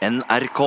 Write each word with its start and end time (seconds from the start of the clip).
NRK. 0.00 0.60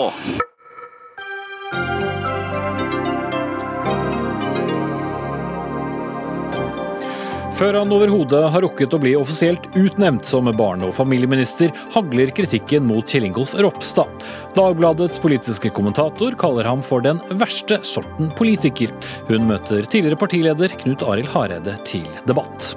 Før 7.57 7.79
han 7.79 7.89
overhodet 7.93 8.43
har 8.53 8.61
rukket 8.61 8.93
å 8.93 8.99
bli 9.01 9.15
offisielt 9.17 9.65
utnevnt 9.73 10.29
som 10.29 10.51
barne- 10.53 10.85
og 10.85 10.93
familieminister, 10.93 11.73
hagler 11.95 12.29
kritikken 12.37 12.85
mot 12.85 13.09
Kjell 13.09 13.25
Ingolf 13.31 13.55
Ropstad. 13.57 14.13
Dagbladets 14.53 15.17
politiske 15.23 15.73
kommentator 15.73 16.37
kaller 16.37 16.69
ham 16.69 16.85
for 16.85 17.01
den 17.01 17.17
verste 17.41 17.81
sorten 17.81 18.29
politiker. 18.37 18.93
Hun 19.31 19.49
møter 19.49 19.81
tidligere 19.81 20.21
partileder 20.21 20.77
Knut 20.85 21.01
Arild 21.09 21.33
Hareide 21.33 21.79
til 21.89 22.05
debatt. 22.29 22.75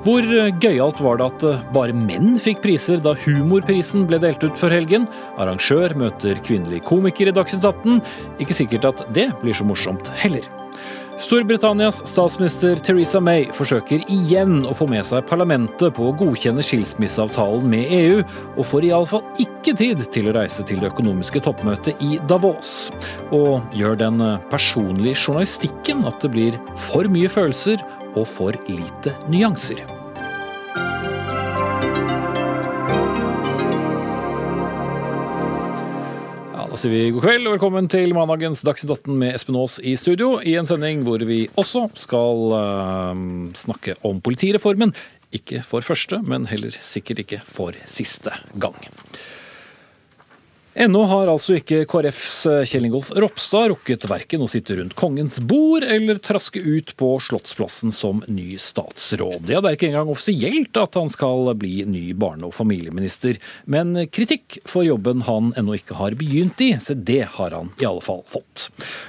Hvor 0.00 0.24
gøyalt 0.64 1.00
var 1.04 1.18
det 1.20 1.26
at 1.26 1.42
bare 1.74 1.92
menn 1.92 2.38
fikk 2.40 2.62
priser 2.64 3.02
da 3.04 3.12
Humorprisen 3.20 4.06
ble 4.08 4.16
delt 4.22 4.40
ut 4.40 4.56
før 4.56 4.72
helgen? 4.78 5.04
Arrangør 5.36 5.92
møter 6.00 6.40
kvinnelig 6.46 6.80
komiker 6.88 7.28
i 7.28 7.34
Dagsnytt 7.36 7.66
18. 7.68 8.00
Ikke 8.40 8.56
sikkert 8.56 8.88
at 8.88 9.04
det 9.12 9.28
blir 9.42 9.56
så 9.56 9.66
morsomt 9.68 10.08
heller. 10.22 10.48
Storbritannias 11.20 11.98
statsminister 12.08 12.80
Theresa 12.80 13.20
May 13.20 13.44
forsøker 13.52 14.00
igjen 14.08 14.62
å 14.64 14.72
få 14.72 14.86
med 14.88 15.04
seg 15.04 15.26
parlamentet 15.28 15.92
på 15.98 16.08
å 16.08 16.16
godkjenne 16.16 16.64
skilsmisseavtalen 16.64 17.68
med 17.68 17.92
EU, 17.92 18.22
og 18.56 18.68
får 18.70 18.88
iallfall 18.88 19.44
ikke 19.44 19.76
tid 19.76 20.06
til 20.16 20.30
å 20.30 20.36
reise 20.38 20.64
til 20.64 20.80
det 20.80 20.94
økonomiske 20.94 21.44
toppmøtet 21.44 22.00
i 22.00 22.16
Davos. 22.30 22.88
Og 23.36 23.60
gjør 23.76 24.00
den 24.00 24.24
personlige 24.48 25.26
journalistikken 25.26 26.06
at 26.08 26.24
det 26.24 26.32
blir 26.32 26.56
for 26.88 27.04
mye 27.12 27.28
følelser 27.28 27.84
og 28.14 28.26
for 28.28 28.56
lite 28.68 29.14
nyanser? 29.30 29.82
Da 36.70 36.78
sier 36.78 36.92
vi 36.92 37.10
god 37.10 37.24
kveld 37.24 37.48
og 37.48 37.56
velkommen 37.56 37.88
til 37.90 38.12
mandagens 38.14 38.60
Dagsnytt 38.62 38.92
18 38.94 39.16
med 39.18 39.34
Espen 39.34 39.56
Aas 39.58 39.80
i 39.82 39.96
studio. 39.98 40.36
I 40.38 40.52
en 40.60 40.68
sending 40.68 41.02
hvor 41.02 41.18
vi 41.26 41.40
også 41.58 41.88
skal 41.98 42.54
uh, 42.54 43.24
snakke 43.58 43.96
om 44.06 44.20
politireformen. 44.22 44.94
Ikke 45.34 45.64
for 45.66 45.82
første, 45.82 46.20
men 46.22 46.46
heller 46.46 46.70
sikkert 46.70 47.24
ikke 47.24 47.40
for 47.42 47.74
siste 47.90 48.36
gang. 48.62 48.78
Ennå 50.74 51.00
har 51.10 51.26
altså 51.26 51.56
ikke 51.58 51.80
KrFs 51.90 52.34
Kjell 52.70 52.84
Ingolf 52.86 53.08
Ropstad 53.18 53.72
rukket 53.72 54.04
verken 54.06 54.44
å 54.44 54.46
sitte 54.46 54.76
rundt 54.78 54.94
kongens 54.94 55.40
bord 55.42 55.82
eller 55.82 56.20
traske 56.22 56.62
ut 56.62 56.92
på 56.94 57.08
Slottsplassen 57.26 57.90
som 57.90 58.20
ny 58.30 58.54
statsråd. 58.54 59.50
Ja, 59.50 59.58
det 59.58 59.72
er 59.72 59.78
ikke 59.78 59.88
engang 59.88 60.12
offisielt 60.12 60.78
at 60.78 60.94
han 60.94 61.10
skal 61.10 61.50
bli 61.58 61.82
ny 61.90 62.04
barne- 62.14 62.46
og 62.46 62.54
familieminister, 62.54 63.40
men 63.66 63.98
kritikk 64.14 64.60
for 64.62 64.86
jobben 64.86 65.24
han 65.26 65.50
ennå 65.58 65.74
ikke 65.74 65.98
har 65.98 66.14
begynt 66.20 66.62
i, 66.62 66.70
så 66.78 66.94
det 66.94 67.24
har 67.34 67.58
han 67.58 67.72
i 67.82 67.88
alle 67.90 68.04
fall 68.06 68.22
fått. 68.30 68.68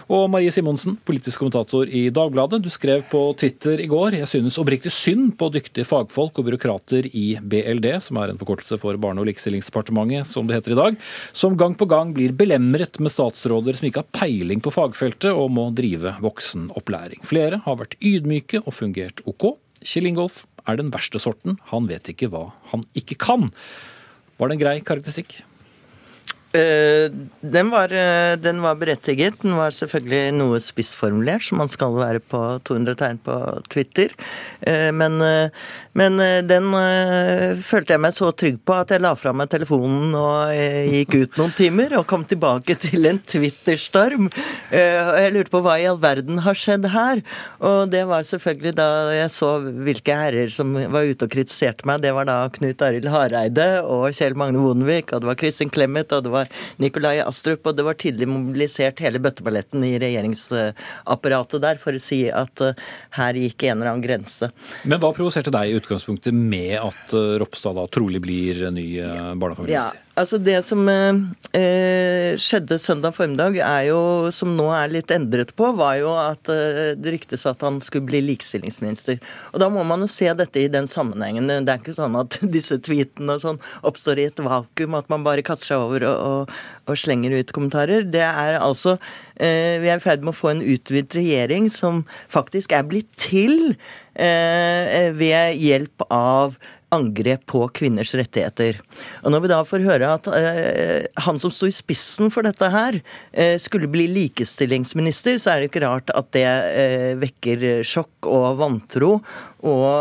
Og 0.09 0.25
Marie 0.33 0.49
Simonsen, 0.49 0.97
politisk 1.05 1.43
kommentator 1.43 1.85
i 1.85 2.07
Dagbladet, 2.09 2.63
du 2.65 2.71
skrev 2.73 3.05
på 3.13 3.21
Twitter 3.37 3.85
i 3.85 3.89
går 3.91 4.17
jeg 4.17 4.31
synes 4.33 4.57
oppriktig 4.57 4.95
synd 4.97 5.35
på 5.37 5.51
dyktige 5.53 5.85
fagfolk 5.85 6.41
og 6.41 6.49
byråkrater 6.49 7.11
i 7.13 7.35
BLD, 7.37 7.91
som 8.01 8.17
er 8.17 8.33
en 8.33 8.41
forkortelse 8.41 8.81
for 8.81 8.97
Barne- 8.97 9.21
og 9.21 9.29
likestillingsdepartementet, 9.29 10.25
som 10.25 10.49
det 10.49 10.57
heter 10.57 10.73
i 10.73 10.81
dag, 10.81 10.99
som 11.31 11.50
gang 11.59 11.75
på 11.77 11.87
gang 11.89 12.13
blir 12.15 12.33
belemret 12.37 12.99
med 13.01 13.13
statsråder 13.13 13.77
som 13.77 13.87
ikke 13.89 14.03
har 14.03 14.15
peiling 14.15 14.63
på 14.63 14.73
fagfeltet 14.73 15.31
og 15.31 15.51
må 15.55 15.69
drive 15.75 16.15
voksenopplæring. 16.23 17.23
Flere 17.27 17.61
har 17.65 17.79
vært 17.79 17.97
ydmyke 17.99 18.63
og 18.65 18.75
fungert 18.77 19.23
OK. 19.29 19.53
Kjell 19.81 20.11
Ingolf 20.11 20.43
er 20.69 20.77
den 20.77 20.91
verste 20.93 21.21
sorten. 21.21 21.57
Han 21.71 21.87
vet 21.89 22.11
ikke 22.13 22.29
hva 22.31 22.49
han 22.73 22.85
ikke 22.97 23.17
kan. 23.21 23.49
Var 24.37 24.49
det 24.49 24.57
en 24.57 24.65
grei 24.65 24.75
karakteristikk? 24.85 25.41
Uh, 26.51 27.07
den, 27.39 27.69
var, 27.71 27.93
uh, 27.95 28.35
den 28.35 28.59
var 28.59 28.75
berettiget. 28.75 29.37
Den 29.39 29.55
var 29.55 29.71
selvfølgelig 29.71 30.33
noe 30.35 30.59
spissformulert, 30.59 31.45
som 31.47 31.61
man 31.61 31.71
skal 31.71 31.95
være 31.95 32.19
på 32.19 32.41
200 32.67 32.97
tegn 32.99 33.21
på 33.23 33.37
Twitter. 33.71 34.11
Uh, 34.59 34.91
men, 34.91 35.15
men 35.97 36.19
eh, 36.23 36.39
den 36.47 36.69
eh, 36.77 37.59
følte 37.65 37.95
jeg 37.95 38.01
meg 38.03 38.15
så 38.15 38.29
trygg 38.31 38.61
på 38.63 38.75
at 38.77 38.93
jeg 38.93 39.03
la 39.03 39.11
fra 39.19 39.33
meg 39.35 39.49
telefonen 39.51 40.13
og 40.15 40.53
eh, 40.55 40.87
gikk 40.87 41.17
ut 41.17 41.39
noen 41.41 41.55
timer, 41.57 41.97
og 41.99 42.07
kom 42.07 42.23
tilbake 42.27 42.77
til 42.79 43.09
en 43.09 43.19
Twitter-storm. 43.19 44.29
Og 44.31 45.17
jeg 45.19 45.33
lurte 45.35 45.51
på 45.51 45.61
hva 45.65 45.75
i 45.81 45.87
all 45.89 45.99
verden 46.01 46.41
har 46.45 46.57
skjedd 46.57 46.87
her? 46.93 47.21
Og 47.67 47.91
det 47.91 48.05
var 48.07 48.23
selvfølgelig 48.27 48.73
da 48.77 48.87
jeg 49.17 49.33
så 49.33 49.51
hvilke 49.61 50.15
herrer 50.15 50.53
som 50.53 50.73
var 50.73 51.09
ute 51.09 51.27
og 51.27 51.33
kritiserte 51.33 51.87
meg. 51.89 52.03
Det 52.05 52.13
var 52.15 52.29
da 52.29 52.37
Knut 52.55 52.83
Arild 52.85 53.09
Hareide 53.11 53.67
og 53.83 54.07
Kjell 54.15 54.37
Magne 54.39 54.61
Bondevik, 54.63 55.11
og 55.11 55.23
det 55.23 55.31
var 55.31 55.39
Kristin 55.39 55.73
Clemet, 55.73 56.15
og 56.15 56.25
det 56.25 56.33
var 56.33 56.51
Nikolai 56.81 57.17
Astrup, 57.25 57.67
og 57.67 57.77
det 57.77 57.87
var 57.87 57.99
tydelig 57.99 58.29
mobilisert 58.31 59.03
hele 59.03 59.21
bøtteballetten 59.23 59.83
i 59.87 59.97
regjeringsapparatet 60.01 61.63
der 61.67 61.81
for 61.81 61.97
å 61.97 62.01
si 62.01 62.23
at 62.31 62.63
her 63.17 63.43
gikk 63.43 63.67
en 63.67 63.81
eller 63.81 63.93
annen 63.93 64.05
grense. 64.05 64.51
Men 64.87 65.01
hva 65.03 65.11
provoserte 65.15 65.53
deg 65.53 65.67
i 65.67 65.80
utgangspunktet 65.81 66.35
med 66.37 66.77
at 66.79 67.15
eh, 67.17 67.35
Ropstad 67.41 67.75
da 67.77 67.87
trolig 67.91 68.21
blir 68.23 68.63
ny 68.71 68.87
barnefamilieminister? 69.35 69.99
Ja, 69.99 70.11
altså 70.21 70.37
Det 70.37 70.57
som 70.65 70.87
eh, 70.89 72.35
skjedde 72.39 72.77
søndag 72.79 73.15
formiddag, 73.15 73.57
er 73.63 73.87
jo, 73.89 74.01
som 74.33 74.53
nå 74.57 74.67
er 74.75 74.91
litt 74.91 75.11
endret 75.13 75.53
på, 75.57 75.71
var 75.77 75.97
jo 75.99 76.11
at 76.19 76.51
eh, 76.51 76.93
det 76.99 77.15
ryktes 77.15 77.45
at 77.49 77.63
han 77.65 77.79
skulle 77.83 78.09
bli 78.09 78.21
likestillingsminister. 78.29 79.21
Og 79.53 79.63
Da 79.63 79.69
må 79.73 79.83
man 79.87 80.03
jo 80.03 80.09
se 80.11 80.29
dette 80.37 80.63
i 80.63 80.71
den 80.71 80.89
sammenhengen. 80.89 81.49
Det 81.49 81.73
er 81.73 81.81
ikke 81.81 81.97
sånn 81.97 82.17
at 82.19 82.39
disse 82.55 82.79
tweetene 82.83 83.37
og 83.37 83.43
sånn 83.43 83.61
oppstår 83.87 84.21
i 84.21 84.29
et 84.31 84.43
vakuum, 84.43 84.99
at 84.99 85.11
man 85.11 85.25
bare 85.27 85.45
kaster 85.45 85.73
seg 85.73 85.87
over 85.87 86.07
og, 86.09 86.21
og, 86.31 86.61
og 86.91 86.99
slenger 86.99 87.37
ut 87.39 87.55
kommentarer. 87.55 88.05
Det 88.07 88.23
er 88.25 88.59
altså 88.61 88.97
eh, 89.35 89.79
Vi 89.81 89.91
er 89.91 89.99
i 89.99 90.03
ferd 90.03 90.25
med 90.25 90.33
å 90.35 90.39
få 90.41 90.53
en 90.53 90.63
utvidet 90.65 91.17
regjering 91.17 91.69
som 91.73 92.05
faktisk 92.31 92.75
er 92.75 92.87
blitt 92.87 93.11
til 93.19 93.73
eh, 93.73 94.00
ved 94.13 95.55
hjelp 95.61 96.03
av 96.11 96.57
angrep 96.91 97.45
på 97.45 97.63
kvinners 97.75 98.11
rettigheter. 98.15 98.79
Og 99.23 99.31
når 99.31 99.43
vi 99.43 99.51
da 99.51 99.59
får 99.67 99.85
høre 99.85 100.11
at 100.17 100.27
eh, 100.35 101.07
han 101.23 101.39
som 101.39 101.53
sto 101.53 101.69
i 101.69 101.75
spissen 101.75 102.31
for 102.33 102.45
dette 102.45 102.67
her, 102.73 102.99
eh, 103.31 103.55
skulle 103.61 103.89
bli 103.91 104.09
likestillingsminister, 104.11 105.39
så 105.39 105.53
er 105.53 105.61
det 105.61 105.71
ikke 105.71 105.85
rart 105.85 106.11
at 106.15 106.31
det 106.35 106.45
eh, 106.45 107.11
vekker 107.21 107.83
sjokk 107.87 108.27
og 108.29 108.59
vantro, 108.59 109.13
og, 109.63 109.91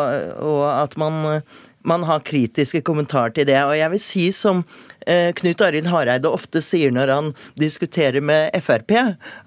og 0.42 0.62
at 0.72 0.96
man, 1.00 1.44
man 1.86 2.06
har 2.08 2.26
kritiske 2.26 2.82
kommentarer 2.86 3.38
til 3.38 3.46
det. 3.48 3.60
Og 3.62 3.76
jeg 3.78 3.94
vil 3.94 4.02
si 4.02 4.26
som 4.34 4.64
eh, 4.64 4.89
Knut 5.06 5.62
Arild 5.64 5.88
Hareide 5.90 6.28
ofte 6.28 6.60
sier 6.64 6.92
når 6.94 7.12
han 7.14 7.30
diskuterer 7.58 8.22
med 8.24 8.52
Frp, 8.62 8.94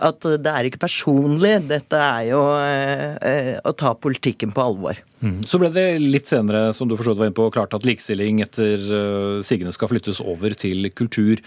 at 0.04 0.28
det 0.44 0.52
er 0.52 0.68
ikke 0.68 0.84
personlig, 0.84 1.56
dette 1.70 2.00
er 2.00 2.28
jo 2.32 2.42
eh, 2.58 3.16
eh, 3.22 3.54
å 3.64 3.74
ta 3.78 3.94
politikken 3.96 4.54
på 4.56 4.66
alvor. 4.66 5.00
Mm. 5.24 5.42
Så 5.48 5.60
ble 5.62 5.72
det 5.74 5.88
litt 6.02 6.30
senere, 6.32 6.72
som 6.76 6.90
du 6.90 6.98
forstått 7.00 7.20
var 7.22 7.30
inne 7.30 7.38
på, 7.38 7.48
klart 7.54 7.76
at 7.78 7.88
likestilling 7.88 8.42
etter 8.44 8.82
uh, 8.92 9.40
sigende 9.46 9.72
skal 9.76 9.92
flyttes 9.92 10.20
over 10.24 10.56
til 10.60 10.90
kultur. 10.92 11.42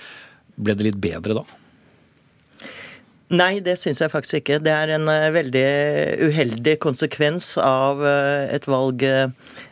Ble 0.57 0.77
det 0.77 0.89
litt 0.89 1.01
bedre 1.03 1.41
da? 1.41 1.47
Nei, 3.37 3.59
det 3.59 3.75
syns 3.81 3.99
jeg 4.01 4.13
faktisk 4.13 4.39
ikke. 4.39 4.61
Det 4.63 4.71
er 4.71 4.93
en 4.95 5.11
veldig 5.35 5.67
uheldig 6.29 6.77
konsekvens 6.79 7.57
av 7.59 8.05
et 8.07 8.69
valg 8.71 9.03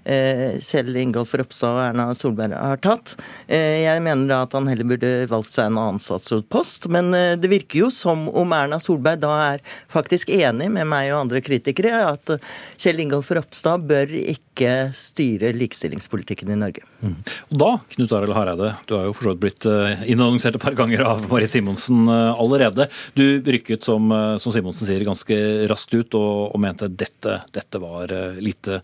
Kjell 0.05 0.97
Ingolf 1.01 1.33
Ropstad 1.39 1.75
og 1.75 1.83
Erna 1.87 2.07
Solberg 2.17 2.55
har 2.59 2.81
tatt. 2.85 3.15
jeg 3.49 4.03
mener 4.05 4.29
da 4.29 4.41
at 4.45 4.53
han 4.57 4.69
heller 4.69 4.89
burde 4.89 5.13
valgt 5.31 5.51
seg 5.53 5.71
en 5.71 5.79
annen 5.81 6.01
statsrådpost. 6.03 6.89
Men 6.93 7.11
det 7.41 7.51
virker 7.51 7.85
jo 7.85 7.91
som 7.95 8.27
om 8.29 8.53
Erna 8.57 8.81
Solberg 8.83 9.23
da 9.25 9.33
er 9.55 9.65
faktisk 9.93 10.33
enig 10.35 10.69
med 10.75 10.89
meg 10.91 11.11
og 11.13 11.25
andre 11.25 11.41
kritikere 11.45 12.05
at 12.11 12.35
Kjell 12.81 13.01
Ingolf 13.05 13.31
Ropstad 13.35 13.87
bør 13.89 14.13
ikke 14.13 14.91
styre 14.95 15.53
likestillingspolitikken 15.57 16.53
i 16.53 16.59
Norge. 16.61 16.85
Mm. 17.01 17.17
Og 17.51 17.57
da, 17.61 17.71
Knut 17.97 18.15
Arild 18.17 18.37
Hareide, 18.37 18.75
du 18.89 18.97
har 18.97 19.09
jo 19.09 19.17
for 19.17 19.29
så 19.29 19.35
vidt 19.35 19.43
blitt 19.45 19.69
innannonsert 20.11 20.59
et 20.59 20.63
par 20.63 20.77
ganger 20.79 21.05
av 21.07 21.25
Marit 21.31 21.53
Simonsen 21.53 22.09
allerede. 22.11 22.89
Du 23.19 23.25
rykket, 23.41 23.85
som, 23.87 24.13
som 24.41 24.55
Simonsen 24.55 24.89
sier, 24.89 25.05
ganske 25.07 25.41
raskt 25.71 25.97
ut 25.97 26.19
og, 26.19 26.55
og 26.55 26.63
mente 26.63 26.91
dette, 26.93 27.41
dette 27.55 27.83
var 27.83 28.15
lite 28.41 28.81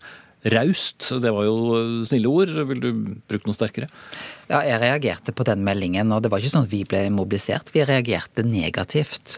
raust. 0.53 1.11
Det 1.21 1.31
var 1.33 1.45
jo 1.45 2.01
snille 2.07 2.31
ord. 2.31 2.53
Vil 2.71 2.81
du 2.81 2.89
bruke 3.29 3.49
noe 3.49 3.57
sterkere? 3.57 3.89
Ja, 4.49 4.63
jeg 4.67 4.81
reagerte 4.81 5.35
på 5.35 5.45
den 5.47 5.61
meldingen, 5.63 6.11
og 6.11 6.23
det 6.23 6.31
var 6.31 6.41
ikke 6.41 6.55
sånn 6.55 6.67
at 6.67 6.73
vi 6.73 6.81
ble 6.87 7.05
mobilisert. 7.13 7.71
Vi 7.75 7.85
reagerte 7.87 8.43
negativt. 8.47 9.37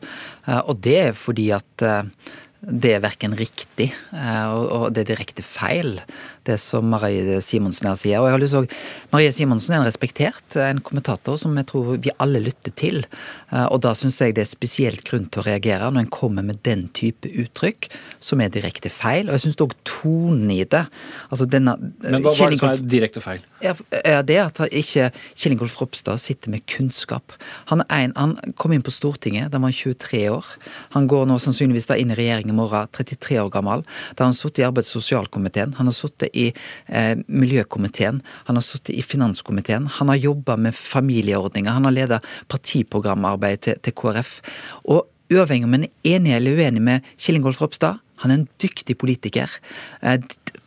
Og 0.63 0.79
det 0.81 0.97
er 1.09 1.17
fordi 1.17 1.51
at 1.53 1.85
det 2.63 2.93
er 2.95 3.03
verken 3.03 3.33
riktig 3.35 3.89
og 4.15 4.93
det 4.95 5.03
er 5.03 5.09
direkte 5.11 5.43
feil. 5.43 5.97
Det 6.47 6.57
som 6.61 6.87
Marie 6.91 7.39
Simonsen 7.43 7.89
her 7.89 7.99
sier. 7.99 8.21
Og 8.21 8.27
jeg 8.29 8.35
har 8.35 8.43
lyst 8.43 8.57
til 8.57 8.67
Marie 9.13 9.33
Simonsen 9.35 9.75
er 9.75 9.81
en 9.81 9.87
respektert 9.87 10.57
en 10.59 10.81
kommentator 10.83 11.37
som 11.41 11.55
jeg 11.57 11.67
tror 11.69 11.93
vi 12.03 12.13
alle 12.23 12.41
lytter 12.43 12.73
til. 12.79 13.03
Eh, 13.51 13.65
og 13.65 13.81
da 13.85 13.93
syns 13.97 14.19
jeg 14.21 14.35
det 14.37 14.45
er 14.45 14.49
spesielt 14.49 15.03
grunn 15.07 15.29
til 15.31 15.43
å 15.43 15.47
reagere 15.47 15.91
når 15.91 16.05
en 16.05 16.11
kommer 16.13 16.45
med 16.45 16.61
den 16.67 16.87
type 16.95 17.29
uttrykk 17.29 17.89
som 18.23 18.41
er 18.43 18.53
direkte 18.53 18.91
feil. 18.93 19.27
Og 19.27 19.37
jeg 19.37 19.45
syns 19.45 19.61
òg 19.63 19.75
tonen 19.87 20.51
i 20.53 20.63
det 20.63 20.83
altså 21.29 21.47
denne, 21.49 21.75
Men 22.03 22.23
hva, 22.23 22.33
er 22.33 22.53
det 22.53 22.61
som 22.61 22.71
er 22.71 22.83
direkte 22.95 23.23
feil? 23.23 23.43
Er 23.63 24.23
det 24.27 24.39
at 24.41 24.59
ikke 24.69 25.09
Kjell 25.35 25.55
Ingolf 25.55 25.79
Ropstad 25.79 26.21
sitter 26.21 26.51
med 26.51 26.65
kunnskap. 26.69 27.33
Han, 27.71 27.83
er 27.89 28.09
en, 28.09 28.15
han 28.17 28.55
kom 28.59 28.73
inn 28.75 28.83
på 28.85 28.93
Stortinget 28.93 29.51
da 29.51 29.59
han 29.59 29.67
var 29.67 29.75
23 29.75 30.23
år. 30.33 30.49
Han 30.97 31.07
går 31.11 31.27
nå 31.29 31.39
sannsynligvis 31.41 31.89
da 31.89 31.97
inn 31.99 32.13
i 32.13 32.17
regjering 32.17 32.51
i 32.51 32.57
morgen, 32.57 32.89
33 32.95 33.39
år 33.41 33.51
gammel. 33.53 33.85
Da 34.13 34.25
har 34.25 34.31
han 34.31 34.37
sittet 34.37 34.63
i 34.63 34.67
arbeids- 34.67 34.93
og 34.93 35.01
sosialkomiteen, 35.03 35.75
han 35.79 35.89
har 35.89 35.95
sittet 35.97 36.32
i 36.33 36.49
eh, 36.87 37.15
miljøkomiteen, 37.27 38.21
han 38.47 38.59
har 38.59 38.65
sittet 38.65 38.95
i 38.97 39.05
finanskomiteen, 39.05 39.87
han 39.99 40.11
har 40.11 40.21
jobba 40.21 40.57
med 40.59 40.77
familieordninger, 40.77 41.71
han 41.71 41.87
har 41.89 41.95
leda 41.95 42.21
partiprogramarbeid 42.51 43.65
til, 43.67 43.81
til 43.83 43.97
KrF. 43.97 44.39
Og 44.85 45.05
uavhengig 45.33 45.69
om 45.69 45.77
en 45.79 45.87
er 45.87 46.15
enig 46.15 46.35
eller 46.37 46.59
uenig 46.59 46.83
med 46.83 47.13
Kjell 47.17 47.39
Ingolf 47.39 47.61
Ropstad, 47.63 48.01
han 48.23 48.31
er 48.31 48.39
en 48.39 48.49
dyktig 48.61 48.95
politiker. 49.01 49.51
Eh, 50.01 50.19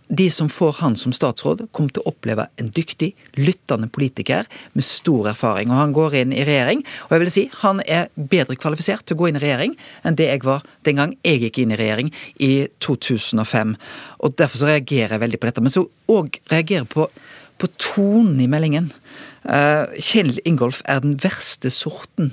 de 0.08 0.26
som 0.30 0.48
får 0.48 0.76
han 0.80 0.96
som 0.98 1.12
statsråd, 1.14 1.64
kommer 1.74 1.94
til 1.94 2.04
å 2.04 2.12
oppleve 2.12 2.46
en 2.60 2.68
dyktig, 2.74 3.10
lyttende 3.38 3.88
politiker 3.90 4.46
med 4.76 4.86
stor 4.86 5.32
erfaring. 5.32 5.72
Og 5.72 5.80
han 5.80 5.94
går 5.96 6.18
inn 6.22 6.34
i 6.34 6.44
regjering, 6.46 6.84
og 7.06 7.14
jeg 7.14 7.22
vil 7.24 7.32
si 7.34 7.44
han 7.62 7.82
er 7.82 8.10
bedre 8.14 8.58
kvalifisert 8.60 9.06
til 9.06 9.16
å 9.16 9.20
gå 9.22 9.30
inn 9.30 9.40
i 9.40 9.42
regjering 9.42 9.74
enn 10.06 10.18
det 10.18 10.28
jeg 10.30 10.44
var 10.46 10.66
den 10.86 11.00
gang 11.00 11.16
jeg 11.26 11.42
gikk 11.46 11.62
inn 11.62 11.74
i 11.74 11.80
regjering 11.80 12.12
i 12.38 12.52
2005. 12.84 13.74
Og 14.22 14.38
derfor 14.38 14.62
så 14.62 14.70
reagerer 14.70 15.16
jeg 15.16 15.24
veldig 15.26 15.42
på 15.42 15.50
dette. 15.50 15.64
Men 15.64 15.74
så 15.74 15.86
òg 16.12 16.38
reagerer 16.52 16.86
på, 16.90 17.08
på 17.58 17.72
tonen 17.80 18.38
i 18.44 18.50
meldingen. 18.50 18.92
Uh, 19.42 19.90
Kjell 19.98 20.36
Ingolf 20.46 20.84
er 20.86 21.02
den 21.02 21.18
verste 21.22 21.72
sorten. 21.74 22.30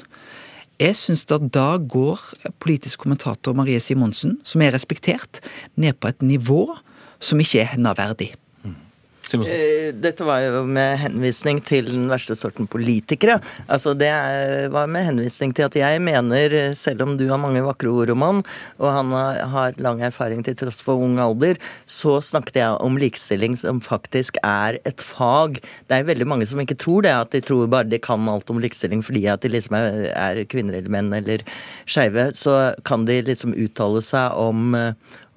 Jeg 0.82 0.98
syns 0.98 1.26
at 1.32 1.46
da 1.54 1.76
går 1.78 2.22
politisk 2.62 3.04
kommentator 3.06 3.54
Marie 3.58 3.82
Simonsen, 3.82 4.40
som 4.46 4.62
er 4.62 4.74
respektert, 4.74 5.42
ned 5.80 5.98
på 6.02 6.10
et 6.10 6.26
nivå 6.26 6.66
som 7.24 7.40
ikke 7.40 7.64
er 7.64 7.74
henne 7.76 7.96
verdig. 7.98 8.34
Eh, 9.34 9.90
dette 9.98 10.26
var 10.26 10.44
jo 10.44 10.62
med 10.68 10.98
henvisning 11.02 11.58
til 11.66 11.88
den 11.90 12.06
verste 12.12 12.36
sorten 12.38 12.68
politikere. 12.70 13.40
Altså 13.72 13.94
Det 13.98 14.12
var 14.74 14.90
med 14.92 15.08
henvisning 15.08 15.54
til 15.56 15.66
at 15.66 15.76
jeg 15.76 16.02
mener, 16.04 16.74
selv 16.78 17.02
om 17.06 17.16
du 17.18 17.26
har 17.30 17.42
mange 17.42 17.64
vakre 17.66 17.90
ord 17.90 18.12
om 18.14 18.22
han, 18.22 18.44
og 18.78 18.90
han 18.94 19.12
har 19.54 19.80
lang 19.82 20.04
erfaring 20.06 20.44
til 20.46 20.58
tross 20.60 20.82
for 20.86 21.02
ung 21.02 21.18
alder, 21.24 21.58
så 21.86 22.20
snakket 22.22 22.62
jeg 22.62 22.78
om 22.84 23.00
likestilling 23.00 23.58
som 23.58 23.82
faktisk 23.82 24.38
er 24.44 24.78
et 24.86 25.02
fag. 25.02 25.58
Det 25.88 25.98
er 25.98 26.10
veldig 26.10 26.28
mange 26.30 26.48
som 26.50 26.62
ikke 26.62 26.78
tror 26.78 27.08
det, 27.08 27.16
at 27.16 27.34
de 27.34 27.42
tror 27.42 27.72
bare 27.72 27.90
de 27.90 28.02
kan 28.04 28.30
alt 28.30 28.50
om 28.54 28.62
likestilling 28.62 29.02
fordi 29.04 29.26
at 29.32 29.42
de 29.42 29.54
liksom 29.54 29.78
er 29.80 30.44
kvinner 30.46 30.78
eller 30.78 30.94
menn 30.94 31.14
eller 31.14 31.42
skeive. 31.86 32.30
Så 32.38 32.76
kan 32.86 33.08
de 33.10 33.22
liksom 33.26 33.56
uttale 33.58 34.04
seg 34.06 34.38
om 34.38 34.76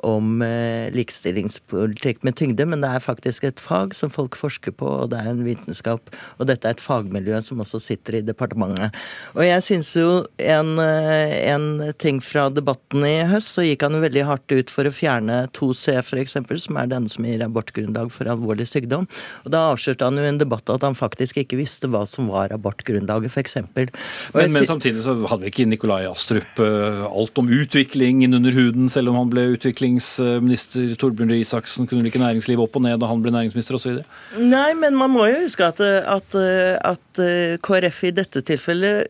om 0.04 0.43
eh, 0.44 0.88
likestillingspolitikk 0.94 2.25
med 2.26 2.37
tyngde, 2.37 2.66
men 2.69 2.82
det 2.84 2.90
er 2.90 3.04
faktisk 3.04 3.46
et 3.48 3.60
fag 3.62 3.94
som 3.96 4.12
folk 4.12 4.37
forsker 4.38 4.75
på, 4.76 4.88
og 5.04 5.10
det 5.12 5.20
er 5.22 5.31
en 5.32 5.44
vitenskap. 5.46 6.12
Og 6.37 6.48
dette 6.50 6.69
er 6.69 6.76
et 6.76 6.82
fagmiljø 6.82 7.40
som 7.44 7.62
også 7.62 7.81
sitter 7.82 8.19
i 8.19 8.25
departementet. 8.26 8.96
Og 9.37 9.44
jeg 9.46 9.64
syns 9.64 9.93
jo 9.96 10.10
en, 10.43 10.76
eh, 10.82 11.37
en, 11.52 11.66
ting 11.96 12.20
fra 12.25 12.48
debatten 12.52 13.04
i 13.06 13.25
høst, 13.31 13.54
så 13.56 13.64
gikk 13.64 13.87
han 13.87 13.96
jo 13.96 14.02
veldig 14.04 14.26
hardt 14.28 14.52
ut 14.52 14.72
for 14.72 14.88
å 14.88 14.94
fjerne 14.94 15.46
2C, 15.56 15.96
f.eks., 16.02 16.37
som 16.66 16.81
er 16.81 16.90
denne 16.90 17.10
som 17.12 17.25
gir 17.26 17.44
abortgrunnlag 17.44 18.12
for 18.12 18.28
alvorlig 18.31 18.69
sykdom. 18.69 19.06
Og 19.44 19.52
da 19.54 19.66
avslørte 19.72 20.08
han 20.08 20.20
jo 20.20 20.26
en 20.28 20.40
debatt 20.40 20.69
at 20.72 20.84
han 20.84 20.96
faktisk 20.99 21.40
ikke 21.42 21.60
visste 21.60 21.88
hva 21.92 22.04
som 22.08 22.31
var 22.32 22.54
abortgrunnlaget, 22.54 23.32
f.eks. 23.32 23.58
Men, 23.76 23.90
men 24.34 24.69
samtidig 24.69 25.04
så 25.04 25.16
hadde 25.31 25.46
vi 25.46 25.52
ikke 25.52 25.69
Nikolai 25.70 26.04
Astrup 26.08 26.60
eh, 26.62 27.04
alt 27.06 27.38
om 27.40 27.49
utviklingen 27.52 28.37
under 28.37 28.54
huden, 28.56 28.90
selv 28.92 29.12
om 29.12 29.20
han 29.20 29.32
ble 29.32 29.49
utvikling 29.54 29.85
utviklingsminister 29.86 30.96
Torbjørn 31.00 31.30
Røe 31.32 31.42
Isaksen 31.44 31.86
kunne 31.88 32.06
ikke 32.08 32.22
næringslivet 32.22 32.64
opp 32.64 32.76
og 32.78 32.84
ned 32.86 32.98
da 33.00 33.10
han 33.10 33.22
ble 33.22 33.32
næringsminister 33.34 33.78
osv.? 33.78 34.00
Nei, 34.40 34.72
men 34.78 34.96
man 34.98 35.12
må 35.14 35.28
jo 35.30 35.44
huske 35.44 35.66
at, 35.66 35.80
at, 35.80 36.36
at 36.36 37.22
KrF 37.64 38.02
i 38.08 38.14
dette 38.16 38.42
tilfellet 38.46 39.06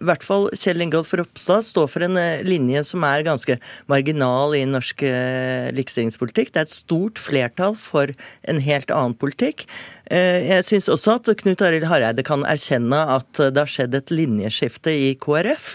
i 0.00 0.06
hvert 0.08 0.24
fall 0.24 0.46
Kjell 0.56 0.80
Ingolf 0.80 1.12
Ropstad 1.12 1.64
står 1.66 1.88
for 1.92 2.04
en 2.06 2.16
eh, 2.16 2.40
linje 2.46 2.80
som 2.88 3.04
er 3.04 3.26
ganske 3.26 3.58
marginal 3.90 4.54
i 4.56 4.62
norsk 4.68 5.04
eh, 5.04 5.68
likestillingspolitikk. 5.76 6.54
Det 6.54 6.62
er 6.62 6.68
et 6.68 6.72
stort 6.72 7.20
flertall 7.20 7.76
for 7.76 8.12
en 8.48 8.62
helt 8.64 8.92
annen 8.96 9.16
politikk. 9.20 9.66
Eh, 10.10 10.46
jeg 10.48 10.66
syns 10.66 10.90
også 10.92 11.16
at 11.18 11.30
Knut 11.42 11.62
Arild 11.62 11.86
Hareide 11.90 12.24
kan 12.26 12.44
erkjenne 12.48 12.98
at 13.16 13.40
det 13.40 13.62
har 13.62 13.70
skjedd 13.70 13.94
et 13.94 14.12
linjeskifte 14.14 14.90
i 14.90 15.12
KrF. 15.20 15.72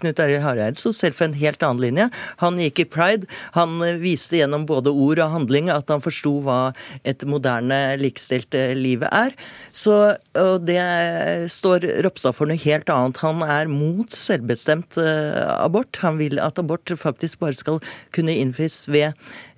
Knut 0.00 0.20
Arild 0.22 0.44
Hareide 0.44 0.78
sto 0.80 0.92
selv 0.96 1.16
for 1.16 1.28
en 1.28 1.38
helt 1.38 1.62
annen 1.64 1.82
linje. 1.82 2.08
Han 2.44 2.60
gikk 2.60 2.84
i 2.84 2.88
pride. 2.92 3.30
Han 3.56 3.80
viste 4.02 4.40
gjennom 4.40 4.66
både 4.68 4.92
ord 4.92 5.22
og 5.24 5.34
handling 5.34 5.70
at 5.72 5.90
han 5.92 6.04
forsto 6.04 6.36
hva 6.44 6.60
et 7.08 7.24
moderne, 7.28 7.80
likestilt 8.00 8.54
liv 8.76 9.04
er. 9.08 9.34
Så, 9.72 9.96
og 10.38 10.66
det 10.66 10.80
står 11.52 11.86
Ropstad 12.04 12.34
for 12.36 12.50
noe 12.50 12.58
helt 12.60 12.90
annet. 12.92 13.20
Han 13.24 13.44
er 13.46 13.70
mot 13.70 14.10
selvbestemt 14.14 14.98
eh, 15.00 15.40
abort. 15.56 16.00
Han 16.04 16.18
vil 16.20 16.40
at 16.42 16.58
abort 16.60 16.90
faktisk 16.98 17.40
bare 17.42 17.56
skal 17.58 17.80
kunne 18.14 18.34
innfris 18.36 18.82
ved, 18.90 19.14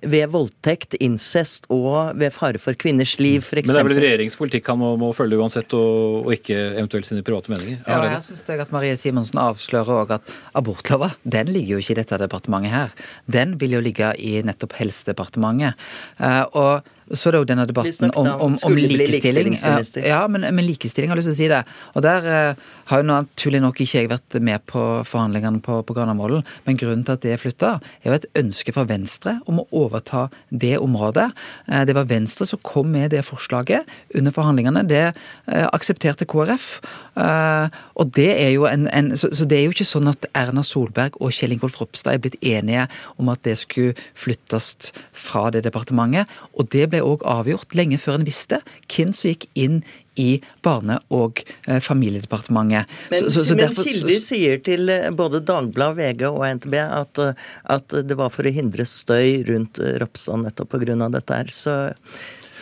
ved 0.09 0.31
voldtekt, 0.33 0.97
incest 1.03 1.67
og 1.73 2.17
ved 2.19 2.33
fare 2.35 2.61
for 2.61 2.77
kvinners 2.79 3.15
liv, 3.21 3.43
f.eks. 3.43 3.67
Men 3.67 3.75
det 3.75 3.81
er 3.81 3.89
vel 3.89 4.01
regjeringspolitikk 4.03 4.71
han 4.73 4.81
må, 4.81 4.93
må 5.01 5.11
følge 5.15 5.39
uansett, 5.39 5.75
og, 5.77 6.23
og, 6.23 6.31
ikke 6.35 6.57
eventuelt 6.73 7.09
sine 7.09 7.25
private 7.25 7.53
meninger? 7.53 7.79
Ja, 7.85 7.99
ja 8.03 8.15
jeg 8.17 8.25
syns 8.27 8.45
at 8.53 8.73
Marie 8.75 8.97
Simonsen 8.99 9.41
avslører 9.41 10.03
òg 10.03 10.15
at 10.17 10.33
abortlova 10.57 11.13
den 11.23 11.51
ligger 11.53 11.77
jo 11.77 11.83
ikke 11.83 11.95
i 11.95 12.01
dette 12.01 12.19
departementet 12.21 12.73
her. 12.73 12.97
Den 13.31 13.57
vil 13.61 13.77
jo 13.77 13.83
ligge 13.83 14.13
i 14.19 14.35
nettopp 14.45 14.75
Helsedepartementet. 14.79 15.79
Uh, 16.19 16.43
og 16.53 16.93
så 17.13 17.29
er 17.29 17.35
det 17.35 17.41
jo 17.41 17.47
denne 17.49 17.65
debatten 17.69 18.11
om, 18.17 18.27
om, 18.47 18.55
om 18.57 18.75
likestilling. 18.77 19.55
Ja, 20.01 20.23
men, 20.31 20.45
men, 20.49 20.65
likestilling 20.65 21.11
har 21.11 21.19
jeg 21.19 21.23
lyst 21.23 21.31
til 21.31 21.35
å 21.35 21.41
si 21.41 21.49
det. 21.51 21.61
Og 21.93 22.05
der 22.05 22.25
uh, 22.27 22.71
har 22.89 23.01
jo 23.01 23.07
naturlig 23.07 23.61
nok 23.63 23.81
ikke 23.83 24.03
jeg 24.03 24.11
vært 24.11 24.37
med 24.43 24.63
på 24.69 24.81
forhandlingene 25.07 25.61
på, 25.63 25.79
på 25.85 25.95
Granavolden, 25.95 26.43
men 26.67 26.79
grunnen 26.79 27.05
til 27.05 27.17
at 27.17 27.23
det 27.25 27.35
er 27.35 27.41
flytta, 27.41 27.75
er 28.01 28.09
jo 28.09 28.17
et 28.17 28.29
ønske 28.41 28.73
fra 28.75 28.85
Venstre 28.89 29.37
om 29.49 29.61
å 29.61 29.67
overta 29.83 30.25
det 30.49 30.75
området. 30.81 31.29
Uh, 31.69 31.83
det 31.89 31.97
var 31.97 32.09
Venstre 32.09 32.47
som 32.49 32.61
kom 32.65 32.89
med 32.93 33.13
det 33.13 33.23
forslaget 33.27 33.89
under 34.17 34.35
forhandlingene. 34.35 34.85
Det 34.89 35.05
uh, 35.13 35.67
aksepterte 35.71 36.27
KrF. 36.29 36.69
og 37.13 38.09
det 38.17 38.31
er 38.31 38.49
jo 38.55 38.63
en, 38.65 38.87
en 38.89 39.11
så, 39.17 39.29
så, 39.35 39.45
det 39.45 39.59
er 39.59 39.67
jo 39.67 39.73
ikke 39.75 39.85
sånn 39.85 40.09
at 40.09 40.25
Erna 40.33 40.63
Solberg 40.65 41.19
og 41.21 41.33
Kjell 41.35 41.53
Ingolf 41.53 41.77
Ropstad 41.77 42.15
er 42.15 42.23
blitt 42.23 42.39
enige 42.41 42.87
om 43.21 43.29
at 43.29 43.43
det 43.45 43.53
skulle 43.59 43.93
flyttes 44.17 44.91
fra 45.13 45.51
det 45.53 45.61
departementet. 45.67 46.29
og 46.57 46.71
det 46.73 46.87
ble 46.89 47.02
òg 47.05 47.25
avgjort 47.29 47.75
lenge 47.77 47.99
før 48.01 48.19
en 48.19 48.27
visste 48.27 48.61
hvem 48.87 49.13
som 49.15 49.31
gikk 49.31 49.47
inn 49.59 49.81
i 50.19 50.37
Barne- 50.61 50.99
og 51.09 51.41
eh, 51.67 51.79
familiedepartementet. 51.81 52.91
Men, 53.09 53.25
så, 53.25 53.41
så, 53.41 53.57
men 53.57 53.73
kilder 53.73 54.21
sier 54.21 54.61
til 54.65 54.91
eh, 54.93 55.09
både 55.15 55.41
Dagbladet, 55.45 55.97
VG 55.97 56.27
og 56.29 56.45
NTB 56.59 56.77
at, 56.83 57.23
eh, 57.23 57.49
at, 57.75 57.97
det 58.05 58.17
var 58.19 58.29
for 58.33 58.45
å 58.45 58.53
hindre 58.53 58.85
støy 58.85 59.41
rundt 59.49 59.81
Ropstad 60.03 60.45
nettopp 60.45 60.77
pga. 60.77 61.09
dette 61.17 61.41
her. 61.41 61.53
Så 61.53 61.77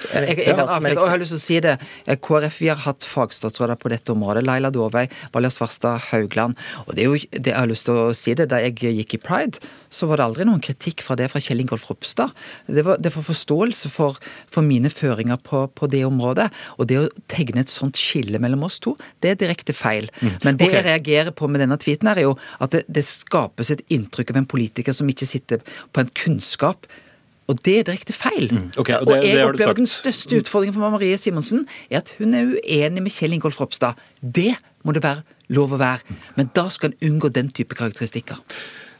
jeg, 0.09 0.27
jeg, 0.27 0.47
jeg, 0.47 0.55
har, 0.57 0.87
jeg, 0.87 0.97
har 0.97 1.21
lyst 1.21 1.35
til 1.35 1.39
å 1.39 1.43
si 1.43 1.59
det. 1.63 1.75
KrF 2.25 2.57
vi 2.61 2.69
har 2.71 2.79
hatt 2.85 3.05
fagstatsråder 3.07 3.77
på 3.79 3.91
dette 3.93 4.13
området. 4.13 4.43
Laila 4.47 4.71
Dåvøy, 4.73 5.05
Valja 5.33 5.51
Svarstad 5.53 6.09
Haugland. 6.09 6.57
Og 6.87 6.95
det 6.97 7.05
er 7.05 7.09
jo, 7.09 7.19
det, 7.31 7.51
jeg 7.51 7.59
har 7.59 7.69
lyst 7.69 7.87
til 7.89 7.99
å 7.99 8.09
si 8.17 8.35
det, 8.37 8.49
Da 8.51 8.61
jeg 8.63 8.77
gikk 8.81 9.15
i 9.17 9.21
Pride, 9.21 9.61
så 9.91 10.07
var 10.07 10.19
det 10.19 10.27
aldri 10.29 10.47
noen 10.47 10.63
kritikk 10.63 11.03
fra 11.05 11.17
det 11.19 11.27
fra 11.31 11.41
Kjell 11.43 11.61
Ingolf 11.63 11.89
Ropstad. 11.89 12.31
Det 12.67 12.85
var, 12.87 13.01
det 13.03 13.11
var 13.13 13.27
forståelse 13.27 13.91
for, 13.91 14.17
for, 14.51 14.65
mine 14.65 14.91
føringer 14.91 15.39
på, 15.43 15.65
på, 15.75 15.89
det 15.91 16.03
området. 16.07 16.47
Og 16.79 16.89
det 16.89 16.99
å 17.01 17.07
tegne 17.31 17.65
et 17.65 17.71
sånt 17.71 17.99
skille 17.99 18.39
mellom 18.41 18.65
oss 18.67 18.79
to, 18.83 18.95
det 19.23 19.33
er 19.33 19.39
direkte 19.43 19.75
feil. 19.75 20.09
Mm. 20.21 20.33
Men 20.47 20.57
det 20.61 20.69
okay. 20.69 20.79
jeg 20.79 20.87
reagerer 20.87 21.35
på 21.35 21.51
med 21.51 21.63
denne 21.63 21.79
tweeten, 21.81 22.09
her 22.11 22.23
er 22.23 22.29
jo 22.29 22.35
at 22.63 22.75
det, 22.75 22.85
det 22.87 23.05
skapes 23.07 23.73
et 23.73 23.85
inntrykk 23.91 24.33
av 24.33 24.41
en 24.41 24.51
politiker 24.55 24.95
som 24.95 25.09
ikke 25.11 25.29
sitter 25.29 25.63
på 25.91 26.03
en 26.03 26.13
kunnskap 26.23 26.87
og 27.51 27.59
det 27.65 27.77
er 27.79 27.87
direkte 27.89 28.15
feil. 28.15 28.47
Mm, 28.51 28.67
okay, 28.77 28.97
og, 28.99 29.07
det, 29.09 29.17
og, 29.17 29.27
jeg 29.27 29.45
opplever 29.45 29.77
den 29.81 29.89
største 29.89 30.39
utfordringen 30.41 30.77
for 30.77 30.93
Marie 30.93 31.17
Simonsen 31.19 31.65
er 31.89 32.01
at 32.01 32.13
hun 32.17 32.35
er 32.37 32.53
uenig 32.55 33.03
med 33.03 33.13
Kjell 33.13 33.35
Ingolf 33.35 33.59
Ropstad. 33.61 33.99
Det 34.21 34.53
må 34.87 34.95
det 34.95 35.03
være 35.03 35.25
lov 35.51 35.75
å 35.75 35.81
være. 35.81 36.15
Men 36.37 36.51
da 36.55 36.67
skal 36.71 36.93
en 36.93 37.11
unngå 37.11 37.31
den 37.35 37.51
type 37.51 37.75
karakteristikker. 37.77 38.39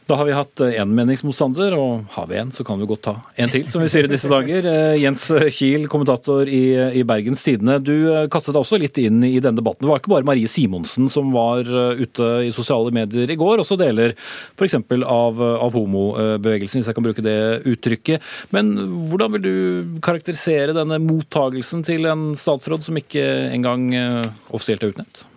Da 0.06 0.16
har 0.18 0.26
vi 0.26 0.32
hatt 0.34 0.60
én 0.66 0.94
meningsmotstander, 0.96 1.76
og 1.78 2.08
har 2.16 2.26
vi 2.26 2.38
en, 2.40 2.50
så 2.52 2.64
kan 2.66 2.80
vi 2.80 2.88
godt 2.90 3.04
ta 3.06 3.12
en 3.38 3.50
til, 3.52 3.62
som 3.70 3.84
vi 3.84 3.90
sier 3.92 4.08
i 4.08 4.10
disse 4.10 4.30
dager. 4.30 4.66
Eh, 4.66 4.96
Jens 4.98 5.28
Kiel, 5.54 5.86
kommentator 5.90 6.48
i, 6.50 6.64
i 6.98 7.04
Bergens 7.06 7.44
Tidende. 7.46 7.78
Du 7.78 7.94
eh, 8.10 8.26
kastet 8.32 8.56
deg 8.56 8.64
også 8.64 8.80
litt 8.82 8.98
inn 8.98 9.22
i 9.22 9.36
denne 9.38 9.60
debatten. 9.60 9.84
Det 9.84 9.92
var 9.92 10.02
ikke 10.02 10.12
bare 10.16 10.26
Marie 10.26 10.50
Simonsen 10.50 11.06
som 11.12 11.30
var 11.34 11.62
eh, 11.62 12.02
ute 12.02 12.30
i 12.48 12.50
sosiale 12.54 12.90
medier 12.94 13.30
i 13.30 13.38
går, 13.38 13.62
også 13.62 13.78
deler 13.78 14.16
f.eks. 14.16 14.80
Av, 14.82 15.38
av 15.38 15.78
homobevegelsen, 15.78 16.80
hvis 16.80 16.90
jeg 16.90 16.98
kan 16.98 17.06
bruke 17.06 17.24
det 17.24 17.38
uttrykket. 17.70 18.30
Men 18.54 18.74
hvordan 19.12 19.36
vil 19.36 19.46
du 19.46 19.54
karakterisere 20.02 20.74
denne 20.76 20.98
mottagelsen 21.02 21.86
til 21.86 22.10
en 22.10 22.32
statsråd 22.38 22.82
som 22.84 22.98
ikke 22.98 23.22
engang 23.54 23.92
offisielt 24.50 24.82
er 24.82 24.96
utnevnt? 24.96 25.28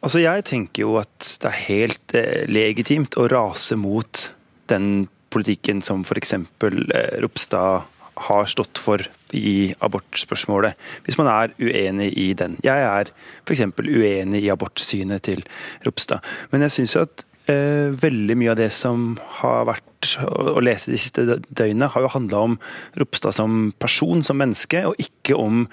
Altså, 0.00 0.20
Jeg 0.22 0.44
tenker 0.48 0.86
jo 0.86 0.98
at 1.00 1.32
det 1.42 1.48
er 1.50 1.64
helt 1.68 2.14
eh, 2.16 2.44
legitimt 2.48 3.16
å 3.20 3.28
rase 3.28 3.76
mot 3.76 4.30
den 4.72 5.08
politikken 5.30 5.82
som 5.84 6.04
f.eks. 6.06 6.34
Eh, 6.34 7.16
Ropstad 7.20 7.88
har 8.20 8.48
stått 8.50 8.80
for 8.80 9.02
i 9.36 9.72
abortspørsmålet, 9.84 10.76
hvis 11.06 11.18
man 11.20 11.28
er 11.30 11.52
uenig 11.60 12.10
i 12.18 12.30
den. 12.36 12.56
Jeg 12.64 12.84
er 12.84 13.12
f.eks. 13.44 13.66
uenig 13.76 14.42
i 14.44 14.52
abortsynet 14.52 15.24
til 15.28 15.44
Ropstad. 15.86 16.24
Men 16.52 16.64
jeg 16.66 16.78
syns 16.78 16.96
at 17.00 17.24
eh, 17.52 17.92
veldig 17.92 18.38
mye 18.40 18.54
av 18.54 18.60
det 18.60 18.70
som 18.76 19.12
har 19.40 19.68
vært 19.68 20.14
å 20.24 20.62
lese 20.64 20.94
de 20.94 21.00
siste 21.00 21.26
døgnene, 21.28 21.90
har 21.92 22.06
jo 22.06 22.14
handla 22.16 22.44
om 22.48 22.56
Ropstad 23.00 23.36
som 23.36 23.70
person, 23.78 24.24
som 24.24 24.40
menneske, 24.40 24.82
og 24.88 24.96
ikke 25.00 25.36
om 25.36 25.66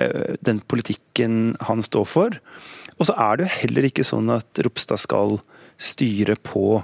eh, 0.00 0.34
den 0.40 0.64
politikken 0.64 1.54
han 1.68 1.84
står 1.84 2.08
for. 2.08 2.40
Og 2.96 3.08
så 3.08 3.16
er 3.20 3.36
det 3.36 3.46
jo 3.46 3.56
heller 3.60 3.88
ikke 3.88 4.06
sånn 4.06 4.30
at 4.32 4.62
Ropstad 4.64 5.02
skal 5.02 5.38
styre 5.76 6.36
på 6.40 6.80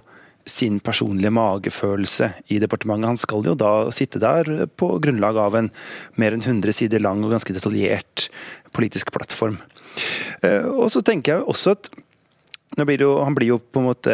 sin 0.49 0.81
personlige 0.83 1.31
magefølelse 1.31 2.29
i 2.51 2.59
departementet. 2.63 3.09
Han 3.13 3.21
skal 3.21 3.47
jo 3.47 3.55
da 3.59 3.73
sitte 3.95 4.21
der 4.23 4.67
på 4.67 4.89
grunnlag 5.03 5.39
av 5.39 5.57
en 5.59 5.71
mer 6.19 6.35
enn 6.35 6.43
100 6.43 6.75
sider 6.75 7.03
lang 7.03 7.23
og 7.23 7.35
ganske 7.37 7.55
detaljert 7.55 8.27
politisk 8.75 9.13
plattform. 9.15 9.61
Eh, 10.43 10.67
og 10.67 10.89
så 10.93 11.03
tenker 11.07 11.37
jeg 11.37 11.47
også 11.47 11.77
at 11.77 11.93
blir 12.73 13.05
jo, 13.05 13.13
han 13.21 13.37
blir 13.37 13.53
jo 13.53 13.59
på 13.61 13.83
en 13.83 13.91
måte 13.91 14.13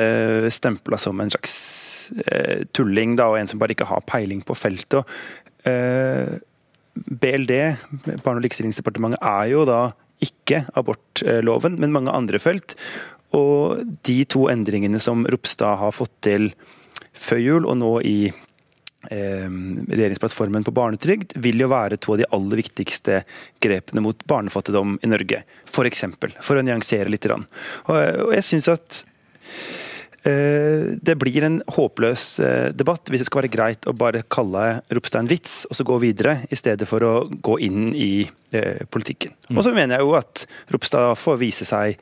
stempla 0.51 0.99
som 0.99 1.21
en 1.23 1.31
slags 1.31 1.55
eh, 2.27 2.67
tulling, 2.75 3.15
da, 3.17 3.29
og 3.31 3.39
en 3.39 3.51
som 3.51 3.61
bare 3.61 3.77
ikke 3.77 3.87
har 3.89 4.03
peiling 4.09 4.43
på 4.43 4.57
feltet. 4.59 4.99
Og, 4.99 5.71
eh, 5.71 6.39
BLD, 6.99 7.55
Barne- 8.25 8.41
og 8.41 8.43
likestillingsdepartementet, 8.43 9.23
er 9.23 9.53
jo 9.53 9.63
da 9.69 9.93
ikke 10.25 10.65
abortloven, 10.79 11.79
men 11.81 11.95
mange 11.95 12.15
andre 12.15 12.41
felt. 12.43 12.75
Og 13.37 13.83
de 14.09 14.19
to 14.31 14.47
endringene 14.53 15.01
som 15.03 15.27
Ropstad 15.29 15.79
har 15.83 15.95
fått 15.95 16.15
til 16.25 16.51
før 17.19 17.43
jul, 17.43 17.67
og 17.69 17.77
nå 17.81 17.93
i 18.07 18.19
eh, 18.29 19.49
regjeringsplattformen 19.49 20.65
på 20.67 20.75
barnetrygd, 20.77 21.37
vil 21.43 21.61
jo 21.65 21.71
være 21.71 22.01
to 22.01 22.15
av 22.15 22.23
de 22.23 22.31
aller 22.39 22.63
viktigste 22.63 23.23
grepene 23.63 24.05
mot 24.05 24.25
barnefattigdom 24.31 24.99
i 25.03 25.13
Norge. 25.13 25.43
For, 25.69 25.89
eksempel, 25.89 26.35
for 26.41 26.59
å 26.59 26.65
nyansere 26.65 27.13
litt. 27.13 27.29
Og, 27.29 28.33
jeg 28.35 28.47
synes 28.49 28.73
at 28.73 29.05
det 31.01 31.15
blir 31.21 31.45
en 31.47 31.59
håpløs 31.75 32.25
eh, 32.45 32.69
debatt 32.77 33.11
hvis 33.11 33.23
det 33.23 33.29
skal 33.29 33.43
være 33.43 33.53
greit 33.53 33.89
å 33.89 33.95
bare 33.97 34.25
kalle 34.31 34.81
Ropstein 34.95 35.29
vits, 35.31 35.63
og 35.71 35.79
så 35.79 35.87
gå 35.87 35.99
videre, 36.03 36.41
i 36.51 36.59
stedet 36.59 36.89
for 36.91 37.05
å 37.07 37.13
gå 37.29 37.59
inn 37.65 37.91
i 37.95 38.27
eh, 38.27 38.85
politikken. 38.91 39.35
Mm. 39.49 39.59
Og 39.59 39.67
så 39.67 39.75
mener 39.77 39.99
jeg 39.99 40.07
jo 40.07 40.17
at 40.19 40.45
Ropstad 40.75 41.13
får 41.21 41.45
vise 41.45 41.69
seg 41.69 42.01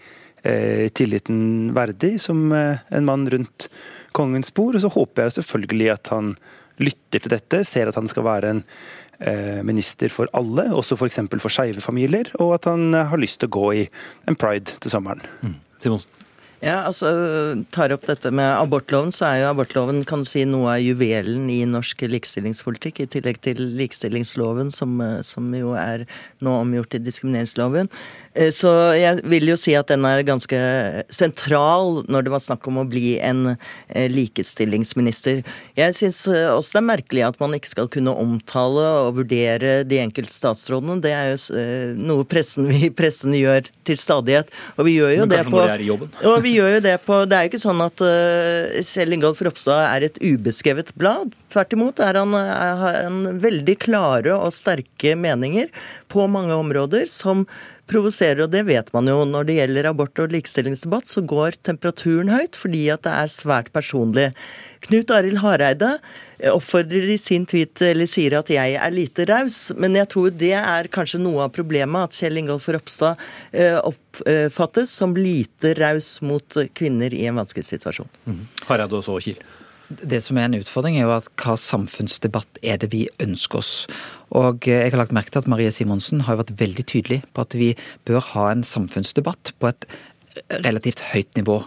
tilliten 0.95 1.73
verdig 1.75 2.21
som 2.23 2.53
en 2.55 3.07
mann 3.09 3.25
rundt 3.33 3.65
kongens 4.15 4.53
bord, 4.55 4.77
og 4.79 4.85
så 4.85 4.91
håper 4.95 5.25
jeg 5.25 5.35
selvfølgelig 5.41 5.89
at 5.91 6.11
han 6.13 6.29
lytter 6.79 7.25
til 7.25 7.33
dette, 7.33 7.63
ser 7.67 7.91
at 7.91 7.99
han 7.99 8.07
skal 8.07 8.23
være 8.29 8.53
en 8.53 8.61
minister 9.67 10.13
for 10.13 10.31
alle, 10.39 10.69
også 10.77 10.95
f.eks. 11.01 11.19
for, 11.25 11.43
for 11.49 11.57
skeive 11.57 11.83
familier, 11.83 12.31
og 12.39 12.61
at 12.61 12.71
han 12.71 12.95
har 12.95 13.19
lyst 13.19 13.41
til 13.43 13.51
å 13.51 13.57
gå 13.59 13.67
i 13.81 13.83
en 14.31 14.39
pride 14.39 14.79
til 14.79 14.95
sommeren. 14.95 15.27
Mm. 15.43 15.59
Simonsen? 15.83 16.26
Ja, 16.65 16.79
altså, 16.89 17.11
tar 17.75 17.93
opp 17.93 18.07
dette 18.09 18.31
med 18.33 18.49
abortloven, 18.57 19.13
så 19.13 19.27
er 19.29 19.41
jo 19.43 19.51
abortloven 19.51 20.01
kan 20.09 20.25
du 20.25 20.29
si, 20.29 20.47
noe 20.49 20.77
av 20.79 20.81
juvelen 20.81 21.51
i 21.53 21.61
norsk 21.69 22.07
likestillingspolitikk, 22.09 23.03
i 23.05 23.11
tillegg 23.13 23.43
til 23.45 23.61
likestillingsloven, 23.77 24.73
som, 24.73 24.97
som 25.27 25.51
jo 25.53 25.75
er 25.77 26.07
nå 26.41 26.55
omgjort 26.63 26.95
til 26.95 27.05
diskrimineringsloven. 27.05 27.93
Eh, 28.37 28.53
så 28.55 28.71
jeg 28.97 29.23
vil 29.29 29.49
jo 29.51 29.57
si 29.61 29.75
at 29.77 29.91
den 29.91 30.05
er 30.09 30.25
ganske 30.27 30.59
sentral 31.13 32.03
når 32.11 32.27
det 32.27 32.35
var 32.35 32.45
snakk 32.45 32.67
om 32.71 32.83
å 32.83 32.87
bli 32.89 33.17
en 33.25 33.55
eh, 33.55 34.09
likestillingsminister. 34.13 35.43
Jeg 35.79 35.97
syns 35.97 36.23
eh, 36.31 36.49
også 36.53 36.77
det 36.77 36.83
er 36.83 36.89
merkelig 36.91 37.27
at 37.29 37.41
man 37.43 37.57
ikke 37.57 37.73
skal 37.73 37.91
kunne 37.93 38.15
omtale 38.17 38.85
og 39.07 39.21
vurdere 39.21 39.79
de 39.89 40.01
enkelte 40.03 40.35
statsrådene. 40.35 41.01
Det 41.05 41.15
er 41.17 41.33
jo 41.33 41.65
noe 42.01 42.27
pressen, 42.29 42.69
vi 42.73 42.91
pressen 42.95 43.37
gjør 43.37 43.71
til 43.87 44.01
stadighet. 44.01 44.53
Og 44.77 44.89
vi 44.91 44.99
gjør 44.99 45.15
jo 45.21 45.31
det 45.31 45.45
på 45.49 45.65
og 46.27 46.43
vi 46.45 46.56
gjør 46.57 46.77
jo 46.77 46.83
det 46.85 46.97
på 47.05 47.21
Det 47.29 47.37
er 47.37 47.47
jo 47.47 47.51
ikke 47.53 47.63
sånn 47.63 47.83
at 47.85 48.03
Kjell 48.89 49.17
Ingolf 49.17 49.43
Ropstad 49.45 49.85
er 49.91 50.09
et 50.09 50.21
ubeskrevet 50.25 50.93
blad. 50.99 51.37
Tvert 51.53 51.77
imot 51.77 52.03
er 52.05 52.19
han, 52.19 52.35
er 52.37 52.83
han 53.07 53.41
veldig 53.43 53.77
klare 53.83 54.35
og 54.37 54.55
sterke 54.57 55.15
meninger 55.19 55.71
på 56.13 56.27
mange 56.33 56.57
områder 56.57 57.11
som 57.13 57.45
provoserer, 57.91 58.45
og 58.45 58.53
det 58.53 58.65
vet 58.69 58.93
man 58.95 59.09
jo. 59.11 59.21
Når 59.29 59.49
det 59.49 59.59
gjelder 59.61 59.91
abort 59.91 60.23
og 60.23 60.33
likestillingsdebatt, 60.35 61.09
så 61.09 61.23
går 61.23 61.59
temperaturen 61.67 62.31
høyt 62.33 62.59
fordi 62.59 62.87
at 62.95 63.05
det 63.07 63.13
er 63.15 63.33
svært 63.33 63.73
personlig. 63.75 64.31
Knut 64.87 65.11
Arild 65.15 65.41
Hareide 65.43 65.97
oppfordrer 66.53 67.09
i 67.15 67.19
sin 67.19 67.47
tweet 67.49 67.81
eller 67.87 68.09
sier 68.11 68.37
at 68.39 68.51
jeg 68.53 68.77
er 68.77 68.95
lite 68.95 69.27
raus, 69.31 69.71
men 69.79 69.97
jeg 69.99 70.11
tror 70.13 70.35
det 70.35 70.55
er 70.59 70.91
kanskje 70.93 71.23
noe 71.23 71.47
av 71.47 71.55
problemet 71.57 72.11
at 72.11 72.19
Kjell 72.19 72.43
Ingolf 72.43 72.69
Ropstad 72.75 73.23
eh, 73.53 73.79
oppfattes 73.81 74.93
som 74.93 75.17
lite 75.17 75.75
raus 75.81 76.17
mot 76.27 76.61
kvinner 76.77 77.15
i 77.15 77.25
en 77.31 77.41
vanskelig 77.41 77.71
situasjon. 77.71 78.11
Mm. 78.29 78.43
Hareide 78.69 79.01
og 79.01 79.07
så 79.07 79.17
Kiel. 79.23 79.41
Det 79.89 80.19
som 80.25 80.39
er 80.39 80.49
en 80.49 80.59
utfordring, 80.59 80.97
er 80.99 81.07
jo 81.07 81.15
at 81.15 81.29
hva 81.39 81.55
samfunnsdebatt 81.61 82.59
er 82.67 82.81
det 82.83 82.91
vi 82.95 83.05
ønsker 83.23 83.61
oss. 83.61 83.75
Og 84.35 84.67
jeg 84.67 84.91
har 84.91 84.99
lagt 84.99 85.15
merke 85.15 85.31
til 85.31 85.45
at 85.45 85.51
Marie 85.51 85.71
Simonsen 85.71 86.25
har 86.27 86.41
vært 86.41 86.57
veldig 86.59 86.87
tydelig 86.91 87.23
på 87.37 87.47
at 87.47 87.55
vi 87.55 87.73
bør 88.09 88.25
ha 88.33 88.51
en 88.51 88.67
samfunnsdebatt 88.67 89.55
på 89.61 89.71
et 89.71 89.89
relativt 90.67 91.01
høyt 91.13 91.39
nivå. 91.39 91.61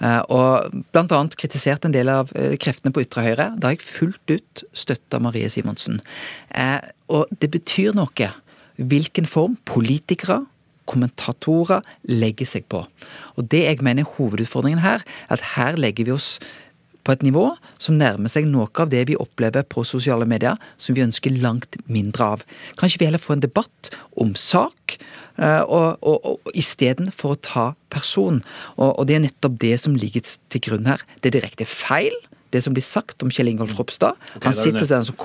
Eh, 0.00 0.20
og 0.32 0.70
annet 0.98 1.36
kritisert 1.40 1.86
en 1.86 1.94
del 1.94 2.10
av 2.12 2.32
eh, 2.36 2.56
kreftene 2.60 2.92
på 2.94 3.04
ytre 3.04 3.24
høyre. 3.24 3.50
Da 3.56 3.70
har 3.70 3.76
jeg 3.76 3.86
fullt 3.86 4.34
ut 4.34 4.64
støtta 4.76 5.20
Marie 5.22 5.50
Simonsen. 5.52 6.00
Eh, 6.50 6.80
og 7.12 7.30
det 7.40 7.52
betyr 7.54 7.96
noe 7.96 8.32
hvilken 8.80 9.28
form 9.28 9.58
politikere 9.68 10.42
kommentatorer 10.90 11.84
legger 12.10 12.48
seg 12.48 12.66
på. 12.72 12.82
Og 13.38 13.46
det 13.52 13.62
jeg 13.66 13.84
mener 13.84 14.04
er 14.04 14.16
hovedutfordringen 14.16 14.82
her, 14.82 15.04
at 15.30 15.52
her 15.54 15.78
legger 15.78 16.08
vi 16.08 16.16
oss 16.16 16.32
på 17.10 17.16
et 17.16 17.26
nivå 17.26 17.48
som 17.82 17.98
nærmer 17.98 18.30
seg 18.30 18.46
noe 18.46 18.70
av 18.78 18.90
det 18.92 19.02
vi 19.10 19.18
opplever 19.18 19.66
på 19.66 19.82
sosiale 19.88 20.28
medier, 20.30 20.58
som 20.78 20.94
vi 20.94 21.02
ønsker 21.02 21.34
langt 21.42 21.80
mindre 21.90 22.28
av. 22.36 22.46
Kan 22.78 22.92
vi 22.92 23.08
heller 23.08 23.22
få 23.22 23.34
en 23.36 23.42
debatt 23.42 23.90
om 24.20 24.36
sak, 24.38 24.98
uh, 25.40 25.64
og, 25.66 25.98
og, 26.06 26.30
og 26.30 26.54
istedenfor 26.54 27.34
å 27.34 27.42
ta 27.42 27.66
person? 27.90 28.42
Og, 28.76 28.92
og, 28.92 29.06
det 29.10 29.18
er 29.18 29.24
nettopp 29.26 29.58
det 29.62 29.76
som 29.82 29.98
ligger 29.98 30.22
til 30.22 30.66
grunn 30.68 30.90
her. 30.90 31.02
Det 31.18 31.32
er 31.32 31.40
direkte 31.40 31.66
feil. 31.66 32.14
Det 32.50 32.62
som 32.64 32.74
blir 32.74 32.82
sagt 32.82 33.22
om 33.22 33.30
Kjell 33.30 33.52
Ingolf 33.52 33.76
Ropstad. 33.78 34.18
Okay, 34.36 34.48
Han 34.48 34.58
sitter 34.58 34.86
der 34.86 35.06
som 35.06 35.18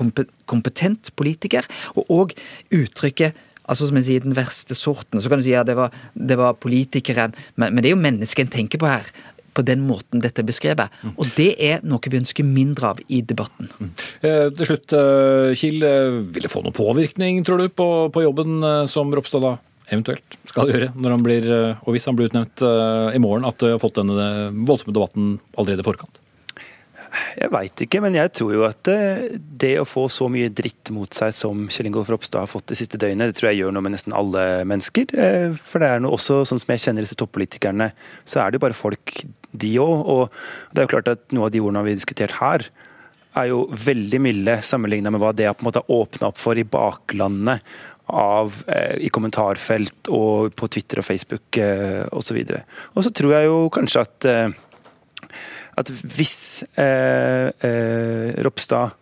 kompetent 0.46 1.10
politiker. 1.18 1.66
Og 1.98 2.10
òg 2.10 2.34
uttrykket 2.74 3.34
altså 3.66 3.88
som 3.88 3.98
jeg 3.98 4.06
sier, 4.06 4.22
den 4.22 4.36
verste 4.36 4.76
sorten. 4.78 5.18
Så 5.18 5.30
kan 5.30 5.40
du 5.40 5.42
si 5.42 5.50
ja, 5.50 5.64
det 5.66 5.74
var, 5.74 5.94
det 6.14 6.36
var 6.38 6.54
politikeren, 6.62 7.34
men, 7.58 7.72
men, 7.74 7.82
det 7.82 7.90
er 7.90 7.96
jo 7.96 8.02
mennesket 8.04 8.46
en 8.46 8.52
tenker 8.52 8.78
på 8.78 8.86
her 8.86 9.10
på 9.56 9.64
den 9.66 9.84
måten 9.86 10.22
dette 10.24 10.42
er 10.42 10.48
beskrevet. 10.48 10.92
Mm. 11.02 11.14
Og 11.16 11.30
det 11.38 11.50
er 11.62 11.84
noe 11.86 12.12
vi 12.12 12.20
ønsker 12.20 12.46
mindre 12.46 12.92
av 12.92 13.00
i 13.08 13.22
debatten. 13.24 13.70
Mm. 13.80 13.92
Eh, 14.20 14.42
til 14.58 14.70
slutt, 14.70 14.96
eh, 14.96 15.54
Kiel. 15.56 15.86
Eh, 15.86 16.18
vil 16.36 16.46
det 16.46 16.52
få 16.52 16.62
noen 16.64 16.76
påvirkning, 16.76 17.40
tror 17.46 17.62
du, 17.62 17.68
på, 17.72 17.88
på 18.12 18.26
jobben 18.26 18.60
som 18.90 19.12
Ropstad 19.14 19.44
da 19.44 19.56
eventuelt 19.86 20.36
skal 20.50 20.70
gjøre, 20.72 20.90
når 20.98 21.12
han 21.14 21.22
blir, 21.22 21.44
og 21.78 21.94
hvis 21.94 22.08
han 22.08 22.16
blir 22.18 22.26
utnevnt 22.26 22.62
i 23.14 23.20
morgen, 23.22 23.46
at 23.46 23.60
du 23.62 23.68
har 23.68 23.78
fått 23.78 24.00
denne 24.00 24.48
voldsomme 24.66 24.94
debatten 24.96 25.36
allerede 25.54 25.84
i 25.84 25.86
forkant? 25.86 26.18
Jeg 27.36 27.52
veit 27.52 27.82
ikke, 27.84 28.00
men 28.04 28.16
jeg 28.16 28.32
tror 28.36 28.52
jo 28.54 28.64
at 28.66 28.90
eh, 28.92 29.36
det 29.36 29.74
å 29.80 29.86
få 29.88 30.06
så 30.12 30.28
mye 30.32 30.50
dritt 30.52 30.90
mot 30.94 31.12
seg 31.12 31.34
som 31.36 31.66
Kjell 31.72 31.90
Ingolf 31.90 32.10
Ropstad 32.12 32.44
har 32.44 32.50
fått 32.50 32.68
det 32.72 32.78
siste 32.80 33.00
døgnet, 33.00 33.32
det 33.32 33.38
tror 33.38 33.50
jeg 33.50 33.60
gjør 33.62 33.76
noe 33.76 33.84
med 33.86 33.96
nesten 33.96 34.16
alle 34.16 34.44
mennesker. 34.68 35.12
Eh, 35.16 35.56
for 35.56 35.82
det 35.82 35.90
er 35.92 36.02
noe 36.04 36.16
også, 36.16 36.42
sånn 36.48 36.62
som 36.62 36.74
jeg 36.74 36.84
kjenner 36.86 37.06
disse 37.06 37.18
toppolitikerne, 37.18 37.90
så 38.24 38.42
er 38.42 38.50
det 38.50 38.60
jo 38.60 38.66
bare 38.66 38.78
folk, 38.78 39.14
de 39.56 39.72
òg. 39.80 39.96
Og 40.12 40.72
det 40.72 40.82
er 40.82 40.88
jo 40.88 40.94
klart 40.96 41.12
at 41.14 41.36
noe 41.36 41.48
av 41.48 41.54
de 41.54 41.62
ordene 41.64 41.84
vi 41.86 41.94
har 41.94 42.00
diskutert 42.02 42.38
her, 42.40 42.68
er 43.36 43.50
jo 43.50 43.66
veldig 43.68 44.22
milde 44.24 44.56
sammenligna 44.64 45.12
med 45.12 45.20
hva 45.20 45.34
det 45.36 45.48
har 45.48 45.56
på 45.56 45.66
en 45.66 45.70
måte 45.70 45.84
åpna 45.92 46.30
opp 46.30 46.40
for 46.40 46.56
i 46.56 46.64
baklandet 46.64 47.64
av, 48.06 48.54
eh, 48.66 48.96
i 49.02 49.10
kommentarfelt 49.10 50.10
og 50.14 50.54
på 50.56 50.68
Twitter 50.70 51.02
og 51.02 51.06
Facebook 51.08 51.58
eh, 51.58 52.06
osv. 52.14 52.38
Og, 52.38 52.52
så 52.54 52.94
og 52.94 53.06
så 53.06 53.12
tror 53.18 53.34
jeg 53.34 53.48
jo 53.48 53.58
kanskje 53.74 54.04
at 54.06 54.28
eh, 54.30 54.54
at 55.76 55.90
hvis 56.16 56.64
eh, 56.80 57.52
eh, 57.52 58.32
Ropstad 58.44 58.96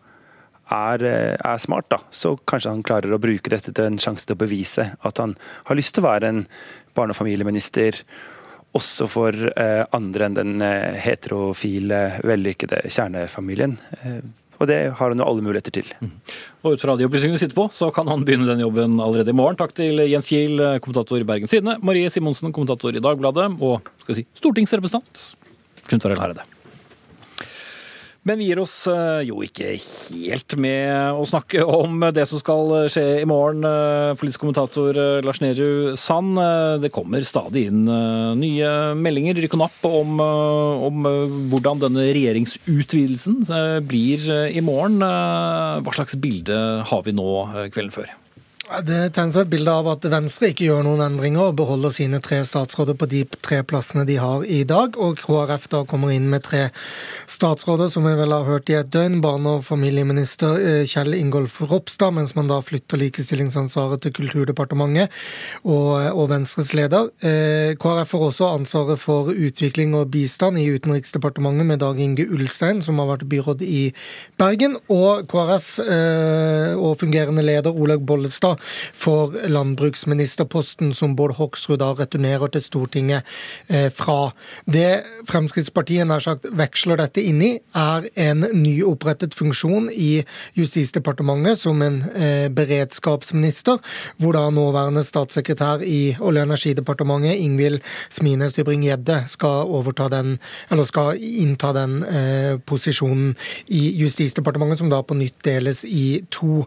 er, 0.74 1.04
eh, 1.06 1.34
er, 1.38 1.58
smart, 1.62 1.88
da, 1.92 2.00
så 2.10 2.34
kanskje 2.48 2.72
han 2.72 2.84
klarer 2.86 3.14
å 3.14 3.20
bruke 3.22 3.52
dette 3.52 3.72
til 3.72 3.88
en 3.88 4.00
sjanse 4.00 4.26
til 4.26 4.36
å 4.36 4.42
bevise 4.42 4.90
at 4.98 5.20
han 5.22 5.36
har 5.68 5.78
lyst 5.78 5.94
til 5.94 6.04
å 6.04 6.10
være 6.10 6.30
en 6.30 6.46
barne- 6.96 7.14
og 7.14 7.20
familieminister 7.20 8.02
også 8.74 9.06
for 9.06 9.36
eh, 9.54 9.84
andre 9.94 10.26
enn 10.26 10.38
den 10.38 10.56
eh, 10.64 10.96
heterofile, 11.04 12.00
vellykkede 12.26 12.82
kjernefamilien. 12.90 13.76
Eh, 14.00 14.24
og 14.58 14.66
det 14.70 14.80
har 14.98 15.10
han 15.10 15.18
jo 15.18 15.26
alle 15.26 15.44
muligheter 15.46 15.74
til. 15.74 15.86
Mm. 16.02 16.10
Og 16.64 16.74
ut 16.74 16.82
fra 16.82 16.94
de 16.98 17.06
opplysningene 17.06 17.38
du 17.38 17.42
sitter 17.42 17.58
på, 17.58 17.68
så 17.74 17.90
kan 17.94 18.10
han 18.10 18.22
begynne 18.26 18.48
den 18.50 18.62
jobben 18.62 18.98
allerede 19.02 19.30
i 19.30 19.36
morgen. 19.36 19.58
Takk 19.58 19.74
til 19.78 20.02
Jens 20.06 20.30
Kiel, 20.30 20.58
kommentator 20.82 21.22
i 21.22 21.26
Bergens 21.26 21.54
Tidende, 21.54 21.76
Marie 21.86 22.10
Simonsen, 22.10 22.54
kommentator 22.54 22.94
i 22.94 23.02
Dagbladet, 23.02 23.50
og 23.62 23.94
skal 24.02 24.14
vi 24.14 24.22
si, 24.22 24.28
stortingsrepresentant 24.42 25.24
Knut 25.90 26.06
Arild 26.08 26.22
Hareide. 26.22 26.46
Men 28.24 28.40
vi 28.40 28.46
gir 28.48 28.60
oss 28.62 28.74
eh, 28.88 29.20
jo 29.28 29.42
ikke 29.44 29.74
helt 29.76 30.54
med 30.60 31.12
å 31.12 31.26
snakke 31.28 31.60
om 31.60 32.06
det 32.16 32.24
som 32.30 32.40
skal 32.40 32.72
skje 32.92 33.04
i 33.20 33.26
morgen. 33.28 33.60
Eh, 33.68 34.14
politisk 34.16 34.40
kommentator 34.46 34.96
eh, 34.96 35.20
Lars 35.24 35.42
Nehru 35.44 35.92
Sand, 36.00 36.40
det 36.80 36.90
kommer 36.94 37.24
stadig 37.26 37.66
inn 37.68 37.84
nye 38.40 38.70
meldinger, 38.96 39.36
rykk 39.44 39.58
og 39.58 39.62
napp, 39.66 39.78
om, 39.84 40.18
om, 40.24 41.06
hvordan 41.52 41.84
denne 41.84 42.08
regjeringsutvidelsen 42.16 43.44
blir 43.84 44.26
i 44.48 44.64
morgen. 44.64 45.04
Hva 45.04 45.96
slags 45.96 46.16
bilde 46.20 46.58
har 46.88 47.04
vi 47.06 47.16
nå 47.16 47.30
kvelden 47.68 47.94
før? 47.94 48.12
Det 48.64 49.10
tegner 49.12 49.34
seg 49.34 49.42
et 49.44 49.50
bilde 49.52 49.72
av 49.76 49.88
at 49.92 50.06
Venstre 50.08 50.48
ikke 50.48 50.64
gjør 50.64 50.86
noen 50.86 51.02
endringer 51.04 51.50
og 51.50 51.56
beholder 51.58 51.92
sine 51.92 52.16
tre 52.24 52.38
statsråder 52.48 52.96
på 52.96 53.06
de 53.12 53.18
tre 53.44 53.58
plassene 53.60 54.06
de 54.08 54.14
har 54.16 54.46
i 54.48 54.62
dag, 54.64 54.96
og 54.96 55.18
KrF 55.20 55.66
da 55.68 55.82
kommer 55.88 56.14
inn 56.14 56.30
med 56.32 56.46
tre 56.46 56.62
statsråder, 57.28 57.90
som 57.92 58.08
vi 58.08 58.14
vel 58.16 58.32
har 58.32 58.46
hørt 58.48 58.72
i 58.72 58.78
et 58.78 58.88
døgn. 58.88 59.18
Barne- 59.20 59.58
og 59.58 59.66
familieminister 59.66 60.56
eh, 60.56 60.86
Kjell 60.88 61.12
Ingolf 61.18 61.58
Ropstad, 61.60 62.14
mens 62.16 62.32
man 62.38 62.48
da 62.48 62.62
flytter 62.64 63.02
likestillingsansvaret 63.02 64.00
til 64.06 64.14
Kulturdepartementet 64.16 65.12
og, 65.68 66.00
og 66.16 66.32
Venstres 66.32 66.72
leder. 66.72 67.12
Eh, 67.20 67.76
KrF 67.76 68.14
får 68.14 68.26
også 68.30 68.50
ansvaret 68.54 69.02
for 69.02 69.28
utvikling 69.28 69.92
og 69.98 70.08
bistand 70.16 70.56
i 70.62 70.70
Utenriksdepartementet 70.72 71.68
med 71.68 71.84
Dag 71.84 72.00
Inge 72.00 72.24
Ulstein, 72.32 72.80
som 72.80 73.02
har 73.02 73.12
vært 73.12 73.28
byråd 73.28 73.68
i 73.68 73.84
Bergen, 74.40 74.80
og 74.88 75.28
KrF 75.28 75.70
eh, 75.84 76.72
og 76.80 76.96
fungerende 77.04 77.44
leder 77.44 77.76
Olaug 77.76 78.08
Bollestad 78.08 78.53
for 78.60 79.34
landbruksministerposten 79.48 80.94
som 80.94 81.14
Bård 81.16 81.36
Hoksrud 81.38 81.80
da 81.82 81.92
returnerer 81.98 82.50
til 82.52 82.62
Stortinget 82.64 83.26
eh, 83.68 83.90
fra. 83.92 84.32
Det 84.66 85.04
Fremskrittspartiet 85.28 86.06
nær 86.08 86.22
sagt 86.24 86.48
veksler 86.54 87.00
dette 87.00 87.22
inn 87.24 87.42
i, 87.44 87.52
er 87.74 88.08
en 88.26 88.46
nyopprettet 88.54 89.34
funksjon 89.36 89.90
i 89.92 90.24
Justisdepartementet 90.58 91.60
som 91.62 91.82
en 91.84 92.00
eh, 92.14 92.48
beredskapsminister, 92.54 93.80
hvor 94.18 94.36
da 94.36 94.46
nåværende 94.54 95.04
statssekretær 95.06 95.84
i 95.84 96.14
Olje- 96.20 96.44
og 96.44 96.50
energidepartementet, 96.50 97.40
Ingvild 97.40 97.80
Smines 98.10 98.56
Tybring-Gjedde, 98.56 99.24
skal 99.30 99.68
overta 99.70 100.08
den, 100.12 100.38
eller 100.70 100.88
skal 100.88 101.18
innta 101.18 101.72
den 101.76 102.00
eh, 102.04 102.58
posisjonen 102.66 103.34
i 103.74 103.84
Justisdepartementet, 104.00 104.82
som 104.82 104.92
da 104.92 105.02
på 105.02 105.16
nytt 105.18 105.38
deles 105.44 105.84
i 105.84 106.22
to. 106.32 106.64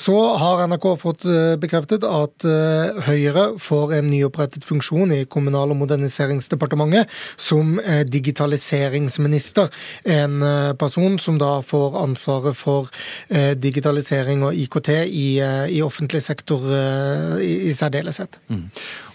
Så 0.00 0.14
har 0.40 0.63
NRK 0.66 0.86
fått 1.00 1.24
eh, 1.28 1.54
bekreftet 1.60 2.04
at 2.06 2.44
eh, 2.48 2.98
Høyre 3.06 3.44
får 3.62 3.94
en 3.98 4.10
nyopprettet 4.10 4.66
funksjon 4.66 5.12
i 5.14 5.22
Kommunal- 5.30 5.72
og 5.74 5.78
moderniseringsdepartementet 5.82 7.10
som 7.40 7.78
eh, 7.80 8.02
digitaliseringsminister. 8.08 9.70
En 10.04 10.42
person 10.78 11.16
som 11.22 11.38
da 11.40 11.58
får 11.64 11.96
ansvaret 11.98 12.56
for 12.56 12.90
digitalisering 13.60 14.42
og 14.46 14.56
IKT 14.58 14.90
i, 15.06 15.28
i 15.70 15.80
offentlig 15.84 16.20
sektor 16.24 16.62
i, 17.40 17.70
i 17.70 17.72
særdeleshet. 17.76 18.38
Mm. 18.48 18.66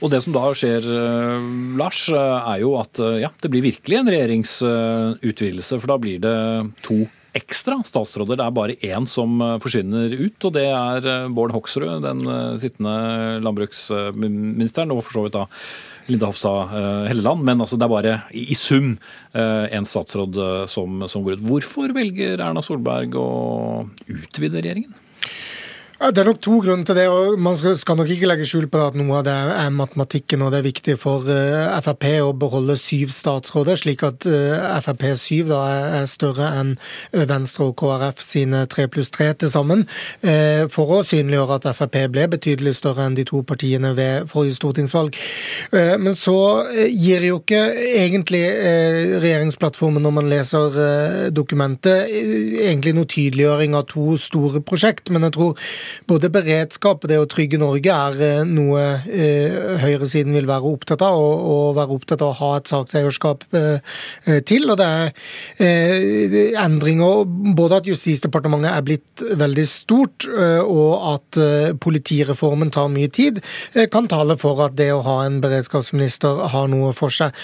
Og 0.02 0.12
Det 0.14 0.22
som 0.24 0.36
da 0.36 0.46
skjer, 0.58 0.88
Lars, 1.80 2.02
er 2.14 2.60
jo 2.64 2.74
at 2.80 3.02
ja, 3.22 3.32
det 3.42 3.52
blir 3.54 3.66
virkelig 3.66 4.00
en 4.00 4.12
regjeringsutvidelse. 4.12 5.80
For 5.80 5.94
da 5.94 6.00
blir 6.02 6.22
det 6.24 6.36
to 6.86 7.04
ekstra 7.38 7.78
statsråder. 7.86 8.40
Det 8.40 8.46
er 8.46 8.56
bare 8.56 8.78
én 8.86 9.06
som 9.10 9.40
eh, 9.44 9.58
forsvinner 9.62 10.14
ut, 10.18 10.48
og 10.48 10.56
det 10.56 10.66
er 10.70 11.10
eh, 11.10 11.30
Bård 11.34 11.54
Hoksrud, 11.54 12.02
den 12.06 12.24
eh, 12.26 12.58
sittende 12.62 12.96
landbruksministeren, 13.46 14.94
og 14.96 15.04
for 15.06 15.20
så 15.20 15.26
vidt 15.26 15.38
da 15.38 15.46
Linda 16.10 16.32
Hofstad 16.32 16.72
Helleland. 17.10 17.44
Men 17.46 17.62
altså, 17.62 17.78
det 17.78 17.86
er 17.86 17.94
bare 17.94 18.16
i 18.34 18.56
sum 18.58 18.96
en 19.38 19.86
statsråd 19.86 20.40
som, 20.72 21.04
som 21.06 21.22
går 21.22 21.38
ut. 21.38 21.44
Hvorfor 21.46 21.94
velger 21.94 22.42
Erna 22.42 22.64
Solberg 22.66 23.14
å 23.20 23.28
utvide 24.10 24.58
regjeringen? 24.58 24.96
Det 26.00 26.22
er 26.22 26.30
nok 26.30 26.38
to 26.40 26.62
grunner 26.64 26.86
til 26.88 26.96
det. 26.96 27.08
og 27.12 27.40
Man 27.40 27.58
skal 27.60 27.98
nok 28.00 28.08
ikke 28.08 28.28
legge 28.30 28.46
skjul 28.48 28.70
på 28.72 28.80
at 28.88 28.96
noe 28.96 29.18
av 29.18 29.26
det 29.28 29.34
er 29.36 29.72
matematikken, 29.76 30.40
og 30.46 30.54
det 30.54 30.62
er 30.62 30.68
viktig 30.70 30.94
for 30.96 31.26
uh, 31.28 31.76
Frp 31.84 32.06
å 32.24 32.30
beholde 32.40 32.78
syv 32.80 33.12
statsråder, 33.12 33.76
slik 33.76 34.06
at 34.08 34.24
uh, 34.24 34.80
Frp 34.80 35.04
syv 35.20 35.50
da 35.52 35.58
er 35.98 36.08
større 36.08 36.48
enn 36.56 36.72
Venstre 37.12 37.68
og 37.68 37.76
KrF 37.82 38.24
sine 38.24 38.62
tre 38.72 38.86
pluss 38.88 39.12
tre 39.12 39.28
til 39.36 39.52
sammen, 39.52 39.84
for 40.72 40.94
å 40.94 41.02
synliggjøre 41.08 41.58
at 41.60 41.68
Frp 41.76 41.98
ble 42.14 42.26
betydelig 42.32 42.78
større 42.78 43.04
enn 43.08 43.18
de 43.18 43.26
to 43.28 43.42
partiene 43.44 43.92
ved 43.98 44.30
forrige 44.32 44.56
stortingsvalg. 44.56 45.18
Men 45.74 46.16
så 46.20 46.38
gir 46.88 47.26
jo 47.28 47.40
ikke 47.42 47.62
egentlig 48.00 48.44
regjeringsplattformen, 49.24 50.04
når 50.06 50.16
man 50.16 50.32
leser 50.32 50.80
dokumentet, 51.36 52.08
egentlig 52.10 52.96
noe 52.96 53.10
tydeliggjøring 53.10 53.76
av 53.78 53.88
to 53.92 54.16
store 54.22 54.64
prosjekt, 54.64 55.12
men 55.14 55.28
jeg 55.28 55.36
tror 55.38 55.70
både 56.10 56.30
beredskap 56.34 57.04
og 57.04 57.12
det 57.12 57.20
å 57.20 57.28
trygge 57.30 57.60
Norge 57.62 57.94
er 57.94 58.24
eh, 58.24 58.42
noe 58.48 58.84
eh, 59.08 59.78
høyresiden 59.84 60.36
vil 60.36 60.48
være 60.50 60.70
opptatt 60.70 61.04
av, 61.06 61.18
og, 61.18 61.44
og 61.54 61.78
være 61.78 61.96
opptatt 61.98 62.24
av 62.26 62.34
å 62.34 62.40
ha 62.40 62.52
et 62.60 62.72
sakseierskap 62.72 63.46
eh, 63.58 63.96
til. 64.48 64.70
Og 64.70 64.80
det 64.80 64.88
er 64.90 66.56
endringer 66.60 67.26
både 67.56 67.80
at 67.80 67.90
Justisdepartementet 67.90 68.72
er 68.72 68.86
blitt 68.86 69.24
veldig 69.40 69.66
stort, 69.70 70.26
og 70.30 70.92
at 71.10 71.40
politireformen 71.82 72.72
tar 72.74 72.90
mye 72.92 73.10
tid, 73.14 73.40
kan 73.92 74.08
tale 74.12 74.38
for 74.40 74.62
at 74.66 74.76
det 74.80 74.90
å 74.94 75.02
ha 75.06 75.16
en 75.26 75.40
beredskapsminister 75.44 76.44
har 76.54 76.70
noe 76.72 76.92
for 76.98 77.14
seg. 77.14 77.36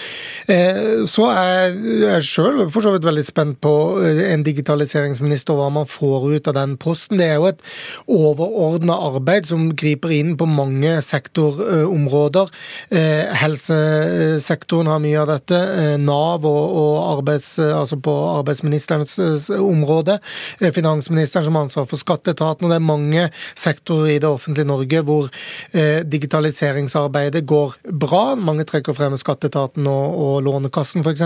Så 1.09 1.27
er 1.31 1.75
jeg 1.75 2.27
sjøl 2.27 2.65
for 2.73 2.85
så 2.85 2.93
vidt 2.95 3.07
veldig 3.07 3.25
spent 3.27 3.59
på 3.63 3.73
en 4.03 4.45
digitaliseringsminister, 4.45 5.57
hva 5.57 5.71
man 5.73 5.89
får 5.89 6.29
ut 6.35 6.51
av 6.51 6.57
den 6.59 6.77
posten. 6.81 7.19
Det 7.21 7.29
er 7.31 7.39
jo 7.39 7.49
et 7.51 7.63
over 8.11 8.34
overordna 8.35 8.95
arbeid 9.09 9.47
som 9.49 9.67
griper 9.77 10.11
inn 10.15 10.35
på 10.37 10.47
mange 10.49 10.97
sektorområder. 11.03 12.51
Eh, 12.89 13.33
helsesektoren 13.41 14.89
har 14.91 15.01
mye 15.03 15.21
av 15.21 15.29
dette. 15.31 15.55
Eh, 15.55 15.95
Nav 16.01 16.45
og, 16.45 16.97
arbeids, 17.17 17.55
altså 17.59 17.97
på 18.01 18.13
arbeidsministerens 18.35 19.17
eh, 19.19 19.61
område. 19.61 20.19
Finansministeren 20.59 21.45
som 21.45 21.55
har 21.57 21.67
ansvar 21.67 21.87
for 21.89 22.01
skatteetaten. 22.01 22.65
og 22.65 22.71
Det 22.73 22.79
er 22.79 22.85
mange 22.85 23.29
sektorer 23.55 24.15
i 24.15 24.19
det 24.19 24.29
offentlige 24.29 24.67
Norge 24.67 25.01
hvor 25.05 25.29
digitaliseringsarbeidet 25.75 27.45
går 27.47 27.75
bra. 28.01 28.35
Mange 28.35 28.65
trekker 28.67 28.95
frem 28.97 29.15
skatteetaten 29.19 29.87
og, 29.87 30.15
og 30.15 30.35
Lånekassen 30.45 31.03
f.eks. 31.05 31.23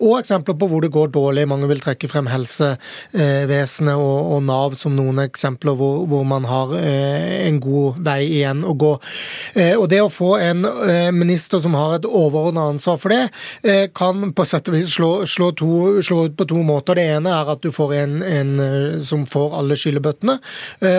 Og 0.00 0.18
eksempler 0.20 0.56
på 0.58 0.68
hvor 0.70 0.84
det 0.84 0.92
går 0.94 1.12
dårlig. 1.14 1.48
Mange 1.50 1.68
vil 1.70 1.82
trekke 1.82 2.08
frem 2.10 2.28
helsevesenet 2.30 3.96
og, 3.96 4.18
og 4.34 4.44
Nav 4.46 4.76
som 4.80 4.96
noen 4.96 5.22
eksempler 5.24 5.76
hvor, 5.78 6.04
hvor 6.10 6.24
man 6.28 6.39
har 6.48 6.72
eh, 6.78 7.46
en 7.46 7.60
god 7.62 8.00
vei 8.04 8.20
igjen 8.26 8.64
å 8.66 8.74
gå. 8.78 8.92
Eh, 9.54 9.74
og 9.76 9.88
Det 9.90 10.00
å 10.02 10.10
få 10.12 10.34
en 10.40 10.64
eh, 10.64 11.10
minister 11.14 11.62
som 11.62 11.74
har 11.78 11.96
et 11.98 12.08
overordna 12.08 12.68
ansvar 12.72 13.00
for 13.00 13.14
det, 13.14 13.20
kan 13.96 14.30
på 14.36 14.44
sett 14.48 14.68
og 14.70 14.74
vis 14.76 14.92
slå, 14.94 15.10
slå, 15.28 15.50
to, 15.58 15.70
slå, 16.04 16.24
ut 16.28 16.36
på 16.38 16.46
to 16.48 16.60
måter. 16.66 16.98
Det 16.98 17.06
ene 17.16 17.32
er 17.34 17.50
at 17.52 17.62
du 17.64 17.70
får 17.74 17.94
en, 17.98 18.20
en 18.24 18.52
som 19.04 19.24
får 19.28 19.56
alle 19.58 19.76
skyllebøttene, 19.78 20.36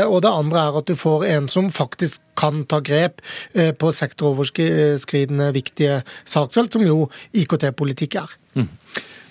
og 0.07 0.17
det 0.23 0.31
andre 0.31 0.65
er 0.67 0.79
at 0.81 0.89
du 0.89 0.95
får 0.99 1.25
en 1.29 1.49
som 1.51 1.69
faktisk 1.73 2.23
kan 2.39 2.63
ta 2.69 2.81
grep 2.85 3.21
på 3.53 3.93
sektoroverskridende 3.95 5.51
viktige 5.55 6.01
saksfelt, 6.25 6.73
som 6.77 6.85
jo 6.85 7.07
IKT-politikk 7.37 8.19
er. 8.21 8.37
Mm. 8.55 8.69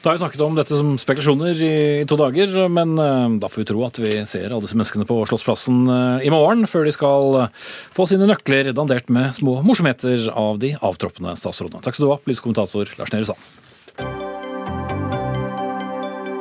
Da 0.00 0.08
har 0.08 0.16
vi 0.16 0.18
snakket 0.22 0.40
om 0.40 0.54
dette 0.56 0.72
som 0.72 0.94
spekulasjoner 0.96 1.58
i, 1.60 1.72
i 2.00 2.04
to 2.08 2.16
dager, 2.16 2.54
men 2.72 2.94
uh, 2.96 3.28
da 3.36 3.50
får 3.52 3.60
vi 3.60 3.66
tro 3.68 3.82
at 3.84 3.98
vi 4.00 4.14
ser 4.24 4.48
alle 4.48 4.64
disse 4.64 4.78
menneskene 4.78 5.04
på 5.04 5.18
Slottsplassen 5.28 5.82
uh, 5.92 6.24
i 6.24 6.32
morgen, 6.32 6.64
før 6.70 6.88
de 6.88 6.94
skal 6.96 7.36
uh, 7.36 7.66
få 7.92 8.06
sine 8.08 8.24
nøkler 8.30 8.72
dandert 8.72 9.12
med 9.12 9.36
små 9.36 9.58
morsomheter 9.60 10.30
av 10.32 10.56
de 10.62 10.72
avtroppende 10.80 11.36
statsrådene. 11.36 11.84
Takk 11.84 11.98
skal 11.98 12.08
du 12.08 12.12
ha, 12.14 12.20
politisk 12.24 12.48
kommentator 12.48 12.94
Lars 12.96 13.12
Nehru 13.12 13.28
Sand. 13.28 14.40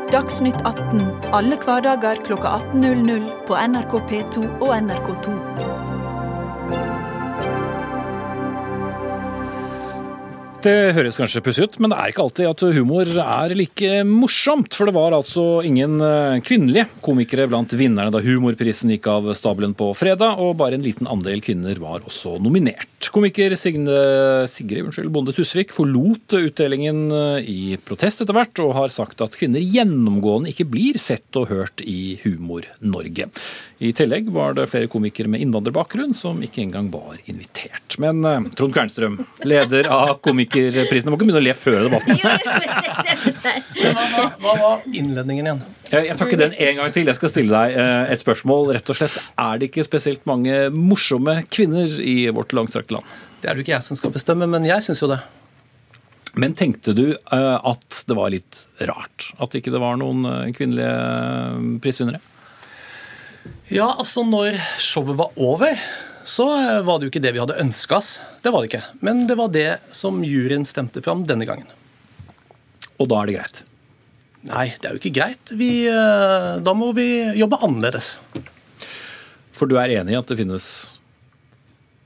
Dagsnytt 0.09 0.63
18 0.63 1.03
alle 1.35 1.59
hverdager 1.59 2.23
klokka 2.25 2.55
18.00 2.71 3.27
på 3.45 3.59
NRK 3.75 3.99
P2 4.09 4.47
og 4.63 4.71
NRK2. 4.79 5.68
Det 10.59 10.91
høres 10.91 11.15
kanskje 11.15 11.39
pussig 11.39 11.65
ut, 11.69 11.77
men 11.79 11.93
det 11.93 11.95
er 11.95 12.11
ikke 12.11 12.23
alltid 12.25 12.47
at 12.49 12.63
humor 12.75 13.07
er 13.07 13.53
like 13.55 14.01
morsomt. 14.03 14.75
For 14.75 14.89
det 14.89 14.93
var 14.97 15.13
altså 15.15 15.61
ingen 15.63 16.01
eh, 16.03 16.41
kvinnelige 16.43 16.89
komikere 17.05 17.45
blant 17.47 17.71
vinnerne 17.79 18.11
da 18.11 18.19
Humorprisen 18.19 18.91
gikk 18.91 19.07
av 19.07 19.29
stabelen 19.39 19.71
på 19.79 19.87
fredag, 19.95 20.35
og 20.43 20.57
bare 20.59 20.75
en 20.75 20.83
liten 20.83 21.07
andel 21.07 21.39
kvinner 21.45 21.79
var 21.79 22.03
også 22.03 22.35
nominert. 22.43 23.07
Komiker 23.07 23.55
Signe, 23.55 23.95
Sigrid 24.51 24.89
unnskyld, 24.89 25.07
Bonde 25.15 25.31
Tusvik 25.37 25.71
forlot 25.71 26.35
utdelingen 26.41 27.05
eh, 27.07 27.47
i 27.47 27.61
protest 27.79 28.25
etter 28.25 28.35
hvert, 28.35 28.59
og 28.59 28.75
har 28.81 28.91
sagt 28.91 29.23
at 29.23 29.39
kvinner 29.39 29.63
gjennomgående 29.63 30.51
ikke 30.51 30.67
blir 30.75 30.99
sett 30.99 31.39
og 31.39 31.53
hørt 31.53 31.87
i 31.87 32.17
Humor-Norge. 32.25 33.31
I 33.79 33.93
tillegg 33.95 34.27
var 34.35 34.57
det 34.57 34.65
flere 34.67 34.89
komikere 34.91 35.31
med 35.31 35.39
innvandrerbakgrunn 35.39 36.11
som 36.17 36.41
ikke 36.43 36.59
engang 36.65 36.89
var 36.91 37.15
invitert. 37.31 37.95
Men 38.03 38.19
eh, 38.27 38.49
Trond 38.59 38.75
Kvernstrøm, 38.75 39.15
leder 39.47 39.87
av 39.95 40.17
Komikerprisen, 40.25 41.07
du 41.07 41.13
må 41.13 41.15
ikke 41.15 41.29
begynne 41.29 41.39
å 41.39 41.45
le 41.45 41.53
før 41.55 41.85
debatten. 41.87 42.19
Hva, 43.79 44.25
hva 44.41 44.53
var 44.59 44.81
innledningen 44.91 45.47
igjen? 45.47 45.61
Jeg 45.89 46.15
tar 46.19 46.27
ikke 46.27 46.39
den 46.41 46.55
en 46.59 46.81
gang 46.81 46.91
til. 46.93 47.07
Jeg 47.07 47.17
skal 47.17 47.31
stille 47.31 47.55
deg 47.55 47.77
eh, 47.79 48.11
et 48.13 48.21
spørsmål. 48.21 48.73
rett 48.75 48.91
og 48.91 48.97
slett. 48.99 49.15
Er 49.39 49.61
det 49.61 49.69
ikke 49.69 49.85
spesielt 49.87 50.27
mange 50.29 50.57
morsomme 50.75 51.39
kvinner 51.47 51.95
i 52.03 52.17
vårt 52.35 52.51
langstrakte 52.57 52.97
land? 52.97 53.13
Det 53.39 53.47
er 53.49 53.55
det 53.55 53.63
ikke 53.63 53.77
jeg 53.77 53.87
som 53.87 53.99
skal 53.99 54.13
bestemme, 54.13 54.49
men 54.51 54.67
jeg 54.67 54.83
syns 54.85 55.01
jo 55.05 55.09
det. 55.13 55.21
Men 56.39 56.53
tenkte 56.57 56.93
du 56.97 57.05
eh, 57.15 57.55
at 57.55 58.03
det 58.07 58.19
var 58.19 58.35
litt 58.35 58.65
rart 58.91 59.31
at 59.39 59.55
ikke 59.55 59.71
det 59.73 59.81
var 59.81 59.97
noen 60.01 60.27
eh, 60.27 60.51
kvinnelige 60.57 61.79
prisvinnere? 61.83 62.21
Ja, 63.69 63.91
altså 64.01 64.23
når 64.25 64.55
showet 64.81 65.17
var 65.19 65.35
over, 65.37 65.77
så 66.25 66.45
eh, 66.57 66.79
var 66.85 66.97
det 66.97 67.05
jo 67.05 67.11
ikke 67.11 67.21
det 67.21 67.35
vi 67.35 67.41
hadde 67.41 67.57
ønska 67.61 67.99
oss. 67.99 68.15
Det 68.41 68.49
var 68.49 68.63
det 68.63 68.71
ikke. 68.71 68.85
Men 69.05 69.27
det 69.29 69.37
var 69.37 69.51
det 69.53 69.67
som 69.93 70.23
juryen 70.25 70.65
stemte 70.65 71.03
fram 71.05 71.21
denne 71.29 71.45
gangen. 71.45 71.69
Og 72.97 73.11
da 73.11 73.19
er 73.19 73.29
det 73.29 73.35
greit? 73.37 73.59
Nei, 74.49 74.65
det 74.73 74.89
er 74.89 74.95
jo 74.95 75.01
ikke 75.03 75.13
greit. 75.19 75.53
Vi, 75.59 75.69
eh, 75.85 76.49
da 76.65 76.73
må 76.73 76.89
vi 76.97 77.05
jobbe 77.37 77.61
annerledes. 77.61 78.15
For 79.53 79.69
du 79.69 79.77
er 79.77 79.93
enig 79.99 80.15
i 80.15 80.17
at 80.17 80.33
det 80.33 80.39
finnes 80.39 80.65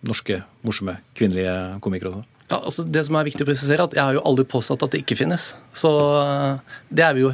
norske, 0.03 0.41
morsomme 0.67 0.97
kvinnelige 1.15 1.55
komikere 1.85 2.11
også? 2.11 2.27
Ja, 2.51 2.59
altså 2.59 2.83
Det 2.83 3.05
som 3.07 3.15
er 3.15 3.29
viktig 3.29 3.45
å 3.45 3.47
presisere, 3.47 3.79
er 3.79 3.87
at 3.87 3.95
jeg 3.95 4.03
har 4.03 4.17
jo 4.17 4.25
aldri 4.27 4.43
påstått 4.51 4.83
at 4.83 4.91
det 4.91 5.05
ikke 5.05 5.21
finnes. 5.23 5.53
Så 5.71 5.95
eh, 6.19 6.75
det 6.91 7.07
er 7.07 7.15
vi 7.15 7.23
jo 7.23 7.31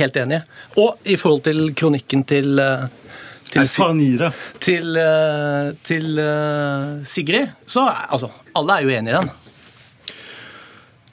helt 0.00 0.16
enige. 0.24 0.46
Og 0.80 0.96
i 1.04 1.20
forhold 1.20 1.44
til 1.44 1.74
kronikken 1.76 2.24
til 2.24 2.56
eh, 3.54 3.62
til, 3.62 4.32
til, 4.60 4.98
eh, 4.98 5.72
til 5.86 6.20
Sigrid, 7.06 7.52
så 7.66 7.86
altså, 7.86 8.30
alle 8.56 8.78
er 8.78 8.86
jo 8.86 8.94
enige 8.96 9.14
i 9.14 9.18
den. 9.20 9.30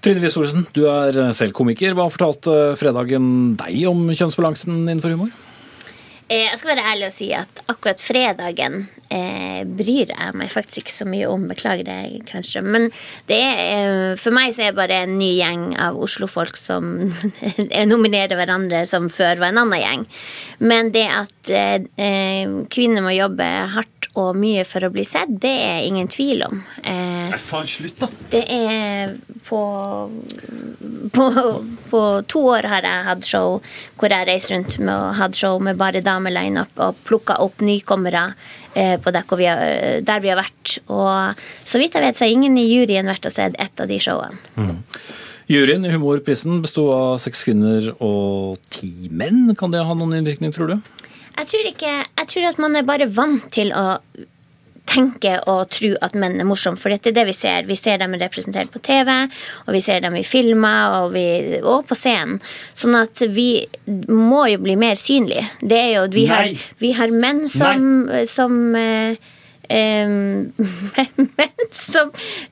Trine 0.04 0.19
Lise 0.19 0.39
Olsen, 0.41 0.65
du 0.76 0.84
er 0.91 1.32
selv 1.32 1.54
komiker. 1.56 1.93
Hva 1.96 2.10
fortalte 2.12 2.74
fredagen 2.76 3.54
deg 3.60 3.86
om 3.88 4.10
kjønnsbalansen 4.12 4.82
innenfor 4.84 5.15
humor? 5.15 5.32
Jeg 6.34 6.58
skal 6.60 6.74
være 6.74 6.89
ærlig 6.91 7.08
og 7.08 7.13
si 7.15 7.30
at 7.36 7.63
akkurat 7.72 8.02
fredagen 8.02 8.88
eh, 9.13 9.62
bryr 9.69 10.12
jeg 10.12 10.36
meg 10.39 10.52
faktisk 10.52 10.84
ikke 10.84 10.95
så 10.95 11.08
mye 11.10 11.30
om. 11.30 11.47
Beklager 11.52 11.88
det, 11.88 12.23
kanskje. 12.30 12.63
Men 12.65 12.89
det 13.30 13.39
er, 13.39 13.62
eh, 13.63 14.17
for 14.19 14.36
meg 14.36 14.54
så 14.56 14.65
er 14.65 14.73
det 14.73 14.80
bare 14.82 15.04
en 15.06 15.17
ny 15.19 15.32
gjeng 15.38 15.65
av 15.78 15.99
Oslo-folk 16.02 16.58
som 16.60 16.93
nominerer 17.93 18.38
hverandre 18.39 18.86
som 18.89 19.10
før 19.13 19.43
var 19.43 19.54
en 19.54 19.63
annen 19.65 19.84
gjeng. 19.84 20.08
Men 20.63 20.93
det 20.95 21.08
at 21.12 21.54
eh, 21.54 21.89
eh, 21.97 22.58
kvinner 22.73 23.06
må 23.06 23.15
jobbe 23.15 23.49
hardt 23.78 24.10
og 24.19 24.38
mye 24.38 24.62
for 24.67 24.86
å 24.86 24.91
bli 24.93 25.04
sett, 25.08 25.32
det 25.41 25.54
er 25.65 25.86
ingen 25.88 26.10
tvil 26.12 26.43
om. 26.45 26.60
Eh, 26.86 27.34
faen, 27.41 27.69
slutt, 27.69 27.97
da! 28.04 28.10
Det 28.30 28.43
er 28.45 29.15
på, 29.47 29.62
på, 31.15 31.26
på 31.89 32.02
to 32.30 32.43
år 32.54 32.67
har 32.69 32.86
jeg 32.86 33.08
hatt 33.08 33.26
show 33.28 33.58
hvor 33.99 34.13
jeg 34.13 34.30
reiser 34.30 34.56
rundt 34.56 34.78
med 34.80 34.93
og 34.93 35.17
hatt 35.17 35.38
show 35.38 35.58
med 35.63 35.80
bare 35.82 36.04
damelineup 36.06 36.78
og 36.86 37.02
plukka 37.08 37.39
opp 37.43 37.63
nykommere 37.65 38.30
vi, 38.75 39.45
har, 39.47 40.01
der 40.05 40.23
vi 40.23 40.31
har 40.31 40.39
vært. 40.39 40.77
Og 40.88 41.43
så 41.65 41.81
vidt 41.81 41.95
jeg 41.95 42.05
vet, 42.05 42.17
så 42.17 42.25
har 42.25 42.33
ingen 42.33 42.57
i 42.57 42.67
juryen 42.69 43.09
vært 43.09 43.27
og 43.29 43.36
sett 43.36 43.57
et 43.62 43.83
av 43.83 43.89
de 43.89 43.99
showene. 44.01 44.39
Mm. 44.57 44.81
Juryen 45.51 45.86
i 45.86 45.91
Humorprisen 45.91 46.62
besto 46.63 46.88
av 46.93 47.17
seks 47.21 47.43
kvinner 47.45 47.89
og 47.99 48.62
ti 48.71 49.09
menn. 49.12 49.51
Kan 49.59 49.73
det 49.73 49.83
ha 49.83 49.97
noen 49.97 50.15
innvirkning, 50.19 50.53
tror 50.55 50.71
du? 50.71 50.77
Jeg 51.33 51.49
tror 51.49 51.67
ikke 51.71 51.91
Jeg 51.91 52.27
tror 52.29 52.45
at 52.51 52.59
man 52.62 52.77
er 52.77 52.86
bare 52.86 53.09
vant 53.09 53.47
til 53.53 53.73
å 53.73 53.97
tenke 54.93 55.36
og 55.49 55.67
tro 55.73 55.93
at 56.06 56.15
menn 56.19 56.39
er 56.41 56.47
morsomme. 56.47 56.79
For 56.79 56.93
det 56.93 57.12
er 57.12 57.17
det 57.17 57.27
vi 57.29 57.36
ser. 57.38 57.67
Vi 57.69 57.77
ser 57.79 57.99
dem 58.01 58.15
representert 58.21 58.71
på 58.73 58.82
TV, 58.84 59.12
og 59.65 59.75
vi 59.75 59.84
ser 59.84 60.03
dem 60.06 60.17
i 60.19 60.25
filmer 60.27 60.99
og, 61.01 61.13
vi, 61.17 61.25
og 61.62 61.88
på 61.89 61.97
scenen. 61.97 62.39
Sånn 62.77 62.97
at 62.99 63.23
vi 63.34 63.65
må 64.10 64.45
jo 64.51 64.63
bli 64.63 64.77
mer 64.79 64.99
synlige. 64.99 65.47
Det 65.62 65.79
er 65.79 65.93
jo 65.97 66.10
Vi, 66.13 66.27
har, 66.29 66.49
vi 66.82 66.91
har 66.93 67.13
menn 67.13 67.47
som, 67.49 68.10
som 68.29 68.75
Um, 69.73 70.51
menn 71.38 71.69
som, 71.71 72.10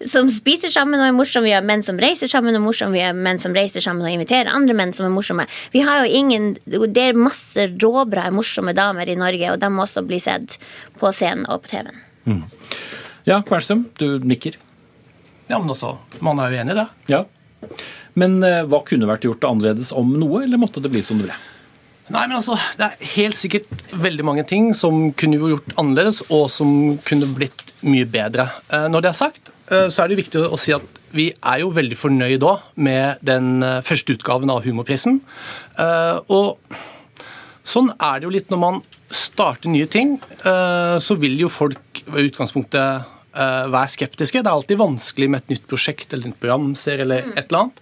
som, 0.07 0.29
spiser 0.31 0.71
sammen 0.71 1.01
og 1.01 1.09
er 1.09 1.15
morsomme. 1.15 1.49
Vi 1.49 1.53
har 1.53 1.65
menn 1.67 1.83
som 1.83 1.99
reiser 1.99 2.31
sammen 2.31 2.55
og 2.55 2.61
er 2.61 2.63
morsomme. 2.63 2.95
Vi 2.95 3.03
har 3.03 3.17
menn 3.17 3.41
som 3.41 3.55
reiser 3.55 3.83
sammen 3.83 4.07
og 4.07 4.15
inviterer 4.15 4.49
andre 4.49 4.73
menn 4.79 4.95
som 4.95 5.05
er 5.05 5.11
morsomme. 5.13 5.45
Vi 5.75 5.83
har 5.85 6.01
jo 6.05 6.21
ingen, 6.21 6.53
Det 6.65 7.03
er 7.03 7.19
masse 7.19 7.67
råbra 7.83 8.29
morsomme 8.33 8.73
damer 8.73 9.11
i 9.11 9.19
Norge, 9.19 9.51
og 9.51 9.59
de 9.61 9.69
må 9.69 9.83
også 9.83 10.05
bli 10.07 10.21
sett 10.23 10.55
på 11.03 11.11
scenen 11.11 11.45
og 11.51 11.65
på 11.65 11.75
TV-en. 11.75 11.99
Mm. 12.25 12.43
Ja, 13.27 13.41
Kvernstrøm, 13.45 13.85
du 13.97 14.19
nikker. 14.25 14.57
Ja, 15.49 15.59
men 15.59 15.69
også, 15.73 15.95
man 16.23 16.39
er 16.41 16.51
jo 16.53 16.61
enig 16.63 16.75
i 16.75 16.79
det. 16.81 16.87
Ja. 17.11 17.23
Men 18.19 18.41
eh, 18.43 18.63
hva 18.67 18.81
kunne 18.87 19.09
vært 19.09 19.25
gjort 19.27 19.45
annerledes 19.47 19.91
om 19.95 20.13
noe, 20.19 20.43
eller 20.45 20.61
måtte 20.61 20.83
det 20.83 20.91
bli 20.93 21.03
som 21.05 21.21
det 21.21 21.29
ble? 21.29 21.39
Nei, 22.11 22.25
men 22.27 22.37
altså, 22.39 22.57
Det 22.77 22.87
er 22.87 23.11
helt 23.15 23.39
sikkert 23.39 23.91
veldig 23.95 24.25
mange 24.27 24.43
ting 24.47 24.71
som 24.77 25.11
kunne 25.17 25.39
vært 25.39 25.55
gjort 25.55 25.75
annerledes, 25.79 26.21
og 26.29 26.49
som 26.51 26.97
kunne 27.07 27.29
blitt 27.35 27.71
mye 27.87 28.07
bedre. 28.09 28.47
Eh, 28.71 28.87
når 28.91 29.05
det 29.05 29.11
er 29.11 29.19
sagt, 29.19 29.51
eh, 29.71 29.87
så 29.89 30.03
er 30.03 30.11
det 30.11 30.21
viktig 30.21 30.43
å 30.43 30.59
si 30.59 30.73
at 30.75 30.99
vi 31.11 31.27
er 31.43 31.61
jo 31.63 31.73
veldig 31.75 31.97
fornøyd 31.99 32.43
òg 32.47 32.65
med 32.79 33.21
den 33.25 33.63
eh, 33.65 33.81
første 33.83 34.15
utgaven 34.15 34.51
av 34.53 34.63
Humorprisen. 34.63 35.19
Og 36.31 36.77
sånn 37.67 37.89
er 37.97 38.19
det 38.19 38.27
jo 38.27 38.33
litt 38.33 38.51
når 38.51 38.59
man 38.61 38.81
starter 39.11 39.71
nye 39.71 39.87
ting. 39.91 40.15
Så 41.03 41.17
vil 41.19 41.39
jo 41.41 41.49
folk 41.51 41.90
utgangspunktet 42.07 43.05
uh, 43.35 43.65
være 43.71 43.93
skeptiske. 43.93 44.41
Det 44.41 44.49
er 44.49 44.57
alltid 44.57 44.79
vanskelig 44.81 45.29
med 45.31 45.43
et 45.43 45.55
nytt 45.55 45.67
prosjekt 45.69 46.11
eller 46.11 46.27
et 46.27 46.33
nytt 46.33 46.41
programserie 46.43 47.05
eller 47.05 47.25
mm. 47.27 47.33
et 47.35 47.45
eller 47.45 47.61
annet. 47.63 47.81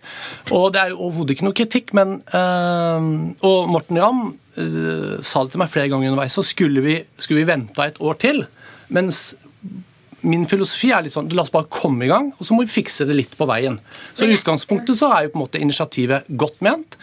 Og 0.56 0.66
det 0.76 0.84
er 0.84 0.94
jo 0.94 1.02
overhodet 1.08 1.36
ikke 1.36 1.48
noe 1.48 1.60
kritikk, 1.60 1.94
men 1.98 2.20
uh, 2.34 3.10
Og 3.50 3.70
Morten 3.72 4.02
Ramm 4.02 4.24
uh, 4.32 5.16
sa 5.22 5.44
det 5.44 5.56
til 5.56 5.64
meg 5.64 5.74
flere 5.74 5.92
ganger 5.92 6.12
underveis, 6.12 6.38
så 6.38 6.46
skulle 6.46 6.84
vi, 6.86 7.00
skulle 7.18 7.44
vi 7.44 7.52
venta 7.52 7.88
et 7.90 8.02
år 8.02 8.20
til. 8.22 8.44
Mens 8.96 9.30
min 10.22 10.46
filosofi 10.50 10.92
er 10.96 11.06
litt 11.06 11.14
sånn 11.14 11.30
la 11.36 11.44
oss 11.46 11.54
bare 11.54 11.70
komme 11.72 12.08
i 12.08 12.10
gang, 12.12 12.32
og 12.38 12.48
så 12.48 12.56
må 12.56 12.66
vi 12.66 12.72
fikse 12.72 13.08
det 13.08 13.16
litt 13.18 13.38
på 13.40 13.48
veien. 13.50 13.78
Så 14.18 14.28
i 14.28 14.36
utgangspunktet 14.36 14.98
så 15.00 15.12
er 15.16 15.28
jo 15.28 15.34
på 15.34 15.40
en 15.40 15.46
måte 15.46 15.62
initiativet 15.64 16.28
godt 16.30 16.60
ment. 16.66 16.98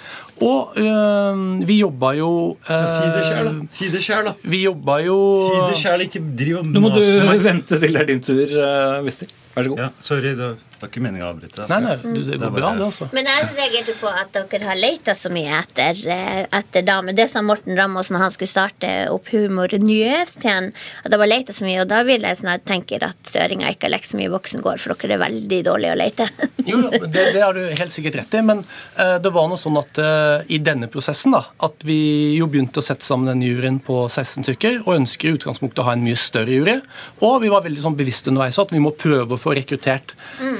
Og 0.44 0.76
øh, 0.80 1.44
vi 1.64 1.78
jobba 1.80 2.12
jo 2.18 2.30
øh, 2.58 2.86
Si 2.92 3.06
det 3.08 3.24
sjæl, 3.24 3.48
da. 3.48 3.54
Si 3.72 3.90
det 3.92 4.02
selv, 4.04 4.28
da. 4.28 4.34
Vi 4.44 4.62
jobba 4.66 4.98
jo 5.06 5.16
Si 5.46 5.56
det 5.70 5.80
sjæl, 5.80 6.06
ikke 6.08 6.24
driv 6.42 6.60
og 6.60 6.70
Nå 6.74 6.84
må 6.84 6.92
du 6.92 7.02
vente 7.40 7.80
til 7.80 7.96
det 7.96 8.02
er 8.02 8.10
din 8.12 8.20
tur, 8.24 8.44
Wister. 8.44 9.02
Mister. 9.06 9.34
Vær 9.56 9.64
så 9.64 9.72
god. 9.72 9.78
Ja, 9.80 9.88
sorry, 10.04 10.34
det 10.76 10.84
var 10.84 10.90
ikke 10.90 11.00
meninga 11.06 11.24
å 11.24 11.30
avbryte. 11.32 11.66
Nei, 11.70 11.78
nei, 11.80 11.94
du, 12.02 12.18
det 12.28 12.36
går 12.36 12.50
bra, 12.52 12.70
det, 12.76 12.84
altså. 12.84 13.06
Men 13.16 13.28
jeg 13.30 13.44
reagerte 13.56 13.94
på 13.96 14.10
at 14.12 14.34
dere 14.36 14.66
har 14.68 14.76
leita 14.76 15.14
så 15.16 15.30
mye 15.32 15.54
etter, 15.56 16.00
eh, 16.12 16.42
etter 16.58 16.84
damer. 16.84 17.16
Det 17.16 17.24
sa 17.30 17.40
Morten 17.40 17.72
Ramos 17.78 18.10
når 18.12 18.24
han 18.26 18.34
skulle 18.34 18.52
starte 18.52 18.90
opp 19.08 19.30
Humor 19.32 19.72
Nyhetstjenesten. 19.72 20.74
At 21.00 21.14
de 21.14 21.20
har 21.22 21.30
leita 21.30 21.54
så 21.56 21.64
mye, 21.64 21.78
og 21.80 21.88
da 21.88 22.02
vil 22.04 22.26
jeg 22.28 22.36
sånn 22.36 22.50
at 22.52 22.66
tenker 22.68 23.06
at 23.08 23.32
søringa 23.32 23.70
ikke 23.72 23.88
har 23.88 23.94
lekt 23.94 24.10
så 24.10 24.20
mye 24.20 24.28
i 24.28 24.34
voksengård, 24.34 24.82
for 24.82 25.00
dere 25.00 25.16
er 25.16 25.22
veldig 25.24 25.62
dårlige 25.70 25.94
å 25.94 25.98
leite. 26.02 26.28
jo, 26.70 26.82
det, 26.92 27.08
det, 27.14 27.40
har 27.40 27.56
du 27.56 27.62
helt 27.64 27.94
sikkert 27.94 28.20
rett 28.20 28.36
i, 28.36 28.44
men 28.44 28.60
uh, 28.98 29.16
det 29.22 29.32
var 29.32 29.48
noe 29.48 29.60
sånn 29.60 29.80
at 29.80 30.02
uh, 30.02 30.44
i 30.52 30.60
denne 30.60 30.90
prosessen 30.92 31.38
da, 31.38 31.40
at 31.64 31.88
vi 31.88 31.98
jo 32.36 32.50
begynte 32.52 32.82
å 32.82 32.86
sette 32.86 33.06
sammen 33.06 33.32
en 33.32 33.44
juryen 33.46 33.80
på 33.80 34.02
16 34.10 34.44
stykker, 34.50 34.82
og 34.84 34.98
ønsker 34.98 35.32
i 35.32 35.40
utgangspunktet 35.40 35.80
å 35.80 35.88
ha 35.88 35.96
en 35.96 36.04
mye 36.04 36.20
større 36.20 36.52
jury. 36.52 36.76
Og 37.24 37.40
vi 37.46 37.52
var 37.52 37.64
veldig 37.64 37.82
sånn 37.88 37.96
bevisste 37.96 38.28
underveis 38.32 38.60
at 38.60 38.76
vi 38.76 38.82
må 38.82 38.92
prøve 38.96 39.36
å 39.36 39.40
få 39.40 39.56
rekruttert 39.56 40.12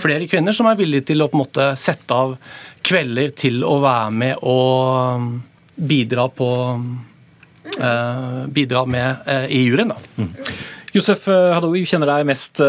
flere 0.07 0.29
kvinner 0.31 0.55
som 0.57 0.69
er 0.71 0.79
villige 0.79 1.11
til 1.11 1.25
å 1.25 1.29
på 1.31 1.39
en 1.39 1.43
måte 1.45 1.67
sette 1.79 2.15
av 2.15 2.37
kvelder 2.87 3.35
til 3.37 3.65
å 3.67 3.79
være 3.83 4.15
med 4.15 4.47
og 4.47 5.19
um, 5.19 5.29
bidra 5.77 6.29
på 6.33 6.49
uh, 6.77 8.41
Bidra 8.53 8.87
med 8.89 9.27
uh, 9.27 9.47
i 9.51 9.67
juryen, 9.67 9.93
da. 9.93 9.99
Mm. 10.17 10.31
Josef 10.97 11.27
uh, 11.29 11.59
vi 11.73 11.83
kjenner 11.85 12.09
deg 12.09 12.29
mest 12.29 12.63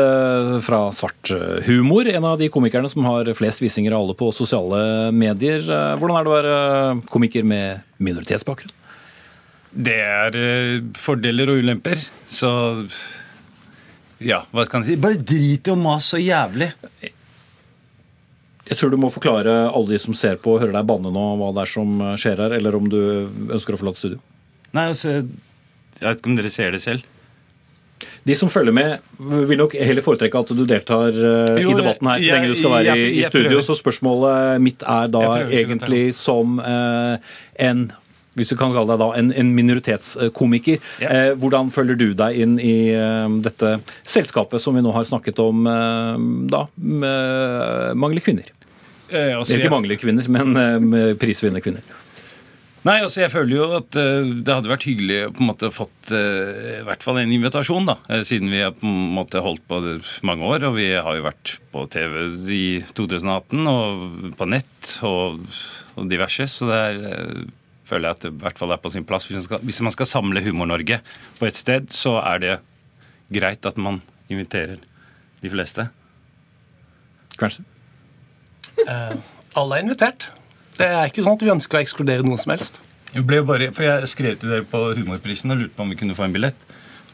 fra 0.66 0.80
svart 0.98 1.32
humor. 1.68 2.10
En 2.12 2.26
av 2.28 2.42
de 2.42 2.50
komikerne 2.52 2.90
som 2.92 3.06
har 3.08 3.30
flest 3.38 3.62
visninger 3.64 3.94
av 3.94 4.04
alle 4.04 4.18
på 4.20 4.34
sosiale 4.36 5.14
medier. 5.16 5.64
Hvordan 6.02 6.18
er 6.18 6.26
det 6.26 6.34
å 6.34 6.36
være 6.36 6.58
komiker 7.14 7.48
med 7.48 7.86
minoritetsbakgrunn? 8.04 8.74
Det 9.78 9.96
er 10.02 10.36
fordeler 10.98 11.54
og 11.54 11.62
ulemper. 11.62 12.02
Så 12.28 12.52
ja, 14.24 14.42
hva 14.52 14.66
skal 14.66 14.84
jeg 14.84 14.96
si? 14.96 15.02
Bare 15.02 15.22
drit 15.22 15.70
i 15.70 15.74
å 15.74 15.78
mase 15.80 16.16
så 16.16 16.22
jævlig. 16.22 16.72
Jeg 18.68 18.78
tror 18.80 18.92
du 18.92 18.98
må 19.00 19.10
forklare 19.14 19.52
alle 19.72 19.94
de 19.94 20.00
som 20.02 20.16
ser 20.18 20.36
på 20.44 20.56
og 20.58 20.62
hører 20.64 20.76
deg 20.76 20.88
banne 20.90 21.12
nå, 21.14 21.26
hva 21.40 21.52
det 21.56 21.64
er 21.66 21.72
som 21.72 22.00
skjer 22.20 22.42
her, 22.46 22.56
eller 22.58 22.76
om 22.76 22.90
du 22.92 22.98
ønsker 23.56 23.78
å 23.78 23.80
forlate 23.80 24.02
studio. 24.02 24.20
Nei, 24.76 24.90
altså, 24.92 25.22
Jeg 25.98 26.04
vet 26.10 26.20
ikke 26.20 26.30
om 26.34 26.36
dere 26.38 26.52
ser 26.54 26.74
det 26.76 26.82
selv. 26.84 27.06
De 28.28 28.36
som 28.36 28.50
følger 28.52 28.76
med, 28.76 29.06
vil 29.48 29.58
nok 29.62 29.74
heller 29.80 30.04
foretrekke 30.04 30.42
at 30.44 30.50
du 30.54 30.66
deltar 30.68 31.16
uh, 31.16 31.54
Jo, 31.58 31.72
i 31.72 31.78
debatten 31.80 32.10
her 32.12 32.20
så 32.22 32.34
lenge 32.36 32.50
du 32.52 32.58
skal 32.60 32.74
være 32.76 32.84
jeg- 32.92 32.98
i, 33.00 33.06
i 33.08 33.22
jeg 33.24 33.32
studio. 33.32 33.48
prøver. 33.54 33.64
Så 33.70 33.78
spørsmålet 33.80 34.62
mitt 34.62 34.84
er 34.84 35.08
da 35.16 35.22
Jeg 35.48 35.64
egentlig 35.64 36.04
som 36.18 36.60
eh, 36.60 37.16
en 37.70 37.88
hvis 38.38 38.52
vi 38.54 38.58
kan 38.60 38.70
kalle 38.76 38.92
deg 38.92 39.00
da 39.02 39.08
en, 39.18 39.32
en 39.34 39.48
minoritetskomiker. 39.58 40.78
Ja. 41.02 41.10
Eh, 41.10 41.32
hvordan 41.42 41.72
følger 41.74 41.98
du 41.98 42.12
deg 42.14 42.36
inn 42.44 42.60
i 42.62 42.92
eh, 42.94 43.32
dette 43.42 43.72
selskapet 44.06 44.62
som 44.62 44.78
vi 44.78 44.84
nå 44.86 44.92
har 44.94 45.08
snakket 45.10 45.40
om 45.42 45.66
eh, 45.66 46.20
da 46.54 46.68
med 46.78 47.98
mangler 47.98 48.22
kvinner? 48.22 48.52
Eh, 49.12 49.32
altså, 49.38 49.56
Ikke 49.56 49.68
jeg- 49.70 49.72
mangler 49.72 50.00
kvinner, 50.02 50.28
men 50.30 50.58
eh, 50.94 51.14
prisvinnende 51.20 51.64
kvinner. 51.64 51.82
Nei, 52.88 53.02
altså 53.04 53.20
jeg 53.20 53.32
føler 53.34 53.56
jo 53.58 53.66
at 53.76 53.96
eh, 54.00 54.28
det 54.46 54.54
hadde 54.54 54.70
vært 54.72 54.86
hyggelig 54.88 55.16
å 55.26 55.32
på 55.36 55.42
en 55.44 55.48
måte 55.50 55.70
fått 55.76 56.12
eh, 56.16 56.78
i 56.78 56.84
hvert 56.88 57.04
fall 57.04 57.18
en 57.20 57.32
invitasjon, 57.36 57.88
da. 57.90 57.96
Siden 58.24 58.52
vi 58.54 58.62
har 58.64 58.72
på 58.78 58.86
en 58.88 59.10
måte 59.18 59.42
holdt 59.44 59.64
på 59.68 59.80
det 59.84 59.96
mange 60.28 60.46
år, 60.48 60.64
og 60.70 60.78
vi 60.78 60.86
har 60.96 61.18
jo 61.18 61.26
vært 61.26 61.56
på 61.74 61.84
TV 61.92 62.20
i 62.54 62.62
2018 62.96 63.68
og 63.68 64.36
på 64.40 64.48
nett 64.48 64.94
og, 65.08 65.42
og 65.98 66.08
diverse. 66.12 66.48
Så 66.54 66.70
det 66.70 66.80
er, 66.86 67.44
føler 67.88 68.08
jeg 68.08 68.16
at 68.20 68.24
det 68.28 68.32
i 68.36 68.42
hvert 68.46 68.62
fall 68.62 68.72
er 68.76 68.84
på 68.86 68.94
sin 68.94 69.08
plass. 69.10 69.28
Hvis 69.28 69.40
man 69.42 69.48
skal, 69.50 69.66
hvis 69.68 69.82
man 69.90 69.96
skal 69.98 70.12
samle 70.14 70.44
Humor-Norge 70.48 71.02
på 71.42 71.48
et 71.50 71.60
sted, 71.60 71.90
så 71.92 72.20
er 72.24 72.44
det 72.46 72.56
greit 73.36 73.68
at 73.68 73.80
man 73.82 74.00
inviterer 74.32 74.80
de 75.44 75.52
fleste. 75.52 75.90
Kanskje? 77.38 77.66
Alle 78.88 79.80
er 79.80 79.86
invitert. 79.86 80.30
Det 80.78 80.86
er 80.86 81.10
ikke 81.10 81.26
sånn 81.26 81.38
at 81.40 81.46
vi 81.46 81.54
ønsker 81.54 81.80
å 81.80 81.82
ekskludere 81.82 82.26
noen 82.26 82.40
som 82.42 82.54
helst. 82.54 82.82
Jeg 83.14 83.26
ble 83.26 83.40
bare, 83.48 83.72
for 83.74 83.88
jeg 83.88 84.10
skrev 84.12 84.38
til 84.38 84.52
dere 84.52 84.68
på 84.68 84.82
Humorprisen 84.98 85.54
og 85.54 85.64
lurte 85.64 85.76
på 85.78 85.86
om 85.86 85.94
vi 85.94 85.98
kunne 86.00 86.16
få 86.18 86.28
en 86.28 86.36
billett. 86.36 86.68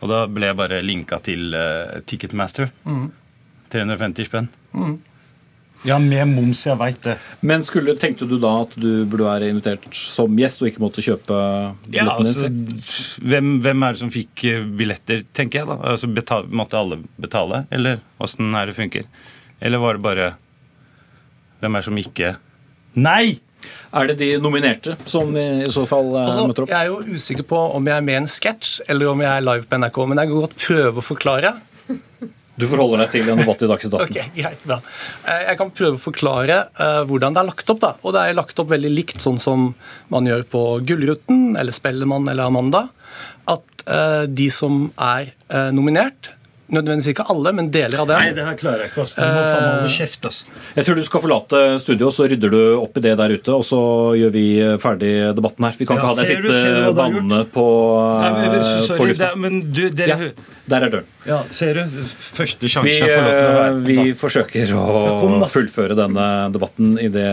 Og 0.04 0.12
da 0.12 0.26
ble 0.28 0.50
jeg 0.50 0.60
bare 0.60 0.84
linka 0.84 1.20
til 1.24 1.56
uh, 1.56 2.02
Ticketmaster. 2.10 2.72
350 3.74 4.28
spenn. 4.28 4.50
Ja, 5.84 5.98
med 6.00 6.30
moms, 6.32 6.62
jeg 6.64 6.80
veit 6.80 7.00
det. 7.04 7.18
Men 7.44 7.64
skulle, 7.68 7.96
tenkte 8.00 8.28
du 8.28 8.38
da 8.40 8.54
at 8.64 8.76
du 8.80 9.04
burde 9.10 9.26
være 9.28 9.50
invitert 9.52 9.88
som 9.92 10.38
gjest 10.40 10.62
og 10.64 10.70
ikke 10.70 10.84
måtte 10.84 11.04
kjøpe 11.04 11.40
Ja, 11.92 12.06
altså, 12.14 12.48
hvem, 13.20 13.58
hvem 13.64 13.84
er 13.84 13.96
det 13.96 14.00
som 14.00 14.12
fikk 14.14 14.46
eh, 14.48 14.64
billetter, 14.80 15.26
tenker 15.36 15.62
jeg 15.62 15.72
da? 15.72 15.78
Altså, 15.92 16.08
betal, 16.08 16.48
måtte 16.56 16.80
alle 16.80 17.02
betale, 17.20 17.66
eller 17.74 18.00
åssen 18.24 18.56
er 18.56 18.72
det 18.72 18.78
funker? 18.80 19.10
Eller 19.64 19.84
var 19.84 20.00
det 20.00 20.06
bare 20.08 20.30
Hvem 21.64 21.76
er 21.80 21.82
det 21.84 21.88
som 21.90 22.00
ikke 22.04 22.34
Nei! 23.00 23.40
Er 23.96 24.10
det 24.10 24.18
de 24.20 24.28
nominerte 24.44 24.98
som 25.08 25.30
i 25.40 25.64
så 25.72 25.86
fall 25.88 26.10
eh, 26.20 26.26
Altså, 26.28 26.48
møter 26.50 26.66
opp? 26.66 26.72
jeg 26.74 26.80
er 26.84 26.90
jo 26.92 27.16
usikker 27.16 27.46
på 27.48 27.60
om 27.78 27.86
jeg 27.88 27.96
er 27.96 28.04
med 28.04 28.18
i 28.18 28.22
en 28.26 28.28
sketsj 28.34 28.82
eller 28.92 29.14
om 29.14 29.22
jeg 29.24 29.32
er 29.32 29.46
live 29.46 29.70
på 29.72 29.80
NRK, 29.80 30.00
men 30.12 30.20
jeg 30.20 30.30
kan 30.34 30.42
godt 30.44 30.58
prøve 30.66 31.00
å 31.00 31.06
forklare. 31.08 31.52
Du 32.54 32.68
forholder 32.70 33.02
deg 33.06 33.14
til 33.16 33.30
en 33.34 33.40
debatt 33.42 33.64
i 33.66 33.70
Dagsnytt 33.72 33.96
18. 33.98 34.04
Ok, 34.12 34.36
greit, 34.36 34.66
bra. 34.68 34.78
Eh, 35.32 35.46
Jeg 35.48 35.58
kan 35.62 35.72
prøve 35.80 35.98
å 35.98 36.04
forklare 36.04 36.58
eh, 36.76 37.00
hvordan 37.10 37.34
det 37.38 37.42
er 37.42 37.50
lagt 37.50 37.72
opp. 37.74 37.80
da. 37.82 37.94
Og 38.04 38.14
det 38.18 38.26
er 38.28 38.38
lagt 38.38 38.60
opp 38.62 38.70
veldig 38.76 38.92
likt 38.94 39.24
sånn 39.24 39.40
som 39.42 39.70
man 40.14 40.28
gjør 40.30 40.44
på 40.52 40.62
Gullruten 40.86 41.56
eller 41.58 41.74
Spellemann 41.74 42.28
eller 42.30 42.52
Amanda. 42.52 42.84
At 43.50 43.64
de 44.32 44.46
som 44.54 44.86
er 45.02 45.34
nominert, 45.76 46.30
nødvendigvis 46.76 47.12
ikke 47.14 47.26
alle, 47.34 47.54
men 47.56 47.70
deler 47.74 48.04
av 48.04 48.08
dem 48.12 48.36
det 48.38 48.46
her 48.48 48.58
klarer 48.60 48.84
jeg 48.86 48.92
ikke. 48.92 49.04
Altså. 49.06 49.16
Du 49.20 49.28
må 49.28 49.44
faen 49.44 49.68
holde 49.70 49.92
kjeft, 49.94 50.26
altså. 50.30 50.46
Jeg 50.78 50.86
tror 50.88 50.96
du 51.00 51.04
skal 51.08 51.24
forlate 51.26 51.62
studio, 51.84 52.12
så 52.14 52.28
rydder 52.32 52.54
du 52.54 52.60
opp 52.82 52.98
i 52.98 53.04
det 53.06 53.14
der 53.20 53.36
ute, 53.38 53.54
og 53.60 53.64
så 53.68 53.82
gjør 54.20 54.34
vi 54.34 54.46
ferdig 54.82 55.14
debatten 55.38 55.68
her. 55.70 55.78
Vi 55.78 55.88
kan 55.90 55.98
Ja, 56.02 56.04
ikke 56.04 56.10
ha 56.10 56.20
deg 56.20 56.32
sitte 56.34 56.96
bannende 56.98 57.44
banne 57.44 57.44
på, 57.54 57.68
Nei, 58.24 58.32
men, 58.50 58.60
på 58.98 59.10
lufta. 59.12 59.30
det, 59.30 59.40
men 59.46 59.60
du, 59.74 59.84
dere 59.90 60.18
Ja, 60.18 60.32
der 60.70 60.86
er 60.86 60.92
døren. 60.94 61.08
Ja, 61.28 61.42
ser 61.52 61.76
du? 61.76 61.98
Første 62.38 62.64
Vi, 62.64 62.72
sjansen 62.72 62.94
jeg 62.94 63.10
får 63.10 63.26
lov 63.26 63.34
til 63.34 63.44
å 63.44 63.50
eh, 63.50 63.58
være 63.58 63.82
vi 63.84 63.96
da. 63.98 64.06
forsøker 64.22 64.72
å 64.80 64.86
Kom 65.20 65.44
fullføre 65.52 65.98
denne 65.98 66.28
debatten 66.56 66.94
idet 67.04 67.26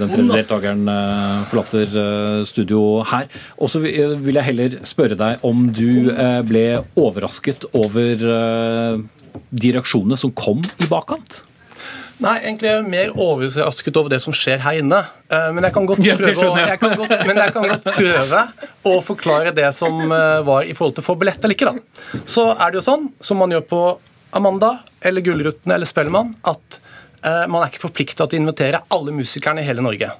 den 0.00 0.12
tredje 0.14 0.38
deltakeren 0.38 0.88
eh, 0.92 1.42
forlater 1.50 1.98
eh, 2.04 2.38
studio 2.48 3.02
her. 3.10 3.28
Og 3.60 3.72
så 3.72 3.82
vil 3.84 4.40
jeg 4.40 4.46
heller 4.48 4.78
spørre 4.88 5.18
deg 5.20 5.44
om 5.44 5.68
du 5.68 6.08
eh, 6.14 6.40
ble 6.48 6.64
overrasket 6.96 7.68
over 7.76 8.24
eh, 8.38 9.04
de 9.52 9.76
reaksjonene 9.76 10.16
som 10.20 10.32
kom 10.32 10.64
i 10.80 10.88
bakkant? 10.88 11.42
Nei, 12.18 12.34
egentlig 12.42 12.66
er 12.66 12.80
jeg 12.80 12.88
mer 12.90 13.12
overrasket 13.14 13.98
over 14.00 14.10
det 14.10 14.18
som 14.24 14.34
skjer 14.34 14.58
her 14.64 14.80
inne. 14.80 14.98
Eh, 15.30 15.48
Men 15.54 15.66
jeg 15.68 15.74
kan 15.76 15.86
godt 15.86 16.00
prøve, 16.02 16.48
å, 16.48 16.56
jeg. 16.58 16.80
kan 16.82 16.96
godt, 16.98 17.14
men 17.28 17.38
jeg 17.44 17.54
kan 17.54 17.68
godt 17.70 17.86
prøve 17.94 18.40
å 18.90 18.94
forklare 19.06 19.52
det 19.54 19.68
som 19.76 20.00
eh, 20.10 20.40
var 20.48 20.66
i 20.66 20.74
forhold 20.74 20.96
til 20.98 21.04
å 21.04 21.08
få 21.12 21.14
billett 21.20 21.38
eller 21.46 21.54
ikke. 21.54 21.70
da. 21.70 22.22
Så 22.26 22.48
er 22.56 22.72
det 22.74 22.80
jo 22.80 22.86
sånn, 22.88 23.06
som 23.22 23.38
man 23.38 23.54
gjør 23.54 23.62
på 23.70 23.82
Amanda 24.38 24.72
eller 25.00 25.22
Gullruten 25.24 25.72
eller 25.72 25.86
Spellemann, 25.88 26.34
at 26.50 26.80
eh, 27.22 27.44
man 27.46 27.62
er 27.62 27.70
ikke 27.70 27.84
forplikta 27.86 28.26
til 28.26 28.40
å 28.40 28.46
invitere 28.48 28.82
alle 28.92 29.14
musikerne 29.14 29.62
i 29.62 29.68
hele 29.70 29.84
Norge. 29.86 30.10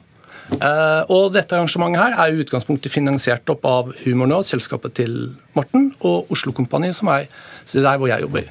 Eh, 0.49 1.03
og 1.13 1.35
dette 1.35 1.53
arrangementet 1.55 2.01
her 2.01 2.15
er 2.17 2.33
i 2.33 2.43
utgangspunktet 2.43 2.93
finansiert 2.93 3.51
opp 3.53 3.67
av 3.69 3.91
Humor 4.07 4.31
Nå, 4.31 4.41
selskapet 4.47 4.95
til 4.97 5.15
Morten, 5.57 5.91
og 6.01 6.31
Oslo 6.33 6.55
Kompani, 6.57 6.91
som 6.97 7.11
er 7.13 7.29
er 7.69 7.85
der 7.85 7.99
hvor 8.01 8.09
jeg 8.09 8.25
jobber. 8.25 8.47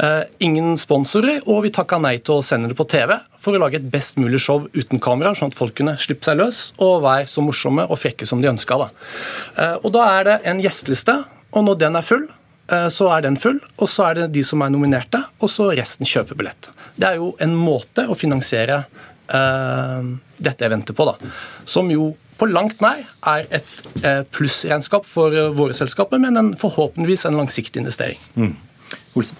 Eh, 0.00 0.22
ingen 0.40 0.78
sponsorer, 0.80 1.42
og 1.44 1.66
vi 1.66 1.72
takka 1.76 1.98
nei 2.00 2.14
til 2.24 2.38
å 2.38 2.44
sende 2.44 2.70
det 2.70 2.76
på 2.78 2.86
TV 2.88 3.12
for 3.36 3.52
å 3.52 3.60
lage 3.60 3.76
et 3.76 3.90
best 3.92 4.16
mulig 4.16 4.40
show 4.40 4.64
uten 4.72 5.02
kamera, 5.02 5.34
sånn 5.36 5.52
at 5.52 5.58
folk 5.58 5.76
kunne 5.76 5.98
slippe 6.00 6.24
seg 6.24 6.38
løs 6.40 6.60
og 6.80 7.02
være 7.04 7.28
så 7.28 7.44
morsomme 7.44 7.84
og 7.84 8.00
frekke 8.00 8.28
som 8.28 8.40
de 8.40 8.48
ønska. 8.48 8.78
Eh, 9.60 9.76
og 9.82 9.92
da 9.92 10.06
er 10.16 10.24
det 10.30 10.38
en 10.48 10.62
gjesteliste, 10.64 11.18
og 11.52 11.68
når 11.68 11.78
den 11.84 12.00
er 12.00 12.06
full, 12.06 12.26
så 12.66 13.06
er 13.14 13.20
den 13.22 13.36
full, 13.38 13.60
og 13.78 13.86
så 13.86 14.08
er 14.08 14.16
det 14.18 14.24
de 14.34 14.42
som 14.42 14.58
er 14.64 14.72
nominerte, 14.74 15.20
og 15.38 15.52
så 15.52 15.68
resten 15.78 16.08
kjøper 16.08 16.34
billett. 16.34 16.66
Det 16.98 17.06
er 17.06 17.20
jo 17.20 17.28
en 17.38 17.52
måte 17.54 18.02
å 18.10 18.16
finansiere 18.18 18.80
dette 19.26 20.66
eventet 20.66 20.96
på, 20.96 21.06
da. 21.08 21.32
Som 21.66 21.90
jo 21.90 22.12
på 22.36 22.48
langt 22.50 22.82
nær 22.84 23.04
er 23.26 23.46
et 23.58 23.70
eh, 24.04 24.22
plussregnskap 24.34 25.06
for 25.08 25.34
eh, 25.34 25.52
våre 25.56 25.76
selskaper, 25.76 26.20
men 26.20 26.36
en, 26.36 26.50
forhåpentligvis 26.60 27.26
en 27.28 27.38
langsiktig 27.40 27.80
investering. 27.80 28.20
Olsen? 29.16 29.38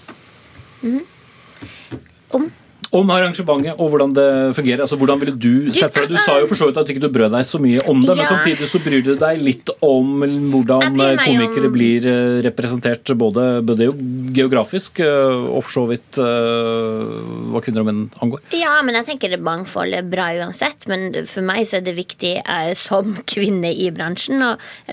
Om? 2.36 2.48
Om 2.96 3.10
arrangementet 3.12 3.76
og 3.82 3.90
hvordan 3.92 4.12
det 4.16 4.26
fungerer. 4.56 4.82
altså 4.86 4.96
Hvordan 5.00 5.20
ville 5.20 5.34
Du 5.36 5.72
sett 5.76 5.92
for 5.94 6.06
deg, 6.06 6.14
du 6.16 6.20
sa 6.22 6.38
jo 6.40 6.46
for 6.50 6.58
så 6.58 6.68
vidt 6.70 6.78
at 6.80 6.90
ikke 6.92 7.02
du 7.04 7.08
brød 7.12 7.34
deg 7.36 7.44
så 7.48 7.60
mye 7.62 7.82
om 7.90 8.00
det, 8.04 8.16
men 8.16 8.28
samtidig 8.30 8.68
så 8.70 8.80
bryr 8.84 9.02
du 9.04 9.12
deg 9.20 9.42
litt 9.42 9.70
om 9.84 10.22
hvordan 10.52 10.96
komikere 10.96 11.68
om- 11.68 11.74
blir 11.76 12.06
eh, 12.08 12.38
representert 12.46 13.12
både, 13.18 13.46
både 13.66 13.90
geografisk 14.36 15.00
eh, 15.04 15.46
og 15.50 15.60
for 15.66 15.74
så 15.76 15.84
vidt 15.90 16.20
eh, 16.22 17.16
hva 17.52 17.60
kvinner 17.64 17.82
og 17.84 17.88
menn 17.90 18.02
angår. 18.24 18.42
Ja, 18.56 18.76
men 18.86 18.96
jeg 18.98 19.08
tenker 19.10 19.32
det 19.34 19.40
mangfold 19.44 19.94
er 19.96 20.06
bra 20.06 20.28
uansett. 20.40 20.86
Men 20.90 21.08
for 21.28 21.44
meg 21.46 21.66
så 21.68 21.78
er 21.80 21.84
det 21.86 21.96
viktig 21.98 22.32
eh, 22.42 22.72
som 22.78 23.12
kvinne 23.28 23.72
i 23.74 23.90
bransjen 23.94 24.42
å, 24.46 24.52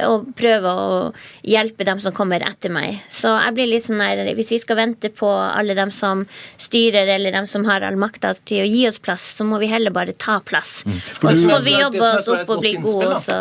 å 0.09 0.13
prøve 0.37 0.73
å 0.73 0.99
hjelpe 1.47 1.85
dem 1.87 2.01
som 2.03 2.15
kommer 2.15 2.43
etter 2.45 2.73
meg. 2.73 2.99
Så 3.13 3.31
jeg 3.37 3.55
blir 3.57 3.69
litt 3.71 3.85
sånn 3.85 4.01
der 4.03 4.33
Hvis 4.37 4.51
vi 4.53 4.59
skal 4.61 4.79
vente 4.79 5.09
på 5.13 5.29
alle 5.29 5.75
dem 5.77 5.91
som 5.93 6.25
styrer, 6.61 7.07
eller 7.15 7.33
dem 7.35 7.47
som 7.49 7.65
har 7.69 7.83
all 7.93 7.99
makta 8.01 8.33
til 8.45 8.63
å 8.63 8.67
gi 8.67 8.83
oss 8.89 8.99
plass, 9.03 9.25
så 9.37 9.45
må 9.47 9.59
vi 9.61 9.69
heller 9.71 9.93
bare 9.93 10.15
ta 10.17 10.39
plass. 10.43 10.81
Og 10.85 11.29
så 11.29 11.49
får 11.49 11.63
vi 11.65 11.75
jobbe 11.77 12.01
oss 12.07 12.31
opp 12.33 12.53
og 12.55 12.63
bli 12.63 12.73
gode, 12.81 13.09
og 13.13 13.21
så 13.23 13.37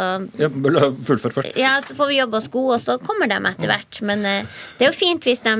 Ja, 1.59 1.79
så 1.87 1.97
får 1.99 2.13
vi 2.13 2.21
jobbe 2.21 2.39
oss 2.39 2.49
gode, 2.53 2.77
og 2.77 2.85
så 2.85 2.99
kommer 3.03 3.31
de 3.31 3.41
etter 3.53 3.73
hvert. 3.73 4.03
Men 4.07 4.27
uh, 4.27 4.61
det 4.79 4.87
er 4.87 4.93
jo 4.93 4.99
fint 4.99 5.27
hvis 5.27 5.45
de 5.47 5.57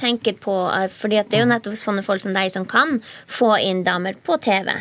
tenker 0.00 0.38
på 0.40 0.56
uh, 0.66 0.86
fordi 0.90 1.20
det 1.30 1.38
er 1.38 1.44
jo 1.44 1.52
nettopp 1.52 1.78
sånne 1.78 2.04
folk 2.06 2.24
som 2.24 2.34
deg 2.36 2.50
som 2.52 2.66
kan 2.68 2.98
få 3.30 3.54
inn 3.64 3.84
damer 3.86 4.18
på 4.24 4.38
TV, 4.42 4.72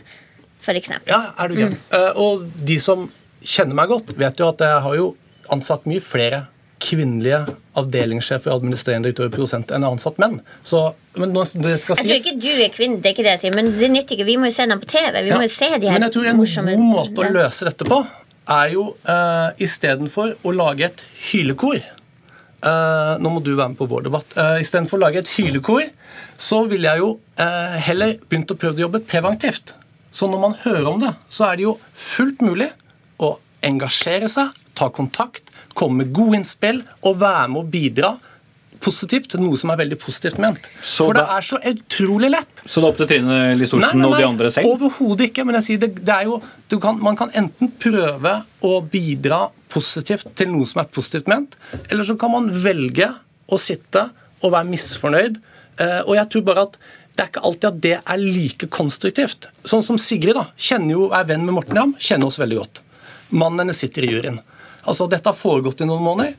eksempel. 0.70 1.10
Ja, 1.10 1.34
er 1.40 1.50
du 1.50 1.58
gæren. 1.58 1.78
Eh, 1.96 2.20
og 2.20 2.46
de 2.68 2.78
som 2.82 3.08
kjenner 3.42 3.78
meg 3.78 3.90
godt, 3.90 4.12
vet 4.20 4.40
jo 4.40 4.50
at 4.52 4.62
jeg 4.62 4.82
har 4.86 4.98
jo 4.98 5.14
ansatt 5.50 5.88
mye 5.90 6.04
flere 6.04 6.44
kvinnelige 6.82 7.42
avdelingssjefer, 7.80 8.54
administrerende 8.54 9.10
direktører, 9.10 9.34
produsenter 9.34 9.76
enn 9.76 9.84
jeg 9.86 9.90
har 9.90 9.98
ansatt 9.98 10.18
menn. 10.22 10.40
Så, 10.68 10.82
men 11.20 11.34
nå, 11.36 11.44
det 11.64 11.76
skal 11.84 12.00
Jeg 12.00 12.08
tror 12.08 12.20
ikke 12.22 12.36
du 12.42 12.50
er 12.66 12.74
kvinne, 12.74 13.00
det 13.04 13.12
er 13.12 13.16
ikke 13.18 13.28
det 13.28 13.36
jeg 13.36 13.44
sier, 13.44 13.56
men 13.58 13.72
det 13.78 13.92
nytter 13.94 14.18
ikke. 14.18 14.28
Vi 14.28 14.38
må 14.40 14.50
jo 14.50 14.56
se 14.56 14.68
dem 14.72 14.82
på 14.82 14.90
TV. 14.90 15.20
Vi 15.20 15.32
Ja, 15.32 15.38
må 15.40 15.48
jo 15.48 15.54
se 15.54 15.70
de 15.76 15.92
her 15.92 15.98
Men 15.98 16.08
jeg 16.08 16.16
tror 16.16 16.32
en 16.32 16.40
morsomme 16.40 16.76
god 16.80 16.90
måte 16.96 17.26
å 17.26 17.32
løse 17.36 17.70
dette 17.70 17.88
på, 17.90 18.02
er 18.50 18.74
jo 18.74 18.86
uh, 19.06 19.50
istedenfor 19.62 20.36
å 20.42 20.54
lage 20.56 20.88
et 20.88 21.04
hylekor 21.30 21.78
uh, 21.78 23.14
Nå 23.22 23.30
må 23.36 23.44
du 23.46 23.52
være 23.54 23.76
med 23.76 23.80
på 23.80 23.90
vår 23.92 24.08
debatt. 24.08 24.34
Uh, 24.38 24.58
istedenfor 24.64 24.98
å 24.98 25.04
lage 25.06 25.22
et 25.22 25.34
hylekor, 25.36 25.92
så 26.40 26.64
ville 26.72 26.90
jeg 26.90 27.04
jo 27.04 27.12
uh, 27.42 27.78
heller 27.90 28.18
begynt 28.26 28.56
å 28.56 28.58
prøve 28.60 28.82
å 28.82 28.88
jobbe 28.88 29.04
preventivt. 29.06 29.76
Så 30.12 30.26
når 30.32 30.42
man 30.42 30.58
hører 30.64 30.90
om 30.90 31.04
det, 31.04 31.14
så 31.30 31.52
er 31.52 31.60
det 31.60 31.68
jo 31.68 31.76
fullt 31.94 32.42
mulig 32.42 32.72
å 33.22 33.36
engasjere 33.66 34.30
seg, 34.32 34.52
ta 34.78 34.90
kontakt, 34.94 35.44
komme 35.76 36.04
med 36.04 36.14
gode 36.16 36.40
innspill 36.40 36.82
og 37.06 37.20
være 37.22 37.48
med 37.52 37.62
å 37.64 37.70
bidra 37.72 38.12
positivt 38.80 39.28
til 39.34 39.42
noe 39.44 39.58
som 39.60 39.74
er 39.74 39.80
veldig 39.82 39.98
positivt 40.00 40.38
ment. 40.40 40.60
Så 40.82 41.06
For 41.10 41.14
det 41.18 41.26
da- 41.28 41.38
er 41.38 41.42
så 41.44 41.58
utrolig 41.60 42.30
lett. 42.32 42.62
Så 42.66 42.80
det 42.80 42.86
er 42.86 42.90
opp 42.94 42.98
til 43.02 43.08
Trine 43.08 43.40
Lise-Olsen 43.60 44.06
og 44.08 44.16
de 44.18 44.24
andre 44.24 44.52
selv? 44.56 44.70
Overhodet 44.72 45.30
ikke. 45.30 45.46
Men 45.46 45.56
jeg 45.60 45.64
sier 45.68 45.78
det, 45.84 45.96
det 46.06 46.16
er 46.16 46.24
jo, 46.30 46.42
du 46.70 46.78
kan, 46.80 46.98
man 47.04 47.18
kan 47.20 47.30
enten 47.36 47.72
prøve 47.78 48.44
å 48.64 48.80
bidra 48.90 49.50
positivt 49.70 50.32
til 50.36 50.48
noe 50.54 50.66
som 50.66 50.80
er 50.82 50.88
positivt 50.96 51.28
ment, 51.28 51.56
eller 51.92 52.04
så 52.08 52.18
kan 52.18 52.32
man 52.32 52.50
velge 52.50 53.12
å 53.52 53.60
sitte 53.60 54.10
og 54.42 54.54
være 54.54 54.66
misfornøyd. 54.72 55.42
Eh, 55.80 56.02
og 56.08 56.16
jeg 56.16 56.30
tror 56.30 56.42
bare 56.48 56.62
at 56.70 56.78
det 57.16 57.26
er 57.26 57.32
ikke 57.34 57.44
alltid 57.44 57.66
at 57.68 57.82
det 57.84 57.98
er 58.00 58.18
like 58.18 58.68
konstruktivt. 58.72 59.50
Sånn 59.68 59.84
som 59.84 59.98
Sigrid 60.00 60.36
da, 60.40 60.48
kjenner 60.56 60.96
jo, 60.96 61.10
er 61.12 61.26
venn 61.26 61.44
med 61.46 61.54
Morten 61.54 61.76
Ramm, 61.76 61.94
kjenner 62.00 62.28
oss 62.32 62.40
veldig 62.40 62.58
godt. 62.62 62.80
Mannen 63.30 63.60
hennes 63.66 63.80
sitter 63.80 64.06
i 64.08 64.14
juryen. 64.14 64.40
Altså, 64.86 65.08
Dette 65.12 65.30
har 65.30 65.38
foregått 65.38 65.82
i 65.82 65.88
noen 65.90 66.04
måneder. 66.06 66.34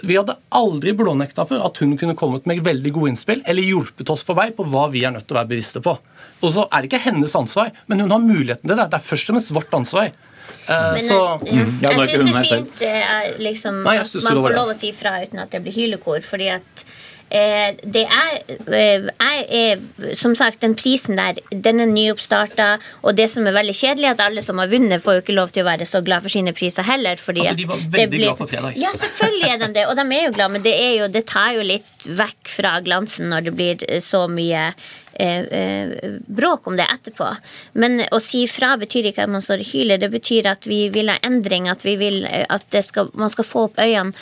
Vi 0.00 0.16
hadde 0.16 0.32
aldri 0.56 0.94
blånekta 0.96 1.44
for 1.44 1.60
at 1.60 1.76
hun 1.82 1.92
kunne 2.00 2.14
kommet 2.16 2.46
med 2.48 2.62
veldig 2.64 2.92
gode 2.96 3.10
innspill 3.12 3.42
eller 3.44 3.66
hjulpet 3.66 4.08
oss 4.14 4.22
på 4.24 4.32
vei 4.38 4.46
på 4.56 4.64
hva 4.64 4.86
vi 4.88 5.02
er 5.04 5.12
nødt 5.12 5.26
til 5.28 5.36
å 5.36 5.40
være 5.42 5.50
bevisste 5.50 5.82
på. 5.84 5.92
Og 6.40 6.54
så 6.54 6.64
er 6.72 6.80
det 6.80 6.88
ikke 6.88 7.02
hennes 7.10 7.34
ansvar, 7.36 7.68
men 7.90 8.00
hun 8.00 8.14
har 8.14 8.22
muligheten 8.24 8.64
til 8.64 8.78
det. 8.78 8.86
Det 8.94 8.96
er 8.96 9.04
først 9.10 9.28
og 9.28 9.34
fremst 9.36 9.52
vårt 9.58 9.76
ansvar. 9.76 10.08
Eh, 10.08 10.86
Men 10.96 11.04
så, 11.04 11.18
jeg, 11.44 11.52
ja. 11.52 11.66
Ja, 11.84 11.90
er 11.92 12.00
jeg 12.00 12.16
syns 12.22 12.30
det 12.32 12.40
er 12.40 12.48
fint 12.48 12.82
eh, 12.88 13.28
liksom, 13.44 13.82
Nei, 13.84 13.98
at 14.00 14.16
man 14.24 14.40
får 14.40 14.56
lov 14.56 14.72
å 14.72 14.78
si 14.80 14.90
fra 14.96 15.18
uten 15.20 15.44
at 15.44 15.52
det 15.52 15.60
blir 15.66 15.76
hylekor. 15.76 16.24
fordi 16.24 16.48
at 16.56 16.84
eh, 16.86 17.19
det 17.30 18.02
er, 18.10 18.32
eh, 18.74 19.04
jeg 19.06 19.44
er 19.54 20.14
Som 20.18 20.34
sagt, 20.34 20.60
den 20.64 20.74
prisen 20.74 21.14
der, 21.16 21.36
den 21.50 21.78
er 21.80 21.86
nyoppstarta. 21.86 22.78
Og 23.04 23.14
det 23.16 23.28
som 23.30 23.46
er 23.46 23.54
veldig 23.54 23.74
kjedelig, 23.76 24.08
er 24.08 24.16
at 24.16 24.20
alle 24.24 24.42
som 24.42 24.58
har 24.58 24.66
vunnet, 24.72 25.02
får 25.02 25.14
jo 25.18 25.22
ikke 25.22 25.36
lov 25.36 25.52
til 25.54 25.62
å 25.62 25.68
være 25.68 25.86
så 25.86 26.00
glad 26.02 26.22
for 26.22 26.28
sine 26.32 26.52
priser 26.52 26.82
heller. 26.82 27.14
Altså, 27.14 27.54
de 27.56 27.64
var 27.68 27.76
veldig 27.76 28.08
blir- 28.10 28.24
glad 28.26 28.38
for 28.38 28.46
fredag. 28.50 28.74
Ja, 28.76 28.90
selvfølgelig 28.90 29.52
er 29.54 29.58
de 29.62 29.72
det. 29.74 29.86
Og 29.86 29.94
de 29.96 30.06
er 30.16 30.24
jo 30.26 30.32
glad, 30.32 30.50
men 30.50 30.62
det, 30.62 30.74
er 30.74 30.96
jo, 30.98 31.06
det 31.08 31.26
tar 31.26 31.52
jo 31.54 31.62
litt 31.62 32.08
vekk 32.08 32.48
fra 32.48 32.80
glansen 32.80 33.30
når 33.30 33.44
det 33.46 33.54
blir 33.54 33.84
eh, 33.88 34.00
så 34.00 34.24
mye 34.28 34.72
eh, 35.14 35.44
eh, 35.60 36.16
bråk 36.26 36.66
om 36.66 36.76
det 36.76 36.88
etterpå. 36.90 37.28
Men 37.74 38.00
å 38.10 38.18
si 38.20 38.46
fra 38.50 38.76
betyr 38.80 39.12
ikke 39.12 39.22
at 39.28 39.30
man 39.30 39.44
står 39.44 39.62
og 39.62 39.70
hyler. 39.70 39.98
Det 40.02 40.10
betyr 40.10 40.50
at 40.50 40.66
vi 40.66 40.88
vil 40.88 41.12
ha 41.12 41.18
endring, 41.22 41.68
at, 41.70 41.84
vi 41.86 41.94
vil, 42.00 42.24
eh, 42.26 42.46
at 42.50 42.66
det 42.74 42.82
skal, 42.88 43.10
man 43.14 43.30
skal 43.30 43.44
få 43.46 43.68
opp 43.68 43.78
øynene. 43.78 44.12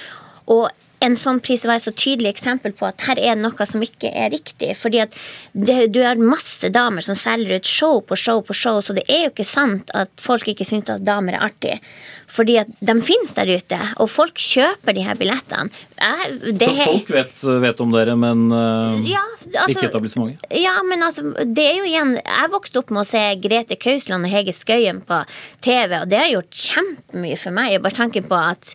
Og 0.48 0.68
en 1.04 1.16
sånn 1.18 1.38
pris 1.44 1.62
var 1.68 1.78
et 1.78 1.86
så 1.86 1.92
tydelig 1.94 2.32
eksempel 2.32 2.74
på 2.76 2.88
at 2.88 3.04
her 3.06 3.20
er 3.22 3.38
noe 3.38 3.66
som 3.70 3.82
ikke 3.84 4.10
er 4.10 4.32
riktig. 4.34 4.74
fordi 4.76 5.02
at 5.04 5.14
det, 5.52 5.92
Du 5.92 6.02
har 6.02 6.16
masse 6.16 6.68
damer 6.68 7.02
som 7.02 7.14
selger 7.14 7.56
ut 7.56 7.66
show 7.66 8.00
på 8.00 8.16
show 8.16 8.42
på 8.42 8.54
show, 8.54 8.80
så 8.80 8.94
det 8.94 9.04
er 9.08 9.26
jo 9.26 9.32
ikke 9.32 9.46
sant 9.46 9.90
at 9.94 10.10
folk 10.20 10.48
ikke 10.48 10.66
syns 10.66 10.90
at 10.90 11.04
damer 11.06 11.34
er 11.38 11.50
artig. 11.50 11.80
Fordi 12.28 12.58
at 12.60 12.68
de 12.84 12.94
finnes 13.00 13.30
der 13.32 13.48
ute, 13.56 13.78
og 13.96 14.10
folk 14.12 14.36
kjøper 14.36 14.92
de 14.92 15.04
her 15.06 15.16
billettene. 15.16 15.70
Jeg, 15.96 16.34
det, 16.60 16.68
Så 16.68 16.84
folk 16.84 17.10
vet, 17.14 17.44
vet 17.62 17.80
om 17.80 17.94
dere, 17.94 18.16
men 18.20 18.52
uh, 18.52 18.98
ja, 19.08 19.22
altså, 19.46 19.72
ikke 19.72 19.88
etablissementet? 19.88 20.44
ja, 20.60 20.76
men 20.84 21.02
altså, 21.02 21.24
det 21.42 21.64
er 21.64 21.78
jo 21.80 21.88
igjen 21.88 22.12
Jeg 22.20 22.52
vokste 22.52 22.82
opp 22.82 22.92
med 22.94 23.02
å 23.02 23.08
se 23.08 23.22
Grete 23.42 23.78
Kausland 23.80 24.28
og 24.28 24.34
Hege 24.34 24.52
Skøyen 24.52 25.00
på 25.08 25.22
TV, 25.64 26.02
og 26.02 26.08
det 26.12 26.20
har 26.20 26.32
gjort 26.34 26.62
kjempemye 26.68 27.38
for 27.40 27.56
meg. 27.56 27.78
Bare 27.82 27.96
tanken 27.96 28.28
på 28.28 28.38
at 28.38 28.74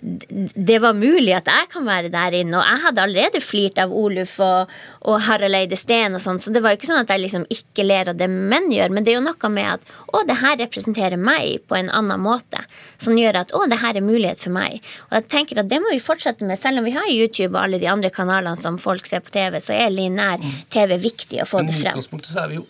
det 0.00 0.78
var 0.80 0.96
mulig 0.96 1.32
at 1.36 1.48
jeg 1.50 1.68
kan 1.72 1.84
være 1.84 2.10
der 2.12 2.36
inne. 2.38 2.56
Og 2.58 2.64
jeg 2.64 2.82
hadde 2.84 3.02
allerede 3.04 3.42
flirt 3.44 3.80
av 3.82 3.92
Oluf 3.92 4.38
og, 4.44 4.70
og 5.08 5.18
Harald 5.26 5.58
Eide 5.58 5.76
Steen 5.78 6.16
og 6.16 6.22
sånn, 6.24 6.40
så 6.40 6.52
det 6.54 6.62
var 6.64 6.72
jo 6.72 6.80
ikke 6.80 6.90
sånn 6.90 7.02
at 7.02 7.12
jeg 7.12 7.22
liksom 7.24 7.44
ikke 7.52 7.84
ler 7.84 8.12
av 8.12 8.20
det 8.20 8.30
menn 8.30 8.70
gjør, 8.72 8.94
men 8.94 9.04
det 9.04 9.14
er 9.14 9.18
jo 9.18 9.26
noe 9.26 9.52
med 9.52 9.68
at 9.74 9.92
å, 10.08 10.22
det 10.28 10.38
her 10.40 10.56
representerer 10.62 11.20
meg 11.20 11.60
på 11.68 11.76
en 11.78 11.92
annen 12.00 12.24
måte, 12.24 12.64
som 13.02 13.18
gjør 13.18 13.42
at 13.42 13.54
å, 13.56 13.64
det 13.70 13.80
her 13.82 14.00
er 14.00 14.06
mulighet 14.06 14.40
for 14.40 14.56
meg. 14.56 14.80
Og 15.10 15.18
jeg 15.18 15.28
tenker 15.36 15.62
at 15.62 15.70
det 15.70 15.82
må 15.84 15.92
vi 15.92 16.02
fortsette 16.02 16.48
med, 16.48 16.60
selv 16.60 16.80
om 16.80 16.88
vi 16.88 16.96
har 16.96 17.08
YouTube 17.12 17.52
og 17.54 17.62
alle 17.66 17.82
de 17.82 17.90
andre 17.90 18.12
kanalene 18.14 18.56
som 18.60 18.80
folk 18.80 19.08
ser 19.08 19.24
på 19.24 19.34
TV, 19.36 19.60
så 19.60 19.76
er 19.76 19.92
linær 19.94 20.40
TV 20.72 20.96
viktig 21.00 21.44
å 21.44 21.48
få 21.48 21.60
men 21.60 21.72
det 21.72 21.80
i 21.80 21.84
utgangspunktet 21.84 22.32
så 22.32 22.46
er 22.46 22.54
vi 22.54 22.62
jo 22.62 22.68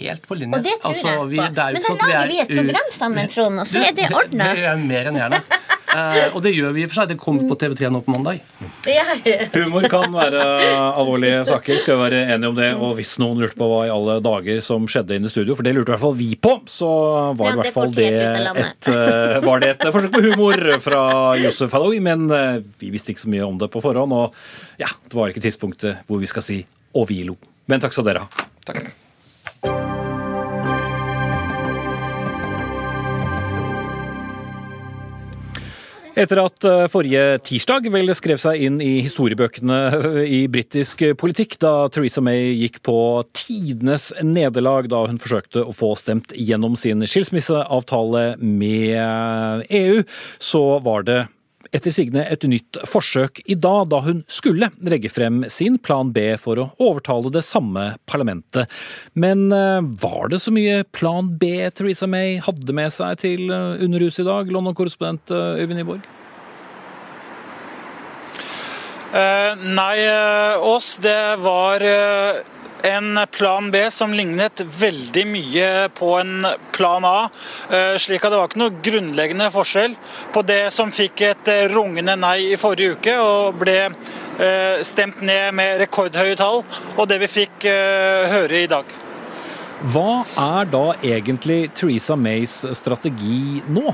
helt 0.00 0.26
på 0.26 0.38
linje. 0.38 0.54
Og 0.58 0.62
det 0.64 0.74
tror 0.82 0.90
Altså, 0.92 1.08
jeg 1.08 1.28
vi- 1.30 1.36
på. 1.40 1.48
det 1.54 1.62
er 1.64 1.70
jo 1.70 1.72
Men 1.72 1.82
da 1.82 1.88
sånn 1.88 1.98
lager 2.02 2.28
vi 2.28 2.38
er 2.38 2.42
et 2.42 2.54
program 2.56 2.90
sammen, 2.92 3.28
Trond, 3.34 3.60
og 3.60 3.66
så 3.66 3.82
er 3.88 3.92
det 3.96 4.10
ordnet. 4.12 4.46
Det 4.54 4.60
gjør 4.62 4.70
jeg 4.76 4.86
mer 4.86 5.04
enn 5.12 5.20
gjerne. 5.22 5.42
Uh, 5.96 6.34
og 6.36 6.42
det 6.44 6.50
gjør 6.52 6.72
vi 6.76 6.82
i 6.82 6.84
og 6.84 6.90
for 6.90 6.98
seg. 7.00 7.08
Det 7.08 7.16
kommer 7.16 7.46
på 7.48 7.56
TV3 7.56 7.88
nå 7.90 8.02
på 8.04 8.12
mandag. 8.12 8.40
Humor 9.54 9.86
kan 9.88 10.12
være 10.12 10.42
alvorlige 10.98 11.38
saker, 11.48 11.78
skal 11.80 11.96
vi 11.96 12.02
være 12.10 12.18
enige 12.34 12.50
om 12.50 12.58
det. 12.58 12.68
Og 12.76 12.96
hvis 12.98 13.14
noen 13.22 13.40
lurte 13.40 13.56
på 13.56 13.68
hva 13.70 13.78
i 13.86 13.92
alle 13.94 14.18
dager 14.20 14.60
som 14.60 14.84
skjedde 14.90 15.16
inne 15.16 15.30
i 15.30 15.32
studio, 15.32 15.56
for 15.56 15.62
det 15.66 15.72
lurte 15.76 15.88
i 15.88 15.94
hvert 15.94 16.04
fall 16.04 16.18
vi 16.18 16.34
på, 16.36 16.52
så 16.68 16.90
var 17.38 17.46
Ja, 17.48 17.54
i 17.54 17.56
hvert 17.62 17.72
fall 17.78 17.94
det 17.96 18.10
av 18.26 18.42
landet. 18.48 18.66
et, 18.66 18.88
eh, 18.92 19.40
var 19.46 19.60
det 19.64 19.70
et 19.70 19.86
forsøk 19.96 20.12
på 20.12 20.22
humor 20.26 20.66
fra 20.84 21.02
Josef 21.40 21.72
Halloui, 21.72 22.00
men 22.02 22.28
eh, 22.30 22.60
vi 22.82 22.90
visste 22.90 23.14
ikke 23.14 23.24
så 23.24 23.32
mye 23.32 23.46
om 23.48 23.56
det 23.58 23.70
på 23.72 23.80
forhånd. 23.80 24.12
Og 24.12 24.34
ja, 24.82 24.88
det 25.08 25.14
var 25.16 25.32
ikke 25.32 25.40
tidspunktet 25.48 26.04
hvor 26.06 26.20
vi 26.20 26.26
skal 26.26 26.42
si 26.42 26.66
'og 26.94 27.08
vi 27.08 27.24
lo'. 27.24 27.36
Men 27.68 27.80
takk 27.80 27.92
skal 27.92 28.04
dere 28.04 28.18
ha. 28.26 28.28
Takk. 28.66 28.92
Etter 36.16 36.40
at 36.40 36.64
eh, 36.64 36.86
forrige 36.88 37.24
tirsdag 37.44 37.90
vel 37.92 38.08
skrev 38.16 38.40
seg 38.40 38.62
inn 38.64 38.78
i 38.80 39.02
historiebøkene 39.04 39.80
i 40.38 40.46
britisk 40.48 41.04
politikk, 41.20 41.58
da 41.60 41.90
Theresa 41.92 42.24
May 42.24 42.54
gikk 42.56 42.80
på 42.88 42.96
tidenes 43.36 44.08
nederlag 44.24 44.88
da 44.88 45.04
hun 45.10 45.20
forsøkte 45.20 45.66
å 45.68 45.76
få 45.76 45.92
stemt 46.00 46.32
gjennom 46.32 46.78
sin 46.80 47.04
skilsmisseavtale 47.04 48.24
med 48.40 49.68
EU, 49.68 50.02
så 50.40 50.64
var 50.86 51.04
det 51.04 51.20
etter 51.74 51.94
sigende 51.94 52.24
et 52.30 52.44
nytt 52.48 52.78
forsøk 52.88 53.40
i 53.46 53.56
dag, 53.58 53.88
da 53.90 54.02
hun 54.04 54.22
skulle 54.30 54.70
legge 54.84 55.10
frem 55.12 55.44
sin 55.52 55.78
plan 55.78 56.12
B 56.14 56.28
for 56.40 56.60
å 56.60 56.68
overtale 56.82 57.32
det 57.34 57.44
samme 57.46 57.94
parlamentet. 58.08 58.70
Men 59.14 59.48
eh, 59.54 59.80
var 60.02 60.32
det 60.32 60.42
så 60.44 60.54
mye 60.54 60.82
plan 60.96 61.32
B 61.40 61.70
Theresa 61.74 62.08
May 62.10 62.38
hadde 62.42 62.76
med 62.76 62.94
seg 62.94 63.22
til 63.22 63.50
eh, 63.50 63.82
Underhuset 63.84 64.24
i 64.24 64.28
dag, 64.28 64.52
London-korrespondent 64.52 65.34
eh, 65.34 65.64
Øyvind 65.64 65.82
Nyborg? 65.82 66.12
Uh, 69.16 69.54
nei, 69.62 70.02
Ås, 70.66 70.96
det 71.00 71.38
var 71.40 71.80
eh, 71.80 72.40
en 72.82 73.20
plan 73.32 73.70
B 73.70 73.80
som 73.90 74.12
lignet 74.14 74.60
veldig 74.80 75.24
mye 75.28 75.68
på 75.94 76.12
en 76.20 76.46
plan 76.72 77.04
A. 77.04 77.28
eh, 77.70 77.96
slik 77.98 78.24
at 78.24 78.32
det 78.32 78.40
var 78.40 78.50
ikke 78.50 78.62
noe 78.62 78.82
grunnleggende 78.82 79.50
forskjell 79.54 79.96
på 80.32 80.42
det 80.46 80.72
som 80.74 80.92
fikk 80.92 81.20
et 81.26 81.48
eh, 81.52 81.68
rungende 81.72 82.16
nei 82.16 82.52
i 82.52 82.60
forrige 82.60 82.96
uke 82.98 83.16
og 83.22 83.58
ble 83.60 83.78
eh, 83.86 84.82
stemt 84.82 85.22
ned 85.22 85.54
med 85.54 85.80
rekordhøye 85.84 86.36
tall, 86.36 86.62
og 86.96 87.08
det 87.08 87.20
vi 87.24 87.32
fikk 87.40 87.66
høre 87.66 88.62
i 88.62 88.70
dag. 88.70 88.84
Hva 89.92 90.24
er 90.40 90.68
da 90.72 90.84
egentlig 91.04 91.70
Theresa 91.76 92.16
Mays 92.16 92.62
strategi 92.76 93.62
nå? 93.68 93.92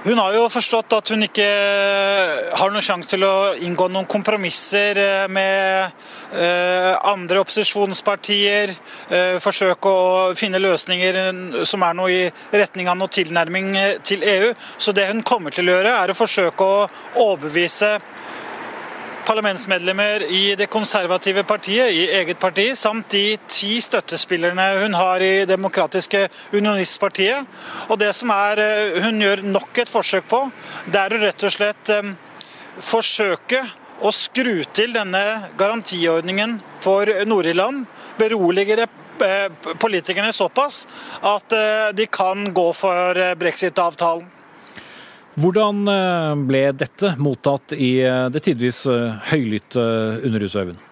Hun 0.00 0.16
har 0.16 0.32
jo 0.32 0.46
forstått 0.48 0.94
at 0.96 1.10
hun 1.12 1.26
ikke 1.26 1.44
har 2.56 2.70
noen 2.72 2.84
sjanse 2.84 3.10
til 3.10 3.24
å 3.26 3.52
inngå 3.66 3.90
noen 3.92 4.08
kompromisser 4.08 4.96
eh, 4.96 5.26
med 5.28 5.90
eh, 6.32 6.94
andre 7.04 7.42
opposisjonspartier. 7.42 8.72
eh, 9.12 9.36
Forsøke 9.44 9.92
å 9.92 10.32
finne 10.40 10.62
løsninger 10.62 11.20
som 11.68 11.84
er 11.84 11.98
noe 11.98 12.14
i 12.16 12.22
retning 12.62 12.88
av 12.88 12.96
noe 12.96 13.12
tilnærming 13.12 13.68
eh, 13.76 13.98
til 14.00 14.24
EU. 14.24 14.54
Så 14.80 14.96
det 14.96 15.10
hun 15.10 15.20
kommer 15.20 15.52
til 15.52 15.68
å 15.68 15.76
gjøre, 15.76 15.92
er 15.92 16.14
å 16.14 16.16
forsøke 16.16 16.64
å 16.64 16.88
overbevise 17.26 17.98
parlamentsmedlemmer 19.30 20.24
i 20.26 20.54
det 20.58 20.66
konservative 20.72 21.44
partiet, 21.46 21.92
i 21.94 22.06
eget 22.18 22.38
parti, 22.40 22.70
samt 22.74 23.12
de 23.14 23.36
ti 23.50 23.76
støttespillerne 23.82 24.64
hun 24.80 24.96
har 24.98 25.22
i 25.22 25.44
Demokratiske 25.46 26.24
unionistpartiet. 26.56 27.46
Og 27.88 28.00
det 28.00 28.10
som 28.16 28.32
er, 28.34 28.58
eh, 28.58 28.98
hun 29.04 29.20
gjør 29.22 29.44
nok 29.46 29.78
et 29.78 29.92
forsøk 29.92 30.26
på, 30.28 30.40
det 30.90 30.98
er 31.00 31.14
å 31.14 31.20
rett 31.22 31.44
og 31.46 31.54
slett 31.54 31.92
eh, 31.94 32.10
forsøke 32.80 33.62
å 34.02 34.10
skru 34.10 34.64
til 34.74 34.96
denne 34.96 35.22
garantiordningen 35.60 36.58
for 36.80 37.06
Nord-Irland. 37.24 37.86
Berolige 38.18 38.80
det 38.82 38.88
eh, 39.22 39.46
politikerne 39.78 40.34
såpass 40.34 40.86
at 41.22 41.54
de 41.94 42.06
kan 42.10 42.50
gå 42.54 42.68
for 42.72 43.14
brexit-avtalen. 43.38 44.39
Hvordan 45.38 45.86
eh, 45.88 46.34
ble 46.48 46.62
dette 46.74 47.14
mottatt 47.22 47.74
i 47.76 48.00
eh, 48.02 48.26
det 48.34 48.42
tidvis 48.44 48.82
eh, 48.90 49.18
høylytte 49.30 49.84
Underhuset, 50.26 50.64
Øyvind? 50.64 50.89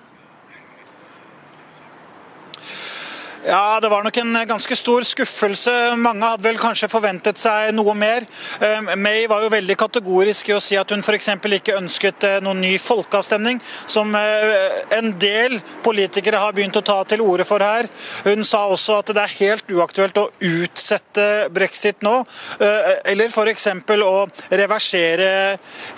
Ja, 3.49 3.81
det 3.81 3.89
var 3.89 4.03
nok 4.05 4.17
en 4.17 4.37
ganske 4.45 4.77
stor 4.77 5.05
skuffelse. 5.09 5.73
Mange 5.97 6.27
hadde 6.27 6.45
vel 6.45 6.59
kanskje 6.61 6.91
forventet 6.93 7.39
seg 7.41 7.71
noe 7.73 7.95
mer. 7.97 8.27
Eh, 8.61 8.91
May 9.01 9.23
var 9.31 9.41
jo 9.41 9.49
veldig 9.55 9.77
kategorisk 9.81 10.51
i 10.51 10.53
å 10.53 10.59
si 10.61 10.77
at 10.77 10.93
hun 10.93 11.01
f.eks. 11.01 11.31
ikke 11.57 11.79
ønsket 11.79 12.27
eh, 12.29 12.35
noen 12.45 12.61
ny 12.61 12.75
folkeavstemning, 12.83 13.57
som 13.89 14.13
eh, 14.19 14.83
en 14.99 15.15
del 15.17 15.57
politikere 15.81 16.43
har 16.43 16.53
begynt 16.53 16.77
å 16.77 16.83
ta 16.85 16.99
til 17.09 17.23
orde 17.25 17.47
for 17.49 17.65
her. 17.65 17.89
Hun 18.27 18.45
sa 18.45 18.67
også 18.69 18.99
at 18.99 19.15
det 19.17 19.25
er 19.25 19.37
helt 19.39 19.73
uaktuelt 19.73 20.21
å 20.21 20.27
utsette 20.45 21.49
brexit 21.49 22.05
nå, 22.05 22.19
eller 22.61 23.33
f.eks. 23.33 23.67
å 23.97 24.13
reversere 24.61 25.31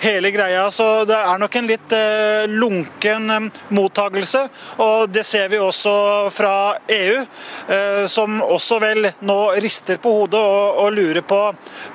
hele 0.05 0.31
greia. 0.31 0.69
Så 0.71 1.03
det 1.09 1.19
er 1.19 1.43
nok 1.43 1.59
en 1.59 1.69
litt 1.73 1.99
lunken 2.47 3.51
mottagelse, 3.75 4.47
og 4.87 5.11
det 5.11 5.27
ser 5.27 5.51
vi 5.51 5.59
også 5.59 5.99
fra 6.31 6.55
EU. 7.01 7.19
Eh, 7.71 8.05
som 8.11 8.41
også 8.41 8.79
vel 8.81 9.09
nå 9.27 9.39
rister 9.61 9.99
på 10.01 10.13
hodet 10.21 10.39
og, 10.41 10.81
og 10.85 10.95
lurer 10.95 11.23
på 11.25 11.41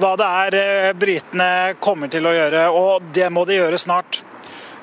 hva 0.00 0.12
det 0.18 0.28
er 0.42 0.58
eh, 0.60 0.92
britene 0.96 1.50
kommer 1.80 2.12
til 2.12 2.28
å 2.28 2.34
gjøre. 2.36 2.68
Og 2.74 3.10
det 3.14 3.30
må 3.32 3.46
de 3.48 3.60
gjøre 3.60 3.80
snart. 3.80 4.22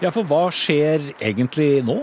Ja, 0.03 0.11
for 0.11 0.28
hva 0.28 0.49
skjer 0.51 1.14
egentlig 1.22 1.78
nå? 1.88 2.01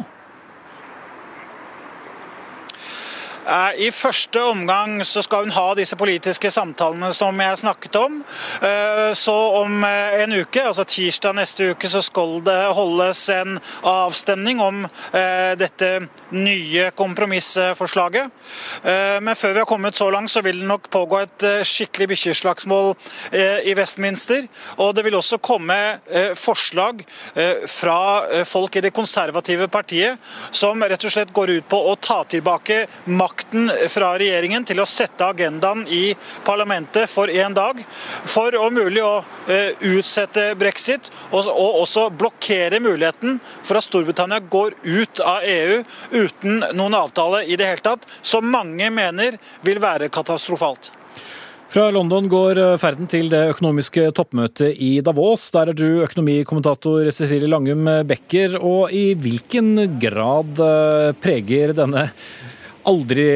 I 3.76 3.88
første 3.90 4.42
omgang 4.46 5.00
så 5.04 5.22
skal 5.26 5.46
hun 5.46 5.54
ha 5.56 5.72
disse 5.74 5.96
politiske 5.98 6.52
samtalene 6.54 7.08
som 7.16 7.38
jeg 7.40 7.58
snakket 7.58 7.96
om. 7.98 8.20
Eh, 8.62 9.10
så 9.18 9.34
om 9.62 9.82
eh, 9.84 10.20
en 10.22 10.36
uke, 10.38 10.62
altså 10.62 10.84
tirsdag 10.86 11.34
neste 11.34 11.72
uke, 11.72 11.90
så 11.90 12.02
skal 12.04 12.38
det 12.46 12.58
holdes 12.76 13.24
en 13.34 13.58
avstemning 13.82 14.60
om 14.62 14.84
eh, 14.86 15.56
dette 15.58 15.90
nye 16.36 16.90
kompromissforslaget. 16.96 18.30
Men 19.20 19.36
før 19.36 19.54
vi 19.54 19.62
har 19.62 19.68
kommet 19.68 19.98
så 19.98 20.10
langt, 20.12 20.30
så 20.30 20.42
vil 20.44 20.60
det 20.60 20.68
nok 20.68 20.88
pågå 20.92 21.20
et 21.24 21.46
skikkelig 21.66 22.08
bikkjeslagsmål 22.12 22.92
i 23.66 23.74
Westminster. 23.78 24.46
Og 24.82 24.94
det 24.96 25.04
vil 25.06 25.18
også 25.18 25.40
komme 25.42 25.76
forslag 26.38 27.02
fra 27.70 28.44
folk 28.48 28.78
i 28.78 28.84
det 28.84 28.94
konservative 28.94 29.68
partiet 29.72 30.18
som 30.50 30.82
rett 30.82 31.04
og 31.04 31.12
slett 31.12 31.34
går 31.34 31.54
ut 31.58 31.68
på 31.70 31.80
å 31.90 31.96
ta 32.00 32.22
tilbake 32.30 32.84
makten 33.10 33.70
fra 33.90 34.12
regjeringen 34.20 34.66
til 34.68 34.82
å 34.82 34.88
sette 34.88 35.26
agendaen 35.26 35.86
i 35.88 36.10
parlamentet 36.46 37.10
for 37.10 37.30
én 37.30 37.54
dag, 37.56 37.80
for 38.24 38.54
om 38.60 38.74
mulig 38.74 39.02
å 39.04 39.20
eh, 39.20 39.39
utsette 39.92 40.50
brexit 40.58 41.10
og, 41.30 41.48
også 41.50 42.08
blokkere 42.14 42.80
muligheten 42.82 43.38
for 43.62 43.78
at 43.78 43.86
Storbritannia 43.86 44.40
går 44.50 44.76
ut 44.84 45.22
av 45.24 45.44
EU 45.46 45.80
uten 46.14 46.62
noen 46.76 46.96
avtale 46.98 47.44
i 47.46 47.58
det 47.58 47.68
hele 47.68 47.84
tatt, 47.84 48.06
som 48.22 48.46
mange 48.50 48.90
mener 48.94 49.38
vil 49.66 49.82
være 49.82 50.10
katastrofalt. 50.12 50.92
Fra 51.70 51.84
London 51.94 52.26
går 52.26 52.58
eh, 52.58 52.76
ferden 52.82 53.06
til 53.10 53.28
det 53.30 53.44
økonomiske 53.52 54.08
toppmøtet 54.16 54.74
i 54.82 54.96
Davos. 55.06 55.44
Der 55.54 55.70
er 55.70 55.78
du 55.78 56.02
økonomikommentator 56.02 57.12
Cecilie 57.14 57.46
Langum 57.46 57.86
Becker. 58.10 58.56
Og 58.58 58.90
i 58.90 59.12
hvilken 59.14 59.86
grad 60.02 60.58
eh, 60.66 61.12
preger 61.22 61.76
denne 61.78 62.08
aldri 62.90 63.28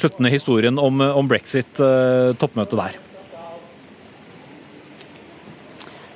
sluttende 0.00 0.30
historien 0.32 0.78
om, 0.80 1.02
om 1.02 1.28
brexit, 1.28 1.82
toppmøtet 2.40 2.78
der? 2.78 2.98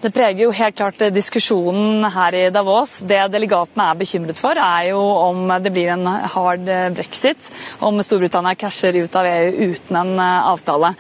Det 0.05 0.11
preger 0.13 0.43
jo 0.45 0.51
helt 0.53 0.77
klart 0.77 1.01
diskusjonen 1.15 2.05
her 2.13 2.35
i 2.37 2.41
Davos. 2.53 2.99
Det 3.09 3.23
delegatene 3.33 3.87
er 3.89 3.97
bekymret 3.97 4.37
for, 4.37 4.59
er 4.61 4.91
jo 4.91 4.99
om 5.01 5.49
det 5.65 5.71
blir 5.73 5.95
en 5.95 6.05
hard 6.29 6.67
brexit. 6.93 7.47
Om 7.81 8.03
Storbritannia 8.05 8.53
krasjer 8.61 8.99
ut 9.01 9.17
av 9.17 9.25
EU 9.31 9.71
uten 9.71 9.97
en 9.97 10.21
avtale. 10.21 10.91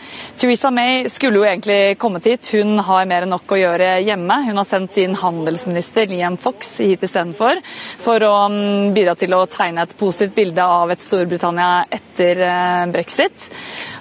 Theresa 0.40 0.70
May 0.72 1.05
skulle 1.12 1.42
jo 1.42 1.44
egentlig 1.44 1.98
kommet 2.00 2.30
hit. 2.30 2.48
Hun 2.57 2.80
har 2.80 3.05
mer 3.11 3.26
enn 3.26 3.34
nok 3.34 3.52
å 3.52 3.59
gjøre 3.61 3.90
hjemme. 4.07 4.38
Hun 4.46 4.62
har 4.62 4.68
sendt 4.70 4.96
sin 4.96 5.18
handelsminister 5.20 6.09
Liam 6.09 6.40
Fox 6.40 6.78
hit 6.80 7.05
istedenfor, 7.05 7.61
for 8.00 8.24
å 8.24 8.32
mm, 8.48 8.94
bidra 8.96 9.18
til 9.20 9.36
å 9.36 9.44
tegne 9.52 9.84
et 9.84 9.92
positivt 10.00 10.32
bilde 10.40 10.64
av 10.64 10.96
et 10.96 11.05
Storbritannia 11.05 11.84
etter 11.92 12.40
eh, 12.48 12.86
brexit. 12.96 13.52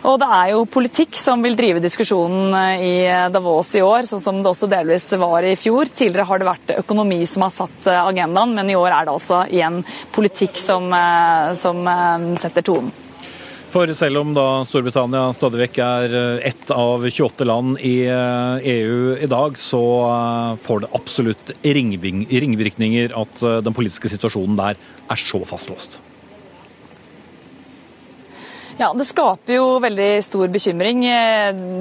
Og 0.04 0.18
det 0.20 0.28
er 0.36 0.50
jo 0.52 0.66
politikk 0.68 1.16
som 1.16 1.44
vil 1.46 1.56
drive 1.56 1.80
diskusjonen 1.84 2.52
eh, 2.60 2.82
i 2.84 2.96
Davos 3.32 3.70
i 3.80 3.84
år, 3.84 4.04
sånn 4.10 4.24
som 4.24 4.42
det 4.42 4.52
også 4.52 4.68
delvis 4.72 5.08
var 5.20 5.48
i 5.48 5.56
fjor. 5.56 5.88
Tidligere 5.88 6.28
har 6.28 6.42
det 6.42 6.50
vært 6.50 6.74
økonomi 6.76 7.22
som 7.30 7.46
har 7.46 7.54
satt 7.56 7.88
eh, 7.88 8.02
agendaen, 8.12 8.52
men 8.58 8.72
i 8.72 8.76
år 8.76 8.92
er 8.92 9.08
det 9.08 9.16
altså 9.16 9.46
igjen 9.48 9.80
politikk 10.12 10.60
som, 10.60 10.92
eh, 10.92 11.56
som 11.60 11.88
eh, 11.88 12.28
setter 12.44 12.68
tonen. 12.68 12.92
For 13.74 13.90
selv 13.98 14.20
om 14.20 14.36
da 14.36 14.46
Storbritannia 14.70 15.24
stadig 15.34 15.64
vekk 15.64 15.80
er 15.82 16.16
ett 16.46 16.70
av 16.76 17.08
28 17.08 17.48
land 17.50 17.80
i 17.82 18.06
EU 18.06 19.16
i 19.18 19.32
dag, 19.32 19.58
så 19.58 19.82
får 20.62 20.84
det 20.84 20.94
absolutt 20.94 21.56
ringvirkninger 21.66 23.18
at 23.18 23.46
den 23.66 23.74
politiske 23.74 24.14
situasjonen 24.14 24.62
der 24.62 24.78
er 24.78 25.26
så 25.26 25.42
fastlåst. 25.50 26.04
Ja, 28.80 28.94
Det 28.94 29.06
skaper 29.06 29.54
jo 29.54 29.66
veldig 29.84 30.12
stor 30.26 30.48
bekymring. 30.50 31.04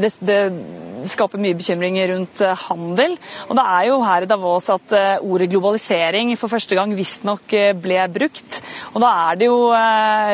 Det, 0.03 0.13
det 0.21 0.41
skaper 1.11 1.41
mye 1.41 1.57
bekymring 1.59 1.97
rundt 2.11 2.43
eh, 2.45 2.65
handel. 2.69 3.17
Og 3.49 3.57
det 3.59 3.65
er 3.75 3.87
jo 3.89 3.99
her 4.05 4.25
i 4.25 4.29
Davos 4.31 4.69
at 4.73 4.95
eh, 4.97 5.25
ordet 5.25 5.51
globalisering 5.53 6.35
for 6.39 6.53
første 6.53 6.77
gang 6.79 6.95
visstnok 6.97 7.55
eh, 7.59 7.73
ble 7.77 7.99
brukt. 8.13 8.61
Og 8.93 9.01
da 9.03 9.13
er 9.31 9.41
det 9.41 9.49
jo 9.49 9.59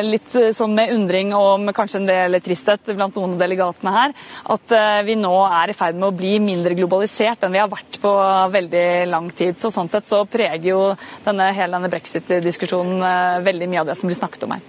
litt 0.09 0.35
sånn 0.57 0.75
med 0.75 0.93
undring 0.95 1.31
og 1.37 1.69
kanskje 1.77 2.01
en 2.01 2.09
del 2.09 2.39
tristhet 2.43 2.91
blant 2.91 3.17
noen 3.17 3.37
av 3.37 3.43
delegatene 3.43 3.93
her, 3.95 4.15
at 4.55 4.75
vi 5.07 5.15
nå 5.19 5.35
er 5.47 5.71
i 5.71 5.77
ferd 5.77 5.99
med 5.99 6.09
å 6.09 6.17
bli 6.17 6.35
mindre 6.43 6.77
globalisert 6.79 7.45
enn 7.45 7.55
vi 7.55 7.61
har 7.63 7.71
vært 7.71 8.01
på 8.03 8.13
veldig 8.55 8.87
lang 9.11 9.31
tid. 9.37 9.59
Så 9.61 9.71
sånn 9.75 9.91
sett 9.93 10.09
så 10.11 10.25
preger 10.29 10.71
jo 10.73 10.81
denne, 11.27 11.53
hele 11.55 11.79
denne 11.79 11.93
brexit-diskusjonen 11.93 13.45
veldig 13.47 13.71
mye 13.71 13.85
av 13.85 13.93
det 13.93 13.99
som 14.01 14.11
blir 14.11 14.19
snakket 14.19 14.49
om 14.49 14.57
her. 14.57 14.65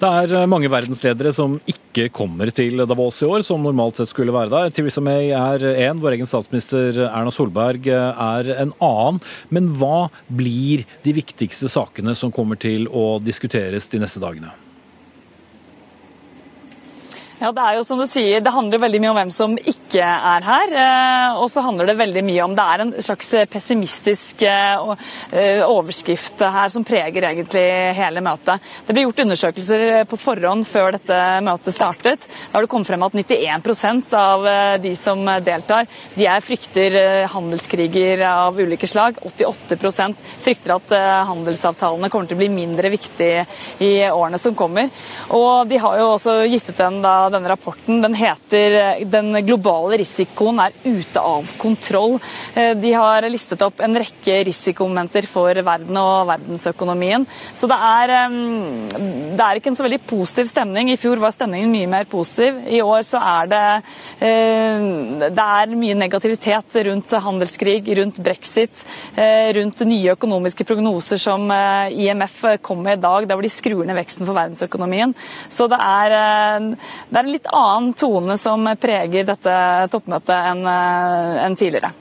Det 0.00 0.08
er 0.08 0.32
eh, 0.32 0.46
mange 0.48 0.70
verdensledere 0.72 1.32
som 1.36 1.58
ikke 1.68 2.06
kommer 2.14 2.48
til 2.56 2.80
Davos 2.88 3.18
i 3.20 3.28
år, 3.28 3.44
som 3.44 3.60
normalt 3.60 4.00
sett 4.00 4.08
skulle 4.08 4.32
være 4.32 4.48
der. 4.48 4.72
Theresa 4.72 5.02
May 5.04 5.28
er 5.36 5.66
én, 5.74 6.00
vår 6.00 6.16
egen 6.16 6.30
statsminister 6.30 7.02
Erna 7.10 7.32
Solberg 7.34 7.90
er 7.90 8.50
en 8.54 8.72
annen. 8.80 9.20
Men 9.52 9.68
hva 9.76 10.08
blir 10.32 10.86
de 11.04 11.16
viktigste 11.20 11.68
sakene 11.68 12.16
som 12.16 12.32
kommer 12.32 12.56
til 12.56 12.88
å 12.88 13.18
diskuteres 13.20 13.92
de 13.92 14.00
neste 14.00 14.24
dagene? 14.24 14.54
Ja, 17.40 17.54
Det 17.56 17.62
er 17.64 17.76
jo 17.78 17.84
som 17.88 17.96
du 17.96 18.04
sier, 18.04 18.42
det 18.44 18.52
handler 18.52 18.82
veldig 18.82 18.98
mye 19.00 19.10
om 19.14 19.16
hvem 19.16 19.30
som 19.32 19.54
ikke 19.56 20.04
er 20.04 20.44
her. 20.44 20.72
Eh, 20.76 21.38
og 21.40 21.46
så 21.48 21.62
handler 21.64 21.88
det 21.88 21.94
veldig 21.96 22.22
mye 22.26 22.42
om 22.44 22.52
det 22.52 22.66
er 22.68 22.82
en 22.84 22.90
slags 23.00 23.30
pessimistisk 23.48 24.42
eh, 24.44 25.06
eh, 25.32 25.62
overskrift 25.64 26.44
her 26.44 26.68
som 26.68 26.84
preger 26.84 27.24
egentlig 27.30 27.62
hele 27.96 28.20
møtet. 28.20 28.60
Det 28.84 28.92
ble 28.92 29.06
gjort 29.06 29.22
undersøkelser 29.24 29.84
på 30.10 30.18
forhånd 30.20 30.66
før 30.68 30.98
dette 30.98 31.20
møtet 31.46 31.78
startet. 31.78 32.26
Da 32.28 32.58
har 32.58 32.66
det 32.66 32.70
kommet 32.74 32.90
frem 32.90 33.06
at 33.08 33.16
91% 33.16 34.12
av 34.20 34.44
de 34.84 34.92
som 35.00 35.24
deltar, 35.40 35.88
de 36.18 36.28
er 36.28 36.44
frykter 36.44 36.98
handelskriger 37.32 38.20
av 38.28 38.60
ulike 38.60 38.90
slag. 38.90 39.16
88% 39.24 40.20
frykter 40.44 40.76
at 40.76 40.94
handelsavtalene 41.30 42.12
kommer 42.12 42.28
til 42.28 42.36
å 42.36 42.44
bli 42.44 42.52
mindre 42.52 42.92
viktige 42.92 43.48
i 43.80 43.94
årene 44.10 44.42
som 44.42 44.52
kommer. 44.52 44.92
Og 45.32 45.64
de 45.72 45.80
har 45.80 45.98
jo 46.02 46.12
også 46.18 46.36
gitt 46.44 46.68
ut 46.68 46.84
en 46.84 47.00
da 47.00 47.29
denne 47.32 47.50
rapporten. 47.50 48.00
Den 48.02 48.14
heter 48.14 48.76
eh, 48.80 49.04
'Den 49.04 49.32
globale 49.46 49.98
risikoen 50.00 50.60
er 50.60 50.72
ute 50.84 51.20
av 51.20 51.46
kontroll'. 51.58 52.20
Eh, 52.54 52.74
de 52.74 52.92
har 52.92 53.26
listet 53.30 53.62
opp 53.62 53.80
en 53.80 53.96
rekke 53.96 54.44
risikomomenter 54.48 55.26
for 55.26 55.54
verden 55.54 55.96
og 55.96 56.28
verdensøkonomien. 56.30 57.26
Så 57.54 57.68
det 57.70 57.78
er, 57.78 58.10
eh, 58.16 58.28
det 59.36 59.44
er 59.44 59.60
ikke 59.60 59.72
en 59.72 59.78
så 59.78 59.86
veldig 59.86 60.02
positiv 60.06 60.50
stemning. 60.50 60.90
I 60.90 60.98
fjor 61.00 61.18
var 61.18 61.34
stemningen 61.34 61.70
mye 61.70 61.88
mer 61.88 62.04
positiv. 62.04 62.60
I 62.66 62.80
år 62.80 63.02
så 63.06 63.20
er 63.20 63.46
det, 63.50 63.84
det 64.20 65.44
er 65.44 65.74
mye 65.76 65.94
negativitet 65.94 66.76
rundt 66.86 67.10
handelskrig, 67.10 67.84
rundt 67.96 68.18
brexit, 68.22 68.84
rundt 69.16 69.80
nye 69.86 70.14
økonomiske 70.14 70.64
prognoser 70.64 71.18
som 71.18 71.50
IMF 71.50 72.44
kom 72.62 72.82
med 72.82 72.98
i 72.98 73.02
dag, 73.02 73.26
der 73.26 73.34
hvor 73.34 73.42
de 73.42 73.52
skrur 73.52 73.84
ned 73.84 73.96
veksten 73.96 74.26
for 74.26 74.36
verdensøkonomien. 74.36 75.14
Så 75.48 75.68
det 75.70 75.78
er, 75.80 76.76
det 77.10 77.19
er 77.20 77.26
en 77.26 77.34
litt 77.36 77.50
annen 77.52 77.94
tone 77.98 78.36
som 78.40 78.68
preger 78.80 79.26
dette 79.28 79.56
toppmøtet 79.92 80.36
enn 80.36 80.62
eh, 80.68 81.42
en 81.44 81.58
tidligere. 81.58 81.92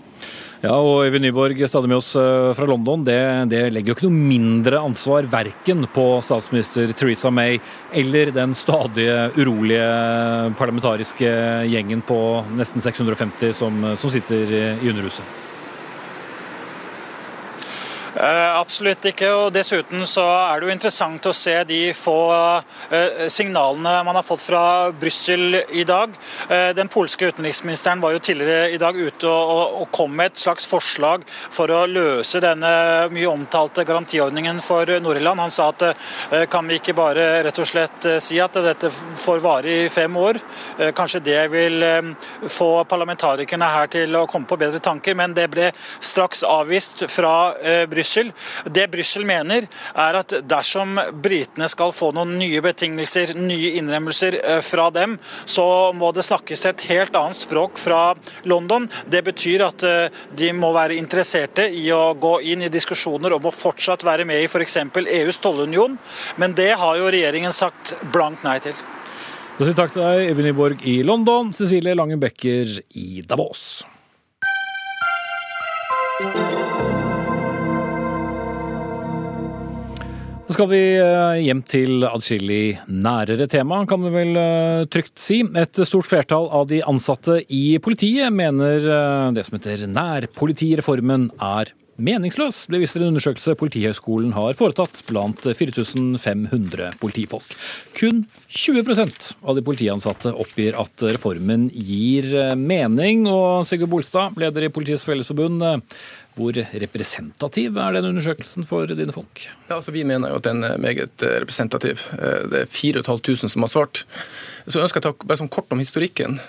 Ja, 0.60 0.74
og 0.76 1.06
Øyvind 1.06 1.24
Nyborg, 1.24 1.62
stadig 1.72 1.88
med 1.88 2.02
oss 2.02 2.12
eh, 2.20 2.50
fra 2.56 2.68
London. 2.68 3.06
Det, 3.08 3.20
det 3.52 3.62
legger 3.72 3.94
jo 3.94 3.96
ikke 3.96 4.10
noe 4.10 4.32
mindre 4.34 4.82
ansvar 4.84 5.28
verken 5.32 5.86
på 5.96 6.08
statsminister 6.26 6.92
Theresa 6.92 7.32
May 7.32 7.62
eller 7.96 8.34
den 8.36 8.56
stadige 8.60 9.30
urolige 9.40 9.86
parlamentariske 10.60 11.32
gjengen 11.72 12.04
på 12.04 12.20
nesten 12.60 12.84
650 12.84 13.56
som, 13.56 13.86
som 13.96 14.12
sitter 14.12 14.58
i 14.84 14.92
Underhuset. 14.92 15.49
Eh, 18.20 18.60
absolutt 18.60 19.06
ikke. 19.08 19.30
og 19.32 19.54
Dessuten 19.56 20.04
så 20.08 20.26
er 20.28 20.60
det 20.60 20.68
jo 20.68 20.74
interessant 20.74 21.28
å 21.30 21.32
se 21.36 21.54
de 21.70 21.80
få 21.96 22.18
eh, 22.92 23.28
signalene 23.32 23.94
man 24.04 24.18
har 24.18 24.26
fått 24.28 24.44
fra 24.44 24.64
Brussel 24.92 25.56
i 25.56 25.86
dag. 25.88 26.12
Eh, 26.52 26.72
den 26.76 26.92
polske 26.92 27.30
utenriksministeren 27.32 28.04
var 28.04 28.18
jo 28.18 28.24
tidligere 28.28 28.74
i 28.76 28.82
dag 28.82 28.98
ute 29.00 29.30
og, 29.30 29.86
kom 29.96 30.12
med 30.16 30.34
et 30.34 30.42
slags 30.42 30.68
forslag 30.70 31.24
for 31.30 31.72
å 31.72 31.86
løse 31.90 32.42
denne 32.44 32.70
mye 33.14 33.30
omtalte 33.32 33.86
garantiordningen 33.88 34.60
for 34.62 34.90
Nord-Irland. 35.02 35.40
Han 35.42 35.54
sa 35.54 35.70
at 35.72 35.86
kan 36.52 36.68
vi 36.68 36.78
ikke 36.78 36.94
bare 36.98 37.26
rett 37.46 37.62
og 37.62 37.68
slett 37.68 38.06
si 38.22 38.38
at 38.44 38.58
dette 38.64 38.92
får 38.92 39.42
vare 39.42 39.78
i 39.86 39.90
fem 39.92 40.14
år. 40.20 40.38
Kanskje 40.96 41.24
det 41.26 41.40
vil 41.54 41.84
få 42.46 42.70
parlamentarikerne 42.90 43.72
her 43.74 43.90
til 43.92 44.20
å 44.20 44.26
komme 44.30 44.50
på 44.50 44.60
bedre 44.62 44.82
tanker, 44.84 45.18
men 45.18 45.34
det 45.38 45.48
ble 45.52 45.72
straks 45.74 46.44
avvist 46.46 47.08
fra 47.10 47.34
Brussel 47.90 48.09
Brussel. 48.10 48.32
Det 48.66 48.88
Brussel 48.90 49.26
mener, 49.26 49.68
er 49.94 50.18
at 50.18 50.34
dersom 50.50 50.98
britene 51.22 51.68
skal 51.70 51.94
få 51.94 52.12
noen 52.16 52.38
nye 52.40 52.62
betingelser, 52.66 53.36
nye 53.38 53.76
innrømmelser 53.78 54.40
eh, 54.40 54.62
fra 54.66 54.90
dem, 54.90 55.18
så 55.46 55.94
må 55.94 56.10
det 56.16 56.26
snakkes 56.26 56.66
et 56.72 56.86
helt 56.90 57.16
annet 57.16 57.38
språk 57.38 57.78
fra 57.78 58.16
London. 58.50 58.88
Det 59.06 59.22
betyr 59.28 59.66
at 59.68 59.86
eh, 59.86 60.22
de 60.34 60.50
må 60.58 60.72
være 60.74 60.98
interesserte 60.98 61.68
i 61.70 61.86
å 61.94 62.16
gå 62.18 62.40
inn 62.50 62.66
i 62.66 62.72
diskusjoner 62.74 63.38
om 63.38 63.46
å 63.46 63.54
fortsatt 63.54 64.06
være 64.08 64.26
med 64.26 64.42
i 64.42 64.50
f.eks. 64.50 64.80
EUs 65.20 65.42
tollunion, 65.44 65.98
men 66.42 66.58
det 66.58 66.72
har 66.82 66.98
jo 66.98 67.12
regjeringen 67.14 67.54
sagt 67.54 67.94
blankt 68.14 68.46
nei 68.48 68.58
til. 68.64 68.74
Da 69.60 69.68
sier 69.68 69.76
takk 69.76 69.94
til 69.94 70.02
deg, 70.02 70.26
Evin 70.32 70.50
Nyborg 70.50 70.84
i 70.88 71.02
London, 71.06 71.54
Cecilie 71.54 71.94
Lange 71.94 72.18
Becker 72.18 72.80
i 72.98 73.22
Davos. 73.28 73.84
Skal 80.60 80.74
vi 80.74 81.00
eh, 81.00 81.38
hjem 81.46 81.62
til 81.64 82.04
adskillig 82.04 82.82
nærere 82.92 83.46
tema, 83.48 83.78
kan 83.88 84.02
vi 84.04 84.10
vel 84.12 84.36
eh, 84.36 84.82
trygt 84.92 85.14
si. 85.16 85.38
Et 85.56 85.80
stort 85.88 86.04
flertall 86.04 86.50
av 86.52 86.66
de 86.68 86.82
ansatte 86.84 87.38
i 87.56 87.78
politiet 87.80 88.28
mener 88.36 88.84
eh, 88.84 89.30
det 89.38 89.46
som 89.48 89.56
heter 89.56 89.86
nærpolitireformen 89.88 91.30
er 91.40 91.72
meningsløs, 91.96 92.66
Det 92.72 92.80
viser 92.80 93.04
en 93.04 93.14
undersøkelse 93.14 93.56
Politihøgskolen 93.60 94.36
har 94.36 94.56
foretatt 94.60 95.00
blant 95.08 95.48
4500 95.48 96.92
politifolk. 97.00 97.56
Kun 97.96 98.26
20% 98.52 99.32
av 99.44 99.56
de 99.56 99.64
politiansatte 99.64 100.32
oppgir 100.32 100.76
at 100.80 101.08
reformen 101.08 101.70
gir 101.72 102.56
mening. 102.56 103.28
Og 103.32 103.68
Sigurd 103.68 103.92
Bolstad, 103.92 104.40
leder 104.40 104.68
i 104.68 104.72
Politiets 104.72 105.04
Fellesforbund, 105.08 105.64
hvor 106.40 106.56
representativ 106.56 107.78
er 107.78 107.98
den 107.98 108.08
undersøkelsen 108.14 108.66
for 108.68 108.88
dine 108.88 109.16
folk? 109.16 109.44
Ja, 109.68 109.78
altså 109.78 109.92
Vi 109.96 110.06
mener 110.08 110.32
jo 110.32 110.40
at 110.40 110.48
den 110.48 110.64
er 110.64 110.80
meget 110.80 111.26
eh, 111.26 111.40
representativ. 111.44 112.06
Eh, 112.16 112.48
det 112.52 112.64
er 112.64 112.72
4500 112.72 113.52
som 113.52 113.68
har 113.68 113.74
svart. 113.74 114.06
Så 114.66 114.80
jeg 114.80 114.88
ønsker 114.88 115.02
jeg 115.02 115.12
å 115.12 115.12
ta 115.12 115.28
bare 115.28 115.42
sånn 115.44 115.52
kort 115.52 115.76
om 115.76 115.84
historikken. 115.84 116.40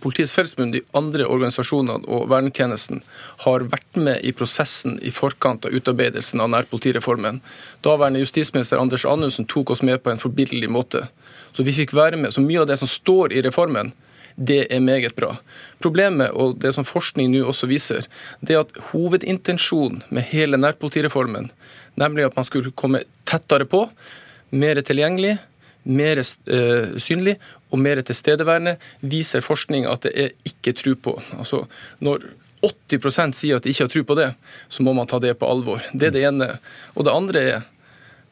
Politiets 0.00 0.32
Fellesforbund, 0.32 0.72
de 0.72 0.80
andre 0.96 1.26
organisasjonene 1.28 2.08
og 2.08 2.28
vernetjenesten 2.30 3.02
har 3.44 3.66
vært 3.68 3.98
med 4.00 4.22
i 4.24 4.32
prosessen 4.32 4.96
i 5.04 5.12
forkant 5.12 5.66
av 5.68 5.74
utarbeidelsen 5.76 6.40
av 6.40 6.48
nærpolitireformen. 6.54 7.42
Daværende 7.84 8.22
justisminister 8.22 8.80
Anders 8.80 9.04
Anundsen 9.04 9.48
tok 9.50 9.74
oss 9.74 9.84
med 9.84 10.00
på 10.02 10.14
en 10.14 10.22
forbilledlig 10.22 10.70
måte. 10.72 11.04
Så 11.52 11.66
vi 11.66 11.76
fikk 11.76 11.92
være 11.96 12.16
med. 12.16 12.32
Så 12.32 12.40
mye 12.44 12.62
av 12.62 12.70
det 12.70 12.78
som 12.80 12.88
står 12.88 13.34
i 13.36 13.44
reformen, 13.44 13.92
det 14.40 14.62
er 14.72 14.80
meget 14.80 15.14
bra. 15.16 15.34
Problemet, 15.84 16.32
og 16.32 16.56
det 16.62 16.72
som 16.74 16.86
forskning 16.88 17.28
nå 17.32 17.44
også 17.50 17.68
viser, 17.68 18.06
det 18.40 18.56
er 18.56 18.64
at 18.64 18.72
hovedintensjonen 18.90 20.00
med 20.08 20.26
hele 20.32 20.56
nærpolitireformen, 20.60 21.50
nemlig 22.00 22.24
at 22.24 22.36
man 22.38 22.48
skulle 22.48 22.72
komme 22.72 23.02
tettere 23.28 23.68
på, 23.68 23.84
mer 24.50 24.80
tilgjengelig, 24.80 25.36
mer 25.84 26.20
uh, 26.20 26.96
synlig 27.00 27.36
og 27.70 27.80
mer 27.80 28.00
tilstedeværende, 28.04 28.76
viser 29.00 29.44
forskning 29.44 29.86
at 29.88 30.08
det 30.08 30.14
er 30.16 30.32
ikke 30.48 30.74
tro 30.76 30.96
på. 30.96 31.16
Altså, 31.38 31.64
når 32.00 32.24
80% 32.64 33.36
sier 33.36 33.60
at 33.60 33.64
de 33.64 33.72
ikke 33.72 33.86
har 33.86 33.92
tro 33.92 34.04
på 34.08 34.16
det, 34.18 34.30
så 34.68 34.84
må 34.84 34.96
man 34.96 35.08
ta 35.08 35.20
det 35.22 35.36
på 35.40 35.48
alvor. 35.48 35.84
Det 35.92 36.10
er 36.10 36.16
det 36.16 36.24
ene. 36.28 36.50
Og 36.96 37.06
det 37.06 37.14
andre 37.14 37.44
er 37.54 37.62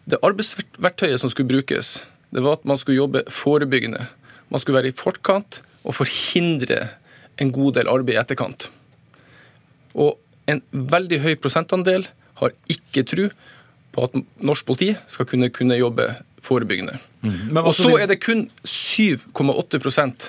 det 0.08 0.20
arbeidsverktøyet 0.24 1.20
som 1.20 1.32
skulle 1.32 1.48
brukes. 1.48 2.02
Det 2.32 2.44
var 2.44 2.58
at 2.58 2.66
man 2.68 2.80
skulle 2.80 2.98
jobbe 2.98 3.24
forebyggende. 3.32 4.04
Man 4.48 4.60
skulle 4.60 4.80
være 4.80 4.92
i 4.92 4.96
forkant 4.96 5.62
å 5.88 5.94
forhindre 5.96 6.84
en 7.38 7.52
god 7.54 7.78
del 7.78 7.90
arbeid 7.90 8.16
i 8.16 8.20
etterkant. 8.20 8.68
Og 9.96 10.18
en 10.48 10.62
veldig 10.72 11.20
høy 11.24 11.34
prosentandel 11.40 12.06
har 12.40 12.54
ikke 12.70 13.04
tro 13.08 13.28
på 13.94 14.06
at 14.06 14.16
norsk 14.44 14.66
politi 14.68 14.92
skal 15.10 15.26
kunne, 15.28 15.50
kunne 15.54 15.78
jobbe 15.78 16.10
forebyggende. 16.44 16.98
Mm. 17.24 17.56
Og 17.64 17.72
så 17.76 17.94
er 17.98 18.10
det 18.10 18.20
kun 18.22 18.46
7,8% 18.62 20.28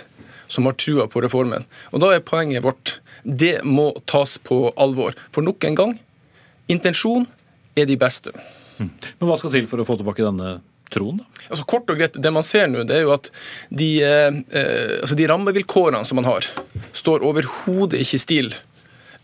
som 0.49 0.65
har 0.65 0.77
trua 0.81 1.05
på 1.11 1.21
reformen. 1.21 1.67
Og 1.93 2.01
da 2.01 2.13
er 2.15 2.25
poenget 2.25 2.65
vårt 2.65 2.97
det 3.23 3.59
må 3.67 3.91
tas 4.09 4.37
på 4.41 4.69
alvor. 4.79 5.13
For 5.33 5.45
nok 5.45 5.65
en 5.67 5.77
gang 5.77 5.97
intensjon 6.71 7.27
er 7.77 7.89
de 7.89 7.97
beste. 7.99 8.33
Mm. 8.79 8.89
Men 9.19 9.29
hva 9.29 9.37
skal 9.39 9.53
til 9.53 9.67
for 9.69 9.81
å 9.81 9.87
få 9.87 9.99
tilbake 9.99 10.25
denne 10.25 10.59
troen? 10.93 11.19
Altså 11.47 11.65
Kort 11.69 11.89
og 11.91 11.99
greit, 11.99 12.17
Det 12.21 12.31
man 12.33 12.45
ser 12.45 12.67
nå, 12.67 12.85
det 12.87 12.99
er 12.99 13.05
jo 13.07 13.13
at 13.15 13.29
de, 13.69 13.89
eh, 14.03 14.41
eh 14.49 14.97
altså 15.01 15.17
de 15.17 15.27
rammevilkårene 15.29 16.03
som 16.05 16.19
man 16.21 16.29
har, 16.29 16.47
står 16.93 17.25
overhodet 17.25 18.01
ikke 18.01 18.19
i 18.19 18.25
stil 18.25 18.51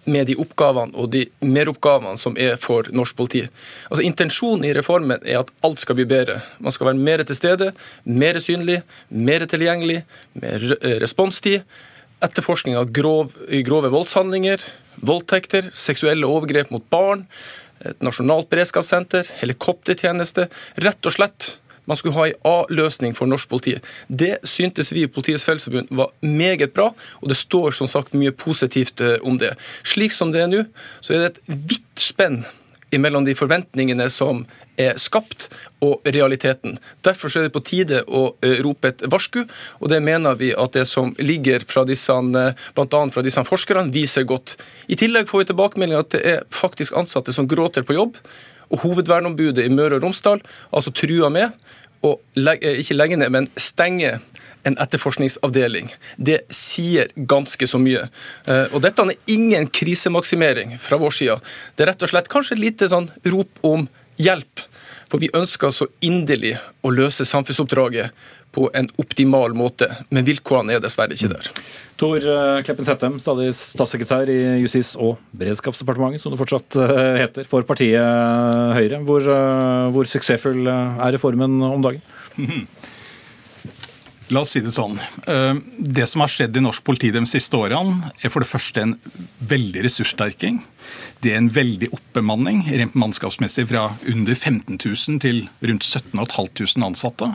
med 0.06 0.28
de 0.30 0.36
oppgavene 0.38 0.94
og 1.02 1.10
de 1.14 1.24
meroppgavene 1.42 2.18
som 2.22 2.38
er 2.38 2.60
for 2.62 2.88
norsk 2.94 3.18
politi. 3.18 3.42
Altså 3.90 4.06
Intensjonen 4.06 4.68
i 4.68 4.74
reformen 4.78 5.18
er 5.24 5.42
at 5.42 5.52
alt 5.66 5.82
skal 5.82 5.98
bli 5.98 6.06
bedre. 6.10 6.40
Man 6.60 6.76
skal 6.76 6.92
være 6.92 7.02
mer 7.08 7.26
til 7.26 7.38
stede, 7.38 7.72
mer 8.06 8.40
synlig, 8.44 8.82
mer 9.10 9.48
tilgjengelig, 9.50 10.04
mer 10.38 10.70
eh, 10.78 10.98
responstid. 11.02 11.66
Etterforskning 12.24 12.78
av 12.80 12.94
grov, 12.96 13.34
grove 13.68 13.92
voldshandlinger, 13.94 14.62
voldtekter, 15.06 15.68
seksuelle 15.76 16.30
overgrep 16.30 16.72
mot 16.74 16.86
barn 16.94 17.26
et 17.86 18.02
nasjonalt 18.06 18.50
beredskapssenter, 18.52 19.30
helikoptertjeneste. 19.42 20.50
Rett 20.84 21.08
og 21.08 21.16
slett 21.16 21.54
man 21.86 21.98
skulle 22.00 22.16
ha 22.18 22.28
en 22.28 22.48
A-løsning 22.50 23.14
for 23.18 23.30
norsk 23.30 23.50
politi. 23.50 23.76
Det 24.08 24.40
syntes 24.48 24.92
vi 24.94 25.06
i 25.06 25.12
Politiets 25.12 25.46
Fellesforbund 25.46 25.92
var 25.94 26.14
meget 26.26 26.74
bra, 26.74 26.90
og 27.22 27.30
det 27.30 27.38
står 27.38 27.78
som 27.78 27.90
sagt 27.90 28.18
mye 28.18 28.34
positivt 28.34 29.02
eh, 29.06 29.18
om 29.22 29.38
det. 29.38 29.54
Slik 29.86 30.16
som 30.16 30.34
det 30.34 30.42
er 30.42 30.52
nå, 30.52 30.64
så 31.00 31.14
er 31.14 31.24
det 31.24 31.34
et 31.36 31.66
vidt 31.76 32.02
spenn 32.02 32.44
mellom 32.96 33.26
de 33.28 33.36
forventningene 33.36 34.08
som 34.14 34.46
er 34.82 35.00
skapt, 35.02 35.50
og 35.86 36.02
realiteten. 36.16 36.80
Derfor 37.06 37.32
er 37.38 37.48
det 37.48 37.54
på 37.56 37.64
tide 37.66 38.02
å 38.08 38.28
eh, 38.46 38.60
rope 38.66 38.92
et 38.92 39.04
varsku, 39.12 39.44
og 39.80 39.92
det 39.92 40.02
mener 40.04 40.38
vi 40.40 40.52
at 40.56 40.76
det 40.78 40.86
som 40.90 41.14
ligger 41.20 41.66
fra 41.70 41.86
disse, 41.88 42.14
eh, 42.14 42.68
blant 42.78 42.98
annet 42.98 43.16
fra 43.16 43.24
disse 43.26 43.44
forskerne, 43.46 43.92
viser 43.94 44.28
godt. 44.28 44.58
I 44.88 44.98
tillegg 45.00 45.30
får 45.30 45.44
vi 45.44 45.50
tilbakemelding 45.52 46.00
at 46.00 46.14
det 46.16 46.24
er 46.36 46.46
faktisk 46.54 46.96
ansatte 46.98 47.36
som 47.36 47.50
gråter 47.50 47.86
på 47.86 47.98
jobb. 47.98 48.20
Og 48.74 48.82
hovedverneombudet 48.82 49.68
i 49.68 49.74
Møre 49.74 50.00
og 50.00 50.08
Romsdal 50.08 50.40
altså 50.74 50.94
trua 50.96 51.30
med 51.34 51.54
å 52.06 52.16
eh, 52.40 52.80
ikke 52.82 52.98
legge 52.98 53.20
ned, 53.22 53.34
men 53.36 53.52
stenge 53.60 54.18
en 54.66 54.80
etterforskningsavdeling. 54.82 55.92
Det 56.18 56.40
sier 56.50 57.12
ganske 57.14 57.68
så 57.70 57.78
mye. 57.78 58.08
Og 58.74 58.80
dette 58.82 59.04
er 59.04 59.20
ingen 59.30 59.68
krisemaksimering 59.70 60.72
fra 60.82 60.98
vår 60.98 61.14
side. 61.14 61.36
Det 61.78 61.86
er 61.86 61.92
rett 61.92 62.02
og 62.02 62.10
slett 62.10 62.32
kanskje 62.34 62.56
et 62.58 62.64
lite 62.64 62.90
sånn 62.90 63.12
rop 63.30 63.62
om 63.62 63.86
hjelp. 64.22 64.66
For 65.12 65.22
vi 65.22 65.30
ønsker 65.38 65.74
så 65.74 65.88
inderlig 66.04 66.56
å 66.84 66.92
løse 66.94 67.28
samfunnsoppdraget 67.28 68.16
på 68.56 68.70
en 68.74 68.88
optimal 69.02 69.54
måte, 69.58 69.90
men 70.16 70.26
vilkårene 70.28 70.78
er 70.78 70.84
dessverre 70.84 71.16
ikke 71.16 71.34
der. 71.34 71.50
Tor 72.00 72.24
eh, 72.24 72.62
Kleppen 72.64 72.88
Settem, 72.88 73.18
stadig 73.20 73.50
statssekretær 73.56 74.32
i 74.32 74.38
Justis- 74.64 74.96
og 74.96 75.20
beredskapsdepartementet, 75.36 76.24
som 76.24 76.32
det 76.32 76.40
fortsatt 76.40 76.78
eh, 76.80 77.20
heter, 77.22 77.48
for 77.48 77.68
partiet 77.68 78.76
Høyre. 78.76 79.02
Hvor, 79.08 79.28
eh, 79.36 79.92
hvor 79.96 80.12
suksessfull 80.12 80.68
er 80.72 81.16
reformen 81.16 81.60
om 81.68 81.84
dagen? 81.84 82.04
La 84.34 84.42
oss 84.42 84.56
si 84.56 84.62
det 84.66 84.74
sånn. 84.74 84.98
Det 85.78 86.06
som 86.10 86.24
har 86.24 86.32
skjedd 86.34 86.56
i 86.58 86.64
norsk 86.64 86.82
politi 86.88 87.12
de 87.14 87.22
siste 87.30 87.58
årene, 87.60 88.10
er 88.26 88.32
for 88.34 88.42
det 88.42 88.50
første 88.50 88.82
en 88.82 88.96
veldig 89.46 89.84
ressurssterking. 89.86 90.64
Det 91.22 91.34
er 91.34 91.40
en 91.40 91.52
veldig 91.54 91.92
oppbemanning 91.94 92.64
rent 92.68 92.98
mannskapsmessig 92.98 93.68
fra 93.70 93.88
under 94.10 94.36
15 94.36 94.78
000 94.78 95.22
til 95.22 95.46
rundt 95.62 95.86
17 95.86 96.18
500 96.18 96.86
ansatte. 96.88 97.32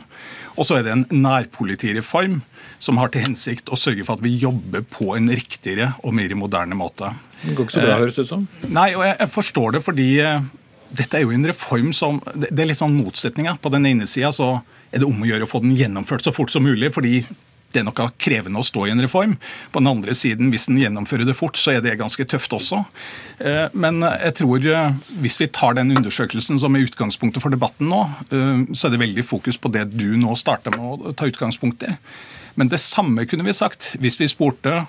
Og 0.57 0.67
så 0.67 0.79
er 0.79 0.85
det 0.85 0.93
en 0.95 1.07
nærpolitireform 1.11 2.41
som 2.81 2.99
har 2.99 3.11
til 3.13 3.25
hensikt 3.25 3.71
å 3.71 3.79
sørge 3.79 4.05
for 4.07 4.19
at 4.19 4.25
vi 4.25 4.35
jobber 4.41 4.83
på 4.83 5.13
en 5.15 5.29
riktigere 5.31 5.93
og 6.03 6.15
mer 6.17 6.33
moderne 6.35 6.77
måte. 6.77 7.13
Det 7.41 7.55
går 7.57 7.67
ikke 7.67 7.77
så 7.77 7.85
bra, 7.85 7.99
høres 8.01 8.17
det 8.17 8.25
ut 8.25 8.31
som. 8.33 8.47
Nei, 8.67 8.89
og 8.97 9.05
jeg 9.07 9.31
forstår 9.33 9.77
det 9.77 9.83
fordi 9.85 10.09
eh, 10.23 10.43
dette 10.91 11.17
er 11.17 11.25
jo 11.25 11.33
en 11.33 11.47
reform 11.47 11.91
som 11.95 12.19
Det 12.35 12.51
er 12.51 12.69
litt 12.69 12.81
sånn 12.81 12.99
motsetninger. 12.99 13.59
På 13.63 13.71
den 13.73 13.87
ene 13.87 14.07
sida 14.09 14.33
så 14.35 14.53
er 14.91 15.01
det 15.01 15.07
om 15.07 15.23
å 15.23 15.29
gjøre 15.29 15.47
å 15.47 15.51
få 15.51 15.63
den 15.63 15.77
gjennomført 15.77 16.27
så 16.27 16.33
fort 16.35 16.51
som 16.53 16.65
mulig, 16.67 16.91
fordi 16.95 17.21
det 17.71 17.81
er 17.81 17.87
noe 17.87 18.07
krevende 18.19 18.59
å 18.59 18.65
stå 18.65 18.85
i 18.87 18.93
en 18.93 19.03
reform. 19.03 19.37
På 19.71 19.81
den 19.81 19.91
andre 19.91 20.15
siden, 20.17 20.51
hvis 20.51 20.67
en 20.69 20.79
gjennomfører 20.81 21.27
det 21.27 21.37
fort, 21.37 21.59
så 21.59 21.75
er 21.75 21.83
det 21.83 21.97
ganske 22.01 22.25
tøft 22.27 22.53
også. 22.57 22.83
Eh, 23.39 23.67
men 23.71 24.03
jeg 24.03 24.35
tror 24.41 24.67
eh, 24.73 24.99
hvis 25.23 25.39
vi 25.41 25.49
tar 25.55 25.77
den 25.79 25.93
undersøkelsen 25.95 26.59
som 26.61 26.75
er 26.75 26.87
utgangspunktet 26.87 27.43
for 27.43 27.53
debatten 27.53 27.91
nå, 27.91 28.03
eh, 28.29 28.63
så 28.75 28.87
er 28.87 28.95
det 28.95 29.03
veldig 29.05 29.27
fokus 29.27 29.59
på 29.61 29.71
det 29.73 29.87
du 29.93 30.09
nå 30.19 30.35
starter 30.39 30.75
med 30.75 31.07
å 31.11 31.15
ta 31.15 31.29
utgangspunkt 31.31 31.87
i. 31.87 31.95
Men 32.59 32.71
det 32.71 32.81
samme 32.83 33.23
kunne 33.29 33.47
vi 33.47 33.55
sagt 33.55 33.93
hvis 34.01 34.19
vi 34.19 34.31
spurte 34.31 34.83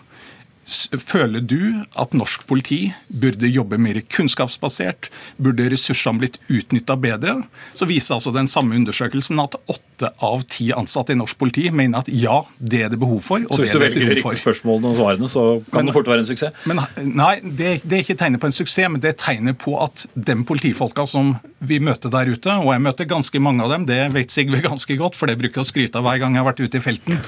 Føler 0.62 1.42
du 1.42 1.82
at 1.98 2.12
norsk 2.14 2.44
politi 2.46 2.92
burde 3.10 3.48
jobbe 3.50 3.80
mer 3.82 3.98
kunnskapsbasert? 4.14 5.08
Burde 5.42 5.66
ressursene 5.72 6.22
blitt 6.22 6.38
utnytta 6.46 6.94
bedre? 7.02 7.40
Så 7.74 7.88
viser 7.90 8.14
altså 8.14 8.30
den 8.30 8.46
samme 8.46 8.78
undersøkelsen 8.78 9.42
at 9.42 9.58
åtte 10.02 10.24
av 10.24 10.42
ti 10.42 10.72
ansatte 10.72 11.12
i 11.12 11.16
norsk 11.16 11.38
politi 11.38 11.70
mener 11.70 12.02
at 12.02 12.08
ja, 12.08 12.42
det 12.58 12.82
er 12.86 12.90
det 12.92 12.98
behov 13.00 13.22
for. 13.22 13.42
så 13.50 13.62
hvis 13.62 13.72
du 13.72 13.78
velger 13.78 14.02
de 14.02 14.16
riktige 14.16 14.40
spørsmålene 14.40 14.92
og 14.92 14.98
svarene, 14.98 15.28
så 15.30 15.44
kan 15.70 15.82
men, 15.82 15.90
det 15.90 15.96
fort 15.96 16.10
være 16.10 16.24
en 16.24 16.28
suksess? 16.28 16.58
Men, 16.66 16.82
nei, 17.04 17.34
det, 17.42 17.82
det, 17.84 17.96
er 17.96 18.04
ikke 18.04 18.18
tegnet 18.18 18.42
på 18.42 18.50
en 18.50 18.56
suksess, 18.56 18.90
men 18.90 19.02
det 19.02 19.12
er 19.12 19.18
tegnet 19.20 19.58
på 19.62 19.76
at 19.82 20.06
de 20.14 20.36
politifolka 20.46 21.06
som 21.08 21.36
vi 21.62 21.78
møter 21.82 22.10
der 22.12 22.30
ute, 22.32 22.54
og 22.58 22.72
jeg 22.72 22.82
møter 22.82 23.08
ganske 23.10 23.42
mange 23.42 23.64
av 23.64 23.74
dem, 23.74 23.86
det 23.86 24.00
vet 24.14 24.32
Sigve 24.32 24.62
ganske 24.64 24.96
godt, 24.98 25.18
for 25.18 25.30
det 25.30 25.38
bruker 25.40 25.60
jeg 25.60 25.66
å 25.66 25.70
skryte 25.70 26.00
av 26.00 26.06
hver 26.08 26.22
gang 26.22 26.36
jeg 26.36 26.42
har 26.42 26.50
vært 26.50 26.62
ute 26.64 26.80
i 26.80 26.84
felten. 26.84 27.20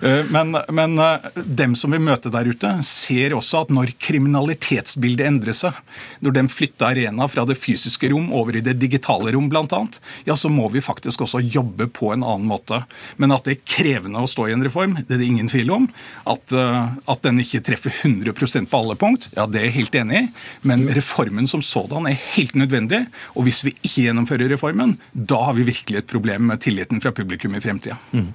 Eh, 0.00 0.22
men, 0.30 0.54
men 0.70 0.98
eh, 1.02 1.30
dem 1.44 1.74
som 1.78 1.94
vi 1.94 2.02
møter 2.02 2.32
der 2.34 2.50
ute, 2.50 2.74
ser 2.86 3.34
også 3.36 3.64
at 3.64 3.74
når 3.74 3.94
kriminalitetsbildet 4.00 5.26
endrer 5.26 5.56
seg, 5.56 5.78
når 6.24 6.36
de 6.36 6.46
flytter 6.52 6.90
arena 6.90 7.26
fra 7.30 7.46
det 7.48 7.58
fysiske 7.58 8.12
rom 8.12 8.30
over 8.36 8.58
i 8.58 8.64
det 8.64 8.76
digitale 8.80 9.34
rom 9.34 9.50
bl.a., 9.50 9.82
ja, 10.26 10.36
så 10.36 10.50
må 10.52 10.68
vi 10.72 10.82
faktisk 10.84 11.24
også 11.24 11.40
jobbe 11.42 11.88
på 11.90 12.12
en 12.14 12.19
annen 12.26 12.48
måte. 12.50 12.82
Men 13.16 13.34
at 13.34 13.46
det 13.46 13.56
er 13.56 13.62
krevende 13.64 14.22
å 14.22 14.30
stå 14.30 14.48
i 14.48 14.54
en 14.56 14.64
reform, 14.66 14.98
det 15.00 15.16
er 15.16 15.22
det 15.22 15.28
ingen 15.30 15.50
tvil 15.50 15.72
om. 15.74 15.88
At, 16.28 16.54
uh, 16.54 16.92
at 17.10 17.24
den 17.26 17.40
ikke 17.42 17.62
treffer 17.66 17.94
100% 17.94 18.70
på 18.70 18.82
alle 18.82 18.98
punkt, 19.00 19.30
ja, 19.36 19.46
det 19.48 19.62
er 19.62 19.68
jeg 19.70 19.76
helt 19.80 19.98
enig 20.02 20.20
i. 20.20 20.28
Men 20.68 20.86
reformen 20.96 21.48
som 21.50 21.64
sådan 21.64 22.08
er 22.10 22.20
helt 22.36 22.58
nødvendig. 22.58 23.04
Og 23.34 23.48
hvis 23.48 23.64
vi 23.66 23.74
ikke 23.80 24.06
gjennomfører 24.08 24.52
reformen, 24.52 24.96
da 25.12 25.40
har 25.48 25.58
vi 25.58 25.68
virkelig 25.70 26.02
et 26.02 26.10
problem 26.10 26.50
med 26.52 26.62
tilliten 26.64 27.02
fra 27.02 27.14
publikum 27.16 27.56
i 27.56 27.64
fremtida. 27.64 27.98
Mm. 28.12 28.30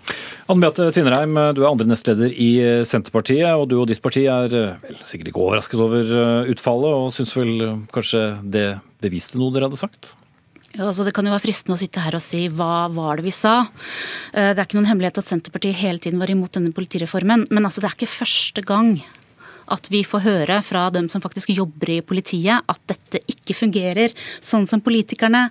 Anne 0.51 0.61
Beate 0.63 0.89
Tvinnereim, 0.95 1.37
du 1.55 1.63
er 1.63 1.69
andre 1.71 1.89
nestleder 1.89 2.33
i 2.33 2.51
Senterpartiet, 2.87 3.51
og 3.53 3.69
du 3.69 3.77
og 3.81 3.89
ditt 3.89 4.03
parti 4.03 4.25
er 4.29 4.55
Eh, 4.55 4.75
vel, 4.83 4.99
sikkert 5.05 5.31
ikke 5.31 5.43
overrasket 5.43 5.81
over 5.81 6.13
eh, 6.19 6.51
utfallet, 6.53 6.99
og 6.99 7.15
syns 7.15 7.33
vel 7.37 7.55
eh, 7.65 7.81
kanskje 7.93 8.27
det 8.43 8.67
beviste 9.03 9.39
noe 9.39 9.53
dere 9.53 9.69
hadde 9.69 9.81
sagt? 9.81 10.15
Altså 10.79 11.05
det 11.07 11.13
kan 11.15 11.27
jo 11.27 11.33
være 11.33 11.45
fristende 11.45 11.77
å 11.77 11.81
sitte 11.81 12.03
her 12.03 12.17
og 12.17 12.23
si 12.23 12.45
hva 12.51 12.87
var 12.93 13.19
det 13.19 13.27
vi 13.27 13.35
sa. 13.35 13.57
Det 14.33 14.55
er 14.55 14.65
ikke 14.65 14.79
noen 14.79 14.89
hemmelighet 14.89 15.21
at 15.21 15.29
Senterpartiet 15.29 15.77
hele 15.79 16.01
tiden 16.03 16.19
var 16.21 16.31
imot 16.31 16.57
denne 16.57 16.73
politireformen. 16.75 17.47
Men 17.49 17.67
altså 17.67 17.83
det 17.83 17.91
er 17.91 17.97
ikke 17.99 18.11
første 18.11 18.65
gang 18.65 18.97
at 19.71 19.87
vi 19.89 20.03
får 20.05 20.23
høre 20.25 20.59
fra 20.65 20.87
dem 20.93 21.07
som 21.09 21.23
faktisk 21.23 21.53
jobber 21.55 21.89
i 21.95 22.01
politiet, 22.05 22.65
at 22.69 22.81
dette 22.89 23.21
ikke 23.31 23.55
fungerer 23.57 24.13
sånn 24.43 24.67
som 24.69 24.83
politikerne 24.85 25.47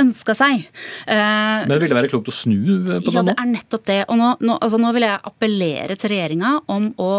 ønska 0.00 0.36
seg. 0.38 0.68
Men 1.08 1.70
det 1.70 1.80
ville 1.82 1.98
være 1.98 2.12
klokt 2.12 2.30
å 2.30 2.34
snu 2.34 2.60
på 2.60 3.00
det 3.00 3.10
nå? 3.10 3.16
Ja, 3.16 3.24
det 3.32 3.36
er 3.36 3.50
nettopp 3.50 3.88
det. 3.90 4.00
Og 4.08 4.20
nå, 4.20 4.34
nå, 4.44 4.58
altså 4.60 4.80
nå 4.82 4.92
vil 4.96 5.08
jeg 5.08 5.24
appellere 5.32 5.98
til 5.98 6.14
regjeringa 6.14 6.54
om 6.70 6.92
å 7.02 7.10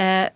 eh, 0.00 0.26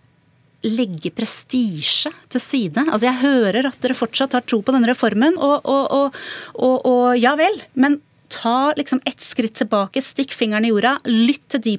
legge 0.63 1.11
prestisje 1.15 2.11
til 2.31 2.41
side. 2.41 2.85
Altså 2.87 3.07
Jeg 3.09 3.21
hører 3.21 3.69
at 3.69 3.77
dere 3.83 3.97
fortsatt 3.97 4.35
har 4.37 4.45
tro 4.47 4.61
på 4.63 4.75
denne 4.75 4.89
reformen, 4.89 5.37
og, 5.37 5.67
og, 5.67 6.17
og, 6.55 6.87
og 6.87 7.05
ja 7.19 7.35
vel. 7.39 7.61
men 7.73 8.01
ta 8.33 8.73
liksom 8.77 9.01
ett 9.05 9.21
skritt 9.21 9.53
tilbake, 9.59 10.01
stikk 10.01 10.33
fingeren 10.33 10.65
i 10.65 10.71
jorda, 10.71 10.95
lytt 11.05 11.43
til 11.53 11.61
de 11.67 11.73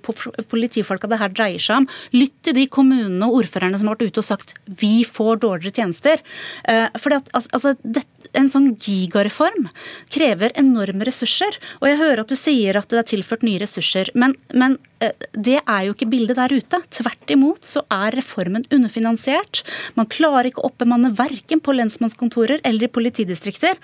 politifolka 0.50 1.10
det 1.10 1.18
her 1.18 1.32
dreier 1.34 1.62
seg 1.62 1.82
om. 1.82 1.88
Lytt 2.14 2.36
til 2.46 2.54
de 2.58 2.66
kommunene 2.70 3.26
og 3.26 3.40
ordførerne 3.40 3.80
som 3.80 3.90
har 3.90 3.96
vært 3.96 4.12
ute 4.12 4.22
og 4.22 4.28
sagt 4.28 4.54
vi 4.80 4.92
får 5.08 5.42
dårligere 5.42 5.74
tjenester. 5.80 6.22
Eh, 6.70 6.86
for 7.00 7.16
altså, 7.18 7.74
en 8.38 8.50
sånn 8.52 8.72
gigareform 8.76 9.68
krever 10.14 10.54
enorme 10.60 11.06
ressurser. 11.08 11.58
Og 11.80 11.88
jeg 11.90 12.00
hører 12.02 12.24
at 12.24 12.32
du 12.32 12.38
sier 12.38 12.78
at 12.78 12.90
det 12.90 13.02
er 13.02 13.10
tilført 13.14 13.46
nye 13.46 13.62
ressurser, 13.62 14.10
men, 14.18 14.36
men 14.54 14.78
Eh, 15.04 15.28
det 15.32 15.58
er 15.60 15.86
jo 15.86 15.94
ikke 15.94 16.08
bildet 16.10 16.38
der 16.38 16.54
ute. 16.54 16.80
Tvert 16.94 17.32
imot 17.34 17.66
så 17.66 17.82
er 17.92 18.14
reformen 18.16 18.66
underfinansiert. 18.74 19.62
Man 19.98 20.08
klarer 20.10 20.50
ikke 20.50 20.62
å 20.62 20.70
oppbemanne 20.70 21.12
verken 21.16 21.62
på 21.64 21.74
lensmannskontorer 21.76 22.62
eller 22.64 22.88
i 22.88 22.92
politidistrikter. 22.92 23.78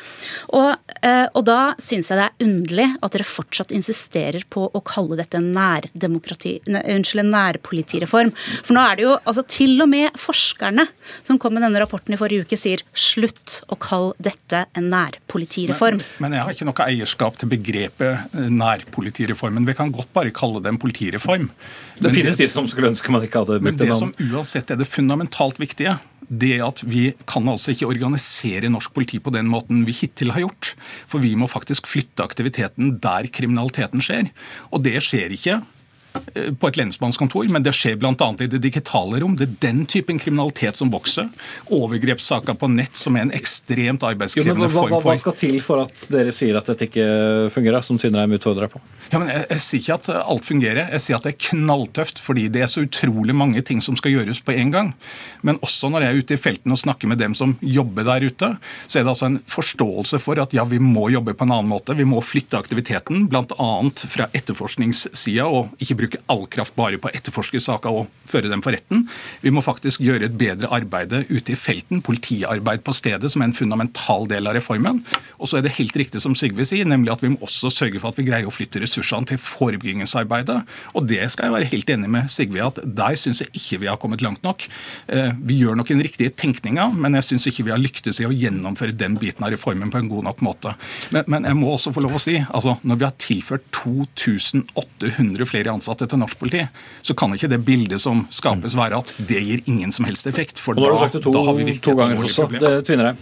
Og, 0.56 0.74
eh, 1.02 1.26
og 1.34 1.44
da 1.48 1.74
syns 1.82 2.10
jeg 2.10 2.20
det 2.20 2.28
er 2.28 2.46
underlig 2.46 2.88
at 3.00 3.16
dere 3.16 3.26
fortsatt 3.28 3.74
insisterer 3.74 4.44
på 4.48 4.66
å 4.70 4.84
kalle 4.84 5.18
dette 5.20 5.40
en, 5.40 5.50
unnskyld, 5.56 7.24
en 7.24 7.34
nærpolitireform. 7.34 8.32
For 8.62 8.76
nå 8.76 8.84
er 8.84 8.96
det 8.96 9.06
jo 9.06 9.16
altså 9.24 9.46
til 9.46 9.76
og 9.82 9.90
med 9.92 10.16
forskerne 10.20 10.86
som 11.22 11.38
kom 11.38 11.56
med 11.56 11.64
denne 11.66 11.80
rapporten 11.82 12.14
i 12.14 12.20
forrige 12.20 12.46
uke, 12.46 12.58
sier 12.60 12.82
slutt 12.94 13.60
å 13.68 13.78
kalle 13.80 14.14
dette 14.18 14.39
en 14.50 14.88
nærpolitireform. 14.90 16.00
Men, 16.00 16.26
men 16.26 16.36
jeg 16.36 16.46
har 16.46 16.56
ikke 16.56 16.68
noe 16.68 16.86
eierskap 16.86 17.38
til 17.40 17.50
begrepet 17.52 18.36
eh, 18.36 18.50
nærpolitireformen. 18.50 19.66
Vi 19.68 19.76
kan 19.78 19.92
godt 19.94 20.12
bare 20.16 20.34
kalle 20.34 20.62
det 20.62 20.72
en 20.72 20.80
politireform 20.80 21.50
Det 21.50 22.08
Det 22.08 22.14
finnes 22.16 22.40
de 22.40 22.48
som 22.50 22.68
skulle 22.70 22.90
ønske 22.90 23.12
man 23.12 23.26
ikke 23.26 23.44
hadde 23.44 23.60
brukt 23.60 23.78
det. 23.78 23.88
Men 23.88 23.92
det 23.92 23.98
som 24.00 24.14
uansett 24.30 24.70
er 24.70 24.80
det 24.80 24.88
fundamentalt 24.90 25.60
viktige, 25.62 25.98
det 26.30 26.52
er 26.58 26.64
at 26.68 26.82
vi 26.86 27.10
kan 27.26 27.48
altså 27.50 27.74
ikke 27.74 27.88
organisere 27.90 28.70
norsk 28.70 28.94
politi 28.94 29.18
på 29.18 29.32
den 29.34 29.50
måten 29.50 29.82
vi 29.86 29.94
hittil 29.96 30.30
har 30.34 30.44
gjort. 30.46 30.74
For 31.10 31.22
vi 31.22 31.34
må 31.38 31.50
faktisk 31.50 31.90
flytte 31.90 32.22
aktiviteten 32.22 32.98
der 33.02 33.26
kriminaliteten 33.34 34.02
skjer. 34.04 34.30
Og 34.70 34.84
det 34.86 34.98
skjer 35.02 35.34
ikke 35.34 35.60
på 36.60 36.68
et 36.68 36.78
lensmannskontor, 36.78 37.48
men 37.52 37.64
det 37.64 37.72
skjer 37.76 37.96
bl.a. 38.00 38.14
i 38.14 38.48
det 38.50 38.60
digitale 38.62 39.20
rom. 39.22 39.36
Det 39.38 39.46
er 39.46 39.56
den 39.62 39.82
typen 39.90 40.18
kriminalitet 40.22 40.78
som 40.78 40.90
vokser. 40.92 41.28
Overgrepssaker 41.74 42.56
på 42.58 42.70
nett, 42.72 42.98
som 42.98 43.16
er 43.18 43.26
en 43.26 43.34
ekstremt 43.36 44.04
arbeidskrevende 44.06 44.68
jo, 44.68 44.72
hva, 44.74 44.86
form 44.86 44.94
for 44.96 45.10
Hva 45.10 45.16
skal 45.20 45.36
til 45.38 45.58
for 45.64 45.84
at 45.84 46.06
dere 46.12 46.34
sier 46.34 46.58
at 46.58 46.70
dette 46.70 46.88
ikke 46.88 47.06
fungerer, 47.54 47.84
som 47.84 47.98
Tvinnereim 48.00 48.36
utfordrer 48.38 48.70
på? 48.72 48.82
Ja, 49.10 49.18
men 49.18 49.30
jeg, 49.32 49.46
jeg, 49.50 49.64
sier 49.64 49.82
ikke 49.82 49.98
at 49.98 50.10
alt 50.20 50.46
fungerer, 50.46 50.82
jeg 50.94 51.04
sier 51.04 51.18
at 51.18 51.26
det 51.26 51.34
er 51.34 51.40
knalltøft 51.50 52.20
fordi 52.22 52.46
det 52.52 52.64
er 52.64 52.70
så 52.70 52.84
utrolig 52.86 53.34
mange 53.36 53.62
ting 53.66 53.82
som 53.84 53.98
skal 53.98 54.14
gjøres 54.14 54.42
på 54.44 54.54
en 54.54 54.74
gang. 54.74 54.92
Men 55.46 55.58
også 55.64 55.90
når 55.90 56.06
jeg 56.06 56.14
er 56.14 56.24
ute 56.24 56.36
i 56.36 56.42
felten 56.42 56.74
og 56.74 56.82
snakker 56.82 57.10
med 57.10 57.20
dem 57.22 57.34
som 57.38 57.56
jobber 57.62 58.06
der 58.06 58.26
ute, 58.26 58.52
så 58.86 59.00
er 59.00 59.06
det 59.06 59.14
altså 59.14 59.30
en 59.30 59.40
forståelse 59.50 60.20
for 60.22 60.40
at 60.42 60.54
ja, 60.56 60.66
vi 60.68 60.78
må 60.82 61.08
jobbe 61.12 61.34
på 61.34 61.46
en 61.46 61.54
annen 61.56 61.70
måte. 61.70 61.96
Vi 61.98 62.06
må 62.08 62.22
flytte 62.24 62.58
aktiviteten, 62.60 63.26
bl.a. 63.30 63.70
fra 64.14 64.28
etterforskningssida 64.36 65.46
og 65.48 65.74
ikke 65.82 65.99
bruke 66.00 66.20
all 66.32 66.46
kraft 66.50 66.76
bare 66.78 66.98
på 67.00 67.10
å 67.10 67.14
etterforske 67.16 67.60
saker 67.62 68.02
og 68.02 68.10
føre 68.30 68.50
dem 68.50 68.62
for 68.64 68.74
retten. 68.74 69.06
Vi 69.44 69.52
må 69.54 69.62
faktisk 69.64 70.02
gjøre 70.04 70.28
et 70.28 70.38
bedre 70.40 70.70
arbeid 70.72 71.12
ute 71.30 71.54
i 71.54 71.58
felten, 71.58 72.02
politiarbeid 72.04 72.84
på 72.86 72.94
stedet, 72.96 73.30
som 73.32 73.42
er 73.42 73.50
en 73.50 73.56
fundamental 73.56 74.28
del 74.30 74.48
av 74.48 74.56
reformen. 74.58 75.02
Og 75.38 75.50
så 75.50 75.58
er 75.58 75.66
det 75.66 75.76
helt 75.78 75.96
riktig 75.98 76.22
som 76.22 76.36
Sigve 76.38 76.66
sier, 76.68 76.88
nemlig 76.88 77.12
at 77.14 77.24
vi 77.24 77.32
må 77.34 77.40
også 77.44 77.72
sørge 77.72 78.00
for 78.02 78.12
at 78.12 78.20
vi 78.20 78.26
greier 78.28 78.48
å 78.48 78.54
flytte 78.54 78.82
ressursene 78.82 79.28
til 79.30 79.40
forebyggingsarbeidet. 79.42 80.58
Og 80.94 81.08
det 81.10 81.22
skal 81.32 81.48
jeg 81.48 81.56
være 81.56 81.70
helt 81.72 81.94
enig 81.96 82.12
med 82.12 82.30
Sigve 82.32 82.64
at 82.66 82.80
der 82.84 83.18
syns 83.20 83.42
jeg 83.44 83.52
ikke 83.56 83.80
vi 83.84 83.90
har 83.90 84.00
kommet 84.00 84.24
langt 84.24 84.44
nok. 84.46 84.66
Eh, 85.10 85.32
vi 85.46 85.60
gjør 85.62 85.78
nok 85.80 85.90
den 85.92 86.04
riktige 86.06 86.34
tenkninga, 86.34 86.90
men 86.94 87.18
jeg 87.18 87.30
syns 87.30 87.48
ikke 87.50 87.66
vi 87.68 87.74
har 87.74 87.82
lyktes 87.82 88.22
i 88.22 88.28
å 88.28 88.34
gjennomføre 88.34 88.96
den 88.96 89.18
biten 89.20 89.46
av 89.46 89.52
reformen 89.54 89.92
på 89.92 90.00
en 90.00 90.10
god 90.10 90.28
nok 90.30 90.44
måte. 90.44 90.74
Men, 91.14 91.26
men 91.30 91.48
jeg 91.48 91.58
må 91.58 91.74
også 91.74 91.94
få 91.94 92.04
lov 92.04 92.18
å 92.18 92.22
si, 92.22 92.38
altså 92.40 92.76
når 92.86 93.00
vi 93.00 93.08
har 93.08 93.16
tilført 93.20 93.66
2800 93.74 95.48
flere 95.48 95.74
ansatte 95.74 95.89
ansatte 95.90 96.08
til 96.10 96.20
norsk 96.20 96.38
politi, 96.38 96.64
så 97.02 97.14
kan 97.18 97.32
ikke 97.34 97.50
det 97.50 97.60
bildet 97.66 98.00
som 98.02 98.24
skapes 98.30 98.76
være 98.78 98.98
at 99.00 99.12
det 99.28 99.40
gir 99.42 99.62
ingen 99.66 99.92
som 99.92 100.06
helst 100.06 100.26
effekt. 100.30 100.60
For 100.62 100.78
da, 100.78 101.08
to, 101.10 101.32
da 101.32 101.42
har 101.46 101.56
vi 101.56 101.66
virkelig 101.66 101.84
to 101.84 101.94
ganger 101.98 102.22
også. 102.24 102.46
Det 102.52 102.72
tvinner 102.86 103.10
deg. 103.10 103.16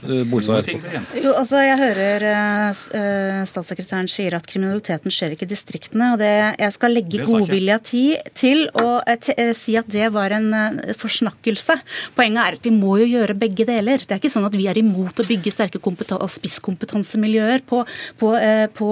Jo, 1.22 1.34
altså, 1.34 1.62
jeg 1.64 1.78
hører 1.80 2.26
uh, 2.28 3.42
statssekretæren 3.48 4.08
sier 4.10 4.36
at 4.38 4.48
kriminaliteten 4.48 5.14
skjer 5.14 5.34
ikke 5.34 5.46
i 5.48 5.52
distriktene. 5.52 6.12
og 6.14 6.22
det, 6.22 6.32
Jeg 6.58 6.76
skal 6.76 6.96
legge 6.96 7.24
godvilja 7.24 7.78
til 7.82 8.66
å 8.82 8.88
uh, 9.00 9.52
si 9.56 9.76
at 9.80 9.88
det 9.92 10.10
var 10.14 10.34
en 10.36 10.50
uh, 10.54 10.94
forsnakkelse. 10.98 11.78
Poenget 12.18 12.42
er 12.44 12.58
at 12.58 12.68
vi 12.68 12.74
må 12.74 12.98
jo 13.02 13.08
gjøre 13.08 13.38
begge 13.38 13.66
deler. 13.68 14.02
Det 14.02 14.16
er 14.16 14.22
ikke 14.22 14.32
sånn 14.32 14.48
at 14.48 14.56
vi 14.58 14.68
er 14.70 14.80
imot 14.80 15.22
å 15.22 15.28
bygge 15.28 15.54
sterke 15.54 15.80
spisskompetansemiljøer 16.28 17.62
på, 17.66 17.80
på, 18.20 18.28
på 18.76 18.88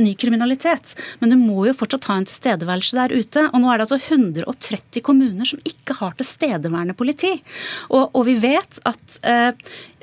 ny 0.00 0.12
kriminalitet. 0.18 0.94
Men 1.20 1.32
du 1.32 1.36
må 1.40 1.66
jo 1.68 1.74
fortsatt 1.76 2.06
ha 2.10 2.16
en 2.18 2.26
tilstedeværelse 2.28 2.96
der 2.96 3.01
der 3.02 3.14
ute. 3.18 3.46
Og 3.50 3.62
nå 3.62 3.70
er 3.70 3.80
det 3.80 3.86
altså 3.88 4.00
130 4.00 5.02
kommuner 5.04 5.48
som 5.48 5.62
ikke 5.68 5.96
har 5.98 6.16
tilstedeværende 6.18 6.96
politi. 6.98 7.34
Og, 7.90 8.10
og 8.12 8.26
vi 8.28 8.36
vet 8.42 8.80
at 8.88 9.18
uh, 9.26 9.50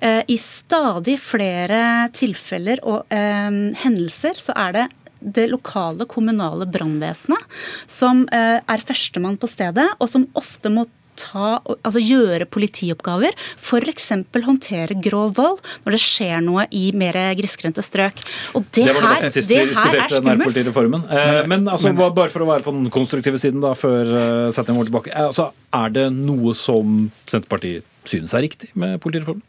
uh, 0.03 0.21
i 0.27 0.37
stadig 0.39 1.17
flere 1.21 1.81
tilfeller 2.15 2.81
og 2.87 3.11
eh, 3.13 3.49
hendelser 3.83 4.37
så 4.41 4.53
er 4.57 4.75
det 4.75 4.85
det 5.19 5.49
lokale 5.51 6.05
kommunale 6.09 6.67
brannvesenet 6.71 7.43
som 7.91 8.21
er 8.31 8.85
førstemann 8.87 9.35
på 9.41 9.49
stedet, 9.51 9.87
og 9.99 10.07
som 10.07 10.27
ofte 10.39 10.71
må 10.71 10.85
ta, 11.19 11.59
altså 11.77 12.01
gjøre 12.03 12.47
politioppgaver, 12.49 13.35
f.eks. 13.59 14.09
håndtere 14.45 14.97
grov 15.03 15.35
vold 15.37 15.59
når 15.85 15.97
det 15.97 16.01
skjer 16.03 16.43
noe 16.45 16.65
i 16.75 16.89
mer 16.97 17.17
grisgrendte 17.39 17.83
strøk. 17.85 18.23
Og 18.57 18.65
det, 18.71 18.87
det 18.87 18.95
var 18.95 19.07
her, 19.07 19.27
det 19.27 19.33
sist 19.35 19.51
det 19.51 19.59
vi 19.59 19.65
er 19.67 19.73
diskuterte 19.73 20.23
nærpolitireformen. 20.25 21.05
Eh, 21.09 21.41
men 21.51 21.67
altså, 21.67 21.91
men- 21.93 22.15
bare 22.15 22.31
for 22.33 22.45
å 22.45 22.49
være 22.49 22.65
på 22.65 22.73
den 22.75 22.89
konstruktive 22.93 23.39
siden 23.41 23.63
da, 23.63 23.75
før 23.77 24.09
uh, 24.09 24.49
setningen 24.55 24.81
vår 24.81 24.89
tilbake. 24.89 25.13
Eh, 25.13 25.27
altså, 25.29 25.49
er 25.75 25.95
det 25.95 26.07
noe 26.15 26.55
som 26.57 27.09
Senterpartiet 27.29 27.87
synes 28.09 28.33
er 28.33 28.45
riktig 28.47 28.71
med 28.79 28.97
politireformen? 29.03 29.43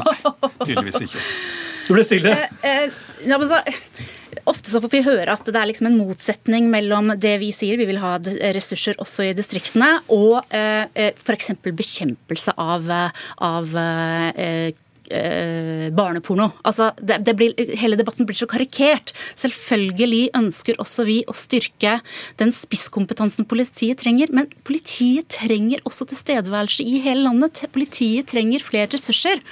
Nei, 0.00 0.16
Tydeligvis 0.62 1.02
ikke. 1.06 1.22
Du 1.88 1.94
ble 1.96 2.04
stille. 2.06 2.34
Eh, 2.62 2.98
ja, 3.26 3.38
men 3.38 3.48
så, 3.50 3.58
ofte 4.50 4.70
så 4.72 4.80
får 4.82 4.92
vi 4.92 5.02
høre 5.06 5.34
at 5.34 5.46
det 5.46 5.56
er 5.58 5.70
liksom 5.70 5.90
en 5.90 5.98
motsetning 6.00 6.68
mellom 6.72 7.14
det 7.20 7.36
vi 7.42 7.50
sier, 7.54 7.80
vi 7.80 7.88
vil 7.88 8.00
ha 8.02 8.16
ressurser 8.56 8.98
også 9.02 9.28
i 9.28 9.34
distriktene, 9.36 9.96
og 10.12 10.40
eh, 10.54 10.86
eh, 10.94 11.16
f.eks. 11.16 11.54
bekjempelse 11.64 12.54
av, 12.60 12.86
eh, 12.90 13.24
av 13.46 13.74
eh, 13.80 14.70
eh, 15.10 15.88
barneporno. 15.94 16.50
Altså, 16.66 16.90
det, 17.00 17.20
det 17.26 17.34
blir, 17.38 17.54
hele 17.80 17.98
debatten 17.98 18.28
blir 18.28 18.38
så 18.38 18.48
karikert. 18.50 19.12
Selvfølgelig 19.38 20.30
ønsker 20.38 20.78
også 20.82 21.06
vi 21.08 21.20
å 21.28 21.36
styrke 21.36 21.98
den 22.40 22.54
spisskompetansen 22.54 23.48
politiet 23.50 24.02
trenger, 24.04 24.32
men 24.34 24.50
politiet 24.66 25.30
trenger 25.40 25.82
også 25.88 26.08
tilstedeværelse 26.12 26.86
i 26.86 27.02
hele 27.04 27.26
landet. 27.26 27.64
Politiet 27.74 28.30
trenger 28.32 28.64
flere 28.64 28.92
ressurser. 28.94 29.42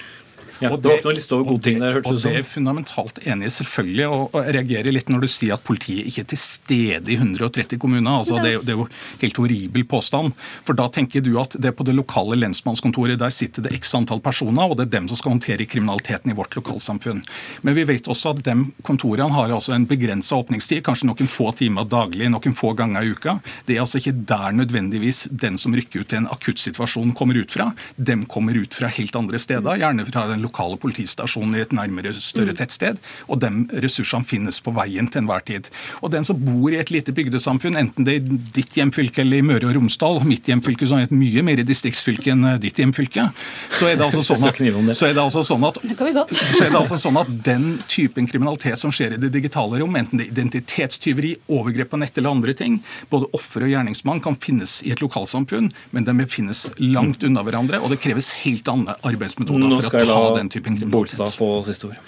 Ja, 0.59 0.73
Og 0.73 0.83
det 0.83 0.91
var 0.91 0.99
ikke 0.99 1.09
noe 1.09 1.17
liste 1.19 1.37
over 1.37 1.47
gode 1.53 1.63
ting 1.69 1.79
der, 1.79 1.95
hørtes 1.95 2.09
og 2.09 2.17
det 2.17 2.19
ut 2.19 2.23
som. 2.23 2.33
det 2.35 2.41
er 2.41 2.49
fundamentalt 2.49 3.21
enig 3.23 3.47
i, 3.47 3.53
selvfølgelig. 3.55 4.07
Og, 4.09 4.23
og 4.33 4.39
jeg 4.43 4.55
reagerer 4.57 4.95
litt 4.95 5.13
når 5.13 5.23
du 5.23 5.29
sier 5.31 5.55
at 5.55 5.65
politiet 5.67 6.09
ikke 6.11 6.25
er 6.25 6.29
til 6.33 6.41
stede 6.43 7.13
i 7.15 7.19
130 7.19 7.79
kommuner. 7.79 8.19
altså 8.19 8.41
Det, 8.43 8.55
er 8.57 8.65
det 8.67 8.75
er 8.75 8.81
jo 8.81 8.89
helt 9.23 9.41
horribel 9.43 9.87
påstand. 9.89 10.35
For 10.67 10.79
da 10.79 10.89
tenker 10.95 11.23
du 11.25 11.33
at 11.41 11.55
det 11.59 11.71
er 11.71 11.77
på 11.79 11.87
det 11.87 11.95
lokale 11.95 12.39
lensmannskontoret 12.41 13.21
der 13.21 13.35
sitter 13.35 13.67
det 13.67 13.75
x 13.79 13.95
antall 13.99 14.23
personer, 14.25 14.67
og 14.67 14.79
det 14.79 14.89
er 14.89 14.97
dem 14.99 15.09
som 15.11 15.21
skal 15.21 15.37
håndtere 15.37 15.69
kriminaliteten 15.71 16.33
i 16.33 16.37
vårt 16.39 16.59
lokalsamfunn. 16.59 17.23
Men 17.63 17.79
vi 17.79 17.87
vet 17.89 18.11
også 18.11 18.35
at 18.35 18.43
de 18.49 18.57
kontorene 18.87 19.31
har 19.37 19.55
altså 19.55 19.77
en 19.77 19.87
begrensa 19.89 20.41
åpningstid, 20.43 20.83
kanskje 20.87 21.09
noen 21.11 21.31
få 21.31 21.53
timer 21.59 21.87
daglig, 21.89 22.31
noen 22.33 22.57
få 22.59 22.75
ganger 22.79 23.07
i 23.07 23.15
uka. 23.15 23.39
Det 23.69 23.77
er 23.77 23.85
altså 23.85 24.03
ikke 24.03 24.17
der 24.29 24.59
nødvendigvis 24.59 25.27
den 25.31 25.59
som 25.61 25.77
rykker 25.77 26.03
ut 26.03 26.11
til 26.11 26.23
en 26.23 26.31
akuttsituasjon 26.35 27.15
kommer 27.19 27.39
ut 27.39 27.55
fra. 27.55 27.71
De 27.97 28.19
kommer 28.27 28.59
ut 28.59 28.75
fra 28.75 28.91
helt 28.99 29.17
andre 29.19 29.39
steder, 29.43 29.79
gjerne 29.79 30.07
fra 30.09 30.27
den 30.31 30.43
lokale 30.43 30.48
politistasjonen 30.53 31.57
i 31.57 31.63
et 31.65 31.75
nærmere 31.77 32.13
større 32.15 32.55
tettsted. 32.57 32.99
Og 33.29 33.41
de 33.43 33.51
ressursene 33.85 34.27
finnes 34.29 34.61
på 34.63 34.73
veien 34.77 35.09
til 35.09 35.23
enhver 35.23 35.45
tid. 35.47 35.71
Og 36.03 36.13
den 36.13 36.27
som 36.27 36.39
bor 36.39 36.73
i 36.73 36.81
et 36.81 36.93
lite 36.95 37.15
bygdesamfunn, 37.15 37.79
enten 37.79 38.07
det 38.07 38.15
er 38.15 38.23
i 38.23 38.41
ditt 38.59 38.77
hjemfylke 38.79 39.23
eller 39.25 39.43
i 39.43 39.47
Møre 39.47 39.71
og 39.71 39.79
Romsdal, 39.79 40.23
mitt 40.29 40.49
hjemfylke 40.49 40.89
som 40.89 41.01
er 41.01 41.09
et 41.09 41.15
mye 41.15 41.45
mer 41.47 41.63
distriktsfylke 41.67 42.33
enn 42.35 42.47
ditt 42.63 42.79
hjemfylke, 42.81 43.29
så 43.75 43.91
er 43.91 43.99
det 43.99 44.07
altså 44.07 44.25
sånn 44.31 44.47
at, 44.49 44.61
så 44.97 45.09
er 45.09 45.17
det 45.17 45.23
altså 45.23 45.45
sånn 45.47 45.67
at 45.69 45.81
så 45.89 46.65
er 46.65 46.73
det 46.73 46.79
altså 46.79 46.99
sånn 47.01 47.19
at 47.21 47.31
Den 47.45 47.67
typen 47.91 48.27
kriminalitet 48.29 48.79
som 48.81 48.93
skjer 48.95 49.17
i 49.17 49.21
det 49.21 49.31
digitale 49.35 49.81
rom, 49.81 49.97
enten 49.99 50.21
det 50.21 50.29
er 50.29 50.35
identitetstyveri, 50.35 51.35
overgrep 51.55 51.93
på 51.93 52.01
nett 52.01 52.19
eller 52.19 52.35
andre 52.37 52.55
ting, 52.57 52.79
både 53.13 53.29
offer 53.37 53.67
og 53.67 53.73
gjerningsmann 53.73 54.23
kan 54.25 54.37
finnes 54.41 54.79
i 54.87 54.93
et 54.95 55.03
lokalsamfunn, 55.03 55.71
men 55.95 56.07
de 56.07 56.29
finnes 56.31 56.65
langt 56.83 57.25
unna 57.27 57.45
hverandre, 57.47 57.81
og 57.83 57.93
det 57.93 58.01
kreves 58.03 58.33
helt 58.45 58.69
andre 58.71 58.97
arbeidsmetoder 59.07 59.89
for 59.89 59.99
å 60.01 60.05
ta 60.09 60.38
den 60.39 60.51
typen 60.53 60.79
Bolstad 60.79 61.29
kriminalitet. 61.29 61.39
få 61.39 61.51
siste 61.67 61.91
ord. 61.91 61.99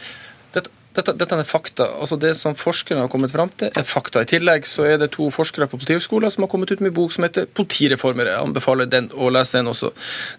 Dette, 0.55 0.73
dette, 0.97 1.15
dette 1.21 1.39
er 1.39 1.47
fakta. 1.47 1.87
Altså 2.03 2.19
Det 2.21 2.33
som 2.39 2.57
forskerne 2.59 3.05
har 3.05 3.11
kommet 3.13 3.33
fram 3.35 3.51
til, 3.61 3.71
er 3.77 3.87
fakta. 3.87 4.25
I 4.25 4.31
tillegg 4.31 4.67
så 4.67 4.87
er 4.89 4.99
det 5.03 5.13
to 5.15 5.29
forskere 5.35 5.69
på 5.71 5.79
Politihøgskolen 5.79 6.33
som 6.33 6.47
har 6.47 6.51
kommet 6.51 6.73
ut 6.73 6.83
med 6.83 6.93
en 6.93 6.99
bok 6.99 7.13
som 7.15 7.25
heter 7.25 7.47
'Politireformer'. 7.47 8.33
Jeg 8.33 8.41
anbefaler 8.41 8.91
den 8.91 9.11
å 9.11 9.31
lese 9.31 9.59
den 9.59 9.71
også. 9.71 9.93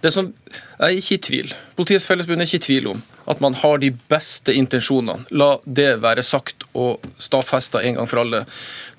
Det 0.03 0.13
som 0.13 0.33
jeg 0.79 0.89
er 0.89 0.97
ikke 0.97 1.15
i 1.15 1.25
tvil. 1.29 1.53
Politiets 1.75 2.07
Fellesforbund 2.07 2.41
er 2.41 2.49
ikke 2.49 2.63
i 2.63 2.67
tvil 2.67 2.87
om 2.87 3.03
at 3.29 3.41
man 3.43 3.55
har 3.61 3.81
de 3.81 3.91
beste 4.11 4.53
intensjonene. 4.57 5.25
La 5.31 5.55
det 5.65 6.01
være 6.03 6.23
sagt 6.25 6.65
og 6.77 7.03
stadfesta 7.21 7.81
en 7.83 7.99
gang 7.99 8.09
for 8.09 8.23
alle. 8.23 8.43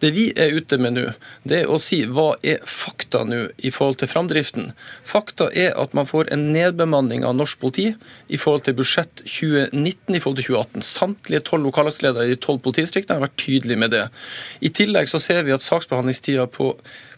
Det 0.02 0.10
vi 0.14 0.28
er 0.38 0.54
ute 0.56 0.78
med 0.82 0.96
nå, 0.96 1.04
det 1.48 1.62
er 1.62 1.70
å 1.70 1.78
si 1.82 2.02
hva 2.10 2.32
er 2.42 2.62
fakta 2.66 3.22
nå 3.28 3.44
i 3.62 3.70
forhold 3.74 4.00
til 4.00 4.10
framdriften. 4.10 4.72
Fakta 5.08 5.48
er 5.54 5.76
at 5.78 5.94
man 5.94 6.08
får 6.08 6.32
en 6.34 6.48
nedbemanning 6.54 7.26
av 7.26 7.36
norsk 7.38 7.60
politi 7.62 7.92
i 8.26 8.40
forhold 8.40 8.66
til 8.66 8.78
budsjett 8.80 9.22
2019 9.24 10.18
i 10.18 10.22
forhold 10.22 10.42
til 10.42 10.50
2018. 10.50 10.86
Samtlige 10.86 11.46
tolv 11.46 11.68
lokallagsledere 11.68 12.26
i 12.26 12.34
de 12.34 12.40
tolv 12.42 12.62
politidistriktene 12.64 13.20
har 13.20 13.28
vært 13.28 13.38
tydelige 13.42 13.82
med 13.84 13.94
det. 13.94 14.04
I 14.60 14.72
tillegg 14.74 15.10
så 15.10 15.22
ser 15.22 15.46
vi 15.46 15.54
at 15.54 15.64
saksbehandlingstida 15.64 16.48
på 16.50 16.74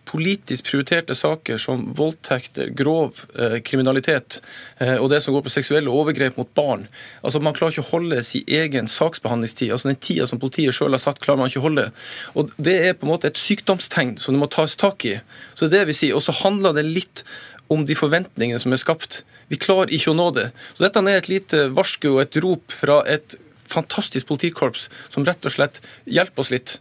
politisk 0.08 0.66
prioriterte 0.68 1.14
saker 1.16 1.58
som 1.60 1.86
voldtekter, 1.96 2.70
grov 2.76 3.22
eh, 3.38 3.58
kriminalitet 3.64 4.40
eh, 4.78 4.96
og 4.96 5.08
det 5.12 5.20
som 5.24 5.34
går 5.34 5.46
på 5.46 5.52
seksuelle 5.54 5.92
overgrep 5.92 6.36
mot 6.40 6.50
barn. 6.56 6.86
Altså 7.22 7.40
Man 7.44 7.56
klarer 7.56 7.76
ikke 7.76 7.86
å 7.86 7.92
holde 7.92 8.20
sin 8.26 8.44
egen 8.46 8.90
saksbehandlingstid. 8.90 9.72
altså 9.72 9.90
Den 9.90 10.00
tida 10.00 10.28
som 10.30 10.40
politiet 10.42 10.76
sjøl 10.76 10.96
har 10.96 11.02
satt, 11.02 11.22
klarer 11.24 11.42
man 11.42 11.52
ikke 11.52 11.62
å 11.62 11.68
holde. 11.68 11.88
Og 12.34 12.52
Det 12.56 12.76
er 12.88 12.98
på 12.98 13.08
en 13.08 13.14
måte 13.14 13.32
et 13.32 13.40
sykdomstegn 13.40 14.16
som 14.20 14.36
det 14.36 14.42
må 14.42 14.50
tas 14.52 14.76
tak 14.80 15.04
i. 15.08 15.18
Så 15.54 15.70
det 15.72 15.86
vil 15.88 15.96
si, 15.96 16.12
Og 16.12 16.22
så 16.22 16.36
handler 16.44 16.76
det 16.76 16.86
litt 16.86 17.24
om 17.72 17.86
de 17.86 17.96
forventningene 17.96 18.60
som 18.60 18.72
er 18.72 18.82
skapt. 18.82 19.22
Vi 19.48 19.56
klarer 19.60 19.92
ikke 19.92 20.12
å 20.12 20.18
nå 20.18 20.30
det. 20.36 20.50
Så 20.74 20.84
dette 20.84 21.00
er 21.00 21.16
et 21.16 21.32
lite 21.32 21.68
varsku 21.72 22.10
og 22.14 22.22
et 22.26 22.36
rop 22.44 22.72
fra 22.72 23.02
et 23.08 23.36
fantastisk 23.64 24.28
politikorps 24.28 24.88
som 25.08 25.24
rett 25.24 25.44
og 25.46 25.54
slett 25.54 25.80
hjelper 26.04 26.44
oss 26.44 26.52
litt. 26.52 26.78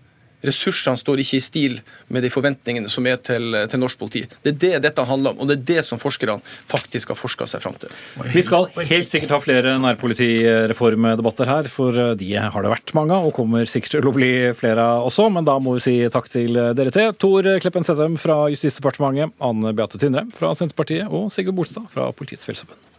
Ressursene 0.47 0.99
står 0.99 1.21
ikke 1.23 1.39
i 1.39 1.43
stil 1.43 1.79
med 2.13 2.25
de 2.25 2.31
forventningene 2.33 2.91
som 2.91 3.07
er 3.09 3.19
til, 3.23 3.55
til 3.71 3.81
norsk 3.81 3.99
politi. 3.99 4.23
Det 4.43 4.53
er 4.53 4.59
det 4.63 4.73
dette 4.87 5.05
handler 5.07 5.33
om, 5.33 5.43
og 5.43 5.49
det 5.49 5.59
er 5.59 5.65
det 5.73 5.85
som 5.87 6.01
forskerne 6.01 6.39
faktisk 6.69 7.13
har 7.13 7.19
forska 7.19 7.47
seg 7.49 7.63
fram 7.63 7.77
til. 7.79 7.93
Vi 8.33 8.43
skal 8.45 8.67
helt 8.89 9.11
sikkert 9.11 9.35
ha 9.35 9.41
flere 9.43 9.75
nærpolitireformdebatter 9.83 11.51
her, 11.51 11.69
for 11.71 12.15
de 12.19 12.31
har 12.37 12.65
det 12.65 12.73
vært 12.73 12.95
mange 12.97 13.15
av, 13.15 13.29
og 13.29 13.35
kommer 13.37 13.67
sikkert 13.69 13.97
til 13.97 14.09
å 14.11 14.15
bli 14.15 14.31
flere 14.57 14.87
av 14.97 15.09
også. 15.09 15.29
Men 15.33 15.47
da 15.47 15.57
må 15.63 15.77
vi 15.77 15.85
si 15.87 15.97
takk 16.13 16.29
til 16.31 16.59
dere 16.77 16.93
til. 16.93 17.13
Tor 17.19 17.47
Kleppen 17.63 17.87
Settem 17.87 18.17
fra 18.21 18.43
Justisdepartementet, 18.53 19.35
Anne 19.43 19.75
Beate 19.75 20.01
Tindre 20.01 20.25
fra 20.35 20.53
Senterpartiet 20.57 21.11
og 21.11 21.29
Sigurd 21.33 21.57
Bolstad 21.59 21.87
fra 21.93 22.11
Politiets 22.15 22.47
Fellesforbund. 22.49 22.89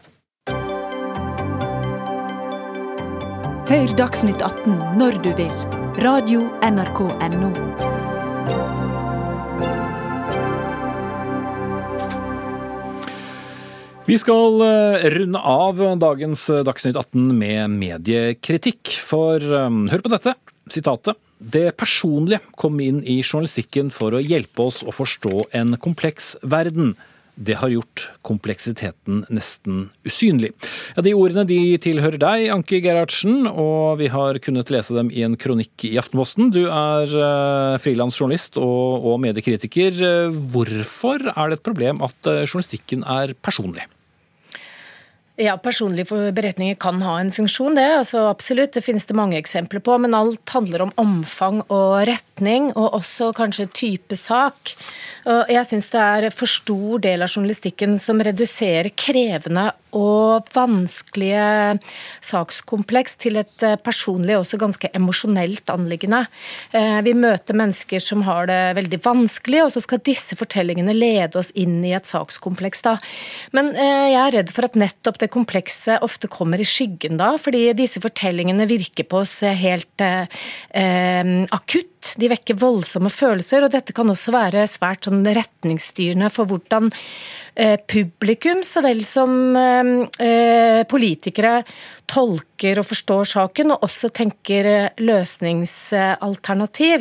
Hør 3.65 3.97
Dagsnytt 3.97 4.45
18 4.45 5.01
når 5.01 5.23
du 5.25 5.33
vil. 5.39 5.74
Radio 5.99 6.41
NRK 6.59 7.01
Radio.nrk.no. 7.01 7.51
Vi 14.05 14.17
skal 14.19 14.65
eh, 14.67 15.05
runde 15.15 15.39
av 15.39 15.79
dagens 16.03 16.51
Dagsnytt 16.67 16.97
18 16.99 17.31
med 17.39 17.71
mediekritikk, 17.79 18.91
for 19.07 19.39
eh, 19.39 19.71
hør 19.95 20.03
på 20.03 20.13
dette. 20.17 20.35
Sitatet. 20.67 21.15
Det 21.39 21.77
personlige 21.79 22.43
kom 22.59 22.83
inn 22.83 22.99
i 23.07 23.21
journalistikken 23.23 23.95
for 23.95 24.19
å 24.19 24.25
hjelpe 24.25 24.67
oss 24.67 24.83
å 24.83 24.91
forstå 24.91 25.47
en 25.55 25.79
kompleks 25.79 26.35
verden. 26.43 26.97
Det 27.35 27.57
har 27.59 27.73
gjort 27.73 28.05
kompleksiteten 28.23 29.25
nesten 29.35 29.89
usynlig. 30.07 30.53
Ja, 30.95 31.03
De 31.03 31.15
ordene 31.19 31.43
de 31.49 31.59
tilhører 31.83 32.19
deg, 32.21 32.47
Anki 32.55 32.79
Gerhardsen, 32.85 33.49
og 33.51 33.99
vi 33.99 34.11
har 34.13 34.39
kunnet 34.45 34.71
lese 34.71 34.95
dem 34.95 35.11
i 35.11 35.25
en 35.27 35.35
kronikk 35.41 35.87
i 35.89 35.97
Aftenposten. 35.99 36.53
Du 36.55 36.63
er 36.69 37.17
uh, 37.19 37.81
frilansjournalist 37.83 38.61
og, 38.63 39.09
og 39.11 39.19
mediekritiker. 39.25 39.99
Eh, 39.99 40.39
Hvorfor 40.55 41.27
er 41.35 41.51
det 41.51 41.59
et 41.59 41.67
problem 41.67 42.03
at 42.07 42.31
eh, 42.31 42.45
journalistikken 42.47 43.03
er 43.03 43.35
personlig? 43.43 43.89
Ja, 45.37 45.57
Personlige 45.59 46.31
beretninger 46.31 46.77
kan 46.79 47.01
ha 47.03 47.17
en 47.19 47.33
funksjon, 47.35 47.75
det. 47.75 47.89
altså 47.97 48.29
Absolutt, 48.31 48.77
det 48.77 48.85
finnes 48.87 49.07
det 49.09 49.17
mange 49.19 49.35
eksempler 49.41 49.83
på. 49.83 49.97
Men 49.99 50.15
alt 50.15 50.53
handler 50.55 50.85
om 50.85 50.93
omfang 51.01 51.59
og 51.75 52.05
retning, 52.07 52.69
og 52.79 53.01
også 53.01 53.33
kanskje 53.35 53.67
type 53.75 54.15
sak. 54.15 54.77
Og 55.27 55.51
jeg 55.51 55.67
syns 55.67 55.91
det 55.91 56.05
er 56.05 56.29
for 56.31 56.51
stor 56.51 57.03
del 57.03 57.27
av 57.27 57.33
journalistikken 57.35 57.99
som 57.99 58.23
reduserer 58.23 58.95
krevende 58.95 59.73
og 59.95 60.51
vanskelige 60.55 61.79
sakskompleks 62.25 63.19
til 63.23 63.39
et 63.41 63.65
eh, 63.65 63.77
personlig 63.81 64.37
og 64.37 64.45
også 64.45 64.61
ganske 64.61 64.91
emosjonelt 64.97 65.71
anliggende. 65.73 66.25
Eh, 66.75 67.01
Vi 67.07 67.15
møter 67.17 67.57
mennesker 67.57 68.03
som 68.03 68.25
har 68.27 68.49
det 68.51 68.61
veldig 68.81 69.01
vanskelig, 69.05 69.63
og 69.65 69.73
så 69.75 69.83
skal 69.85 70.03
disse 70.05 70.37
fortellingene 70.39 70.95
lede 70.97 71.39
oss 71.41 71.53
inn 71.55 71.79
i 71.85 71.95
et 71.97 72.09
sakskompleks. 72.11 72.83
da. 72.83 72.97
Men 73.53 73.73
eh, 73.75 74.11
jeg 74.13 74.21
er 74.23 74.37
redd 74.39 74.55
for 74.55 74.69
at 74.69 74.79
nettopp 74.79 75.21
det 75.23 75.33
komplekse 75.35 75.99
ofte 76.05 76.31
kommer 76.33 76.61
i 76.61 76.69
skyggen 76.69 77.19
da, 77.21 77.35
fordi 77.41 77.67
disse 77.79 78.03
fortellingene 78.03 78.69
virker 78.71 79.07
på 79.09 79.23
oss 79.23 79.41
helt 79.45 80.05
eh, 80.05 80.27
eh, 80.75 81.47
De 82.21 82.29
vekker 82.31 82.55
voldsomme 82.61 83.11
følelser, 83.13 83.65
og 83.65 83.73
dette 83.75 83.93
kan 83.97 84.11
også 84.11 84.33
være 84.35 84.67
svært 84.71 85.05
sånn 85.09 85.25
retningsstyrende 85.25 86.29
for 86.33 86.45
hvordan 86.51 86.85
eh, 87.57 87.79
publikum 87.91 88.63
så 88.67 88.83
vel 88.85 89.05
som 89.09 89.57
eh, 89.59 89.85
eh, 90.25 90.83
politikere 90.91 91.63
tolker 92.11 92.79
og 92.81 92.87
forstår 92.91 93.25
saken, 93.33 93.71
og 93.75 93.83
også 93.89 94.07
tenker 94.15 94.65
løsningsalternativ. 95.01 96.99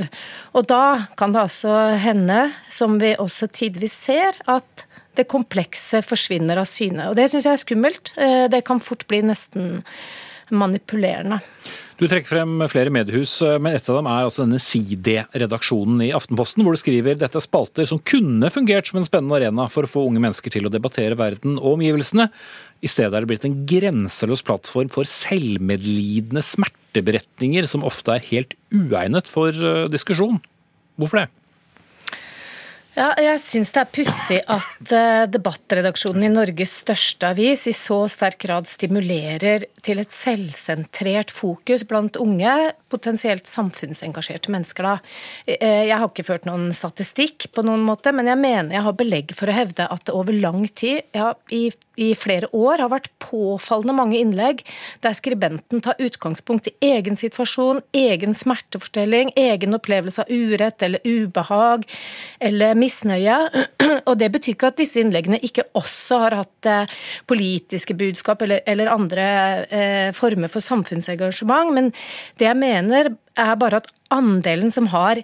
Og 0.55 0.63
da 0.71 0.85
kan 1.19 1.29
det 1.35 1.43
altså 1.43 1.71
hende, 1.99 2.39
som 2.71 2.99
vi 3.01 3.11
også 3.19 3.45
tidvis 3.51 3.95
ser, 4.07 4.31
at 4.47 4.87
det 5.13 5.29
komplekse 5.29 6.01
forsvinner 6.01 6.57
av 6.57 6.65
syne. 6.65 7.09
Og 7.11 7.15
det 7.19 7.29
syns 7.29 7.45
jeg 7.45 7.53
er 7.53 7.61
skummelt. 7.61 8.09
Det 8.49 8.65
kan 8.65 8.79
fort 8.81 9.05
bli 9.11 9.21
nesten 9.27 9.83
manipulerende. 10.49 11.37
Du 11.99 12.07
trekker 12.09 12.25
frem 12.25 12.63
flere 12.71 12.89
mediehus, 12.93 13.35
eh, 13.45 13.59
men 13.61 13.75
et 13.77 13.89
av 13.89 13.99
dem 13.99 14.07
er 14.09 14.25
altså 14.25 14.43
denne 14.43 14.61
Side-redaksjonen 14.61 16.01
i 16.07 16.13
Aftenposten, 16.17 16.65
hvor 16.65 16.73
du 16.73 16.81
skriver 16.81 17.19
dette 17.19 17.37
er 17.37 17.45
spalter 17.45 17.85
som 17.89 18.01
kunne 18.01 18.49
fungert 18.53 18.89
som 18.89 18.97
en 18.97 19.05
spennende 19.05 19.37
arena 19.37 19.67
for 19.69 19.85
å 19.85 19.91
få 19.91 20.07
unge 20.09 20.23
mennesker 20.23 20.55
til 20.55 20.65
å 20.65 20.73
debattere 20.73 21.17
verden 21.19 21.59
og 21.59 21.75
omgivelsene. 21.75 22.31
I 22.81 22.89
stedet 22.89 23.13
er 23.13 23.21
det 23.21 23.29
blitt 23.29 23.45
en 23.45 23.61
grenseløs 23.69 24.41
plattform 24.47 24.89
for 24.93 25.05
selvmedlidende 25.09 26.41
smerteberetninger 26.43 27.69
som 27.69 27.85
ofte 27.85 28.17
er 28.17 28.27
helt 28.31 28.57
uegnet 28.73 29.29
for 29.29 29.53
eh, 29.53 29.85
diskusjon. 29.93 30.41
Hvorfor 30.97 31.21
det? 31.21 31.29
Ja, 32.93 33.07
jeg 33.17 33.39
syns 33.41 33.71
det 33.73 33.79
er 33.81 33.89
pussig 33.89 34.35
at 34.53 34.91
uh, 34.93 35.23
debattredaksjonen 35.25 36.27
i 36.27 36.29
Norges 36.29 36.75
største 36.83 37.31
avis 37.33 37.63
i 37.65 37.73
så 37.73 38.03
sterk 38.11 38.37
grad 38.43 38.69
stimulerer 38.69 39.65
til 39.81 40.01
et 40.03 40.13
selvsentrert 40.13 41.33
fokus 41.33 41.87
blant 41.89 42.19
unge, 42.21 42.53
potensielt 42.93 43.49
samfunnsengasjerte 43.49 44.53
mennesker. 44.53 44.85
Da. 44.85 44.93
Uh, 45.49 45.81
jeg 45.89 45.97
har 45.97 46.05
ikke 46.05 46.27
ført 46.27 46.45
noen 46.45 46.69
statistikk 46.77 47.49
på 47.57 47.65
noen 47.65 47.81
måte, 47.87 48.13
men 48.13 48.29
jeg 48.29 48.41
mener 48.43 48.77
jeg 48.77 48.85
har 48.85 48.99
belegg 49.01 49.33
for 49.39 49.49
å 49.49 49.57
hevde 49.57 49.89
at 49.89 50.05
det 50.05 50.13
over 50.13 50.37
lang 50.37 50.61
tid, 50.69 51.01
ja, 51.17 51.31
i 51.49 51.71
i 51.99 52.13
flere 52.17 52.49
år 52.57 52.81
har 52.81 52.91
vært 52.91 53.11
påfallende 53.21 53.93
mange 53.97 54.17
innlegg 54.17 54.63
der 55.05 55.13
skribenten 55.13 55.83
tar 55.83 55.99
utgangspunkt 56.01 56.69
i 56.71 56.75
egen 56.93 57.17
situasjon, 57.19 57.83
egen 57.93 58.33
smertefortelling, 58.37 59.33
egen 59.37 59.77
opplevelse 59.77 60.25
av 60.25 60.31
urett 60.33 60.85
eller 60.85 61.03
ubehag 61.05 61.85
eller 62.41 62.73
misnøye. 62.83 63.37
Og 64.09 64.17
Det 64.19 64.29
betyr 64.33 64.57
ikke 64.57 64.73
at 64.73 64.81
disse 64.81 65.01
innleggene 65.01 65.41
ikke 65.43 65.65
også 65.79 66.19
har 66.25 66.37
hatt 66.43 66.69
eh, 66.69 66.99
politiske 67.29 67.95
budskap 67.97 68.43
eller, 68.45 68.61
eller 68.69 68.91
andre 68.93 69.25
eh, 69.67 70.11
former 70.15 70.51
for 70.51 70.63
samfunnsengasjement, 70.63 71.73
men 71.73 71.91
det 72.37 72.49
jeg 72.49 72.59
mener 72.59 73.15
er 73.39 73.55
bare 73.57 73.81
at 73.81 73.89
andelen 74.13 74.71
som 74.73 74.91
har 74.93 75.23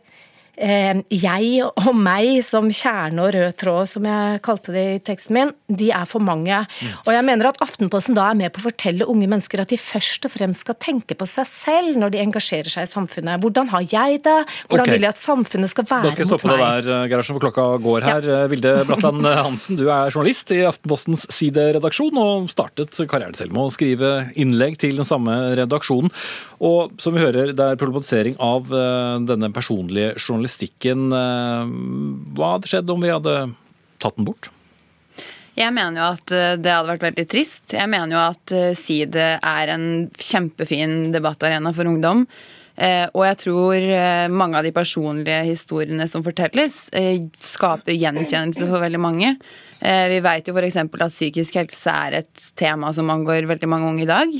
jeg 0.59 1.63
og 1.63 1.95
meg 1.95 2.41
som 2.43 2.67
kjerne 2.67 3.23
og 3.23 3.31
rød 3.35 3.55
tråd, 3.59 3.87
som 3.87 4.05
jeg 4.07 4.41
kalte 4.43 4.73
det 4.75 4.83
i 4.91 4.99
teksten 5.07 5.37
min, 5.37 5.53
de 5.71 5.87
er 5.95 6.07
for 6.09 6.23
mange. 6.23 6.57
Mm. 6.81 6.97
Og 7.05 7.11
jeg 7.15 7.25
mener 7.27 7.49
at 7.49 7.61
Aftenposten 7.63 8.17
da 8.17 8.25
er 8.29 8.39
med 8.39 8.51
på 8.51 8.59
å 8.59 8.65
fortelle 8.67 9.07
unge 9.07 9.29
mennesker 9.31 9.63
at 9.63 9.71
de 9.71 9.79
først 9.79 10.27
og 10.27 10.33
fremst 10.33 10.65
skal 10.65 10.75
tenke 10.81 11.15
på 11.15 11.27
seg 11.29 11.47
selv 11.47 11.99
når 12.01 12.13
de 12.13 12.21
engasjerer 12.25 12.71
seg 12.71 12.87
i 12.87 12.91
samfunnet. 12.91 13.39
Hvordan 13.43 13.71
har 13.71 13.85
jeg 13.87 14.19
det? 14.25 14.35
Hvordan 14.67 14.83
okay. 14.83 14.97
vil 14.97 15.07
jeg 15.07 15.15
at 15.15 15.21
samfunnet 15.21 15.71
skal 15.71 15.87
være 15.87 16.03
mot 16.03 16.09
meg? 16.09 16.09
Da 16.09 16.15
skal 16.17 16.25
jeg 16.25 16.31
stoppe 16.33 16.51
deg 16.51 16.63
der, 16.65 16.91
eh, 16.97 17.07
Gerhardsen, 17.13 17.37
for 17.37 17.45
klokka 17.47 17.67
går 17.85 18.07
her. 18.09 18.29
Ja. 18.29 18.41
Eh, 18.43 18.51
Vilde 18.51 18.75
Bratland 18.89 19.29
Hansen, 19.47 19.79
du 19.79 19.85
er 19.87 20.11
journalist 20.11 20.51
i 20.55 20.61
Aftenpostens 20.67 21.25
sideredaksjon 21.39 22.19
og 22.19 22.51
startet 22.51 22.99
karrieren 23.07 23.37
selv 23.39 23.55
med 23.55 23.69
å 23.69 23.73
skrive 23.73 24.13
innlegg 24.35 24.75
til 24.83 24.99
den 24.99 25.07
samme 25.07 25.39
redaksjonen. 25.59 26.11
Og 26.59 26.99
som 26.99 27.15
vi 27.15 27.23
hører, 27.23 27.53
det 27.55 27.63
er 27.63 27.79
problematisering 27.79 28.35
av 28.43 28.67
denne 29.23 29.47
personlige 29.55 30.17
journalistikken 30.19 30.48
journalistikken. 30.49 31.11
Eh, 31.11 32.35
hva 32.35 32.55
hadde 32.55 32.67
skjedd 32.69 32.89
om 32.89 33.01
vi 33.01 33.11
hadde 33.11 33.53
tatt 33.99 34.15
den 34.17 34.25
bort? 34.25 34.49
Jeg 35.55 35.73
mener 35.73 35.99
jo 35.99 36.07
at 36.15 36.31
eh, 36.31 36.57
det 36.57 36.71
hadde 36.71 36.93
vært 36.93 37.09
veldig 37.09 37.27
trist. 37.29 37.73
Jeg 37.73 37.89
mener 37.89 38.15
jo 38.15 38.21
at 38.23 38.51
eh, 38.51 38.75
Side 38.75 39.39
er 39.41 39.73
en 39.73 40.09
kjempefin 40.17 41.11
debattarena 41.11 41.73
for 41.73 41.85
ungdom. 41.85 42.25
Og 42.79 43.25
jeg 43.25 43.35
tror 43.41 43.85
mange 44.31 44.55
av 44.55 44.63
de 44.63 44.69
personlige 44.71 45.41
historiene 45.49 46.05
som 46.07 46.23
fortelles, 46.23 46.77
skaper 47.43 47.91
gjenkjennelse 47.91 48.69
for 48.69 48.79
veldig 48.79 49.01
mange. 49.03 49.33
Vi 49.83 50.21
vet 50.23 50.47
jo 50.47 50.55
f.eks. 50.55 50.77
at 50.79 51.11
psykisk 51.11 51.57
helse 51.59 51.91
er 51.91 52.21
et 52.21 52.45
tema 52.55 52.93
som 52.95 53.11
angår 53.11 53.49
veldig 53.51 53.67
mange 53.67 53.89
unge 53.91 54.05
i 54.05 54.07
dag. 54.07 54.31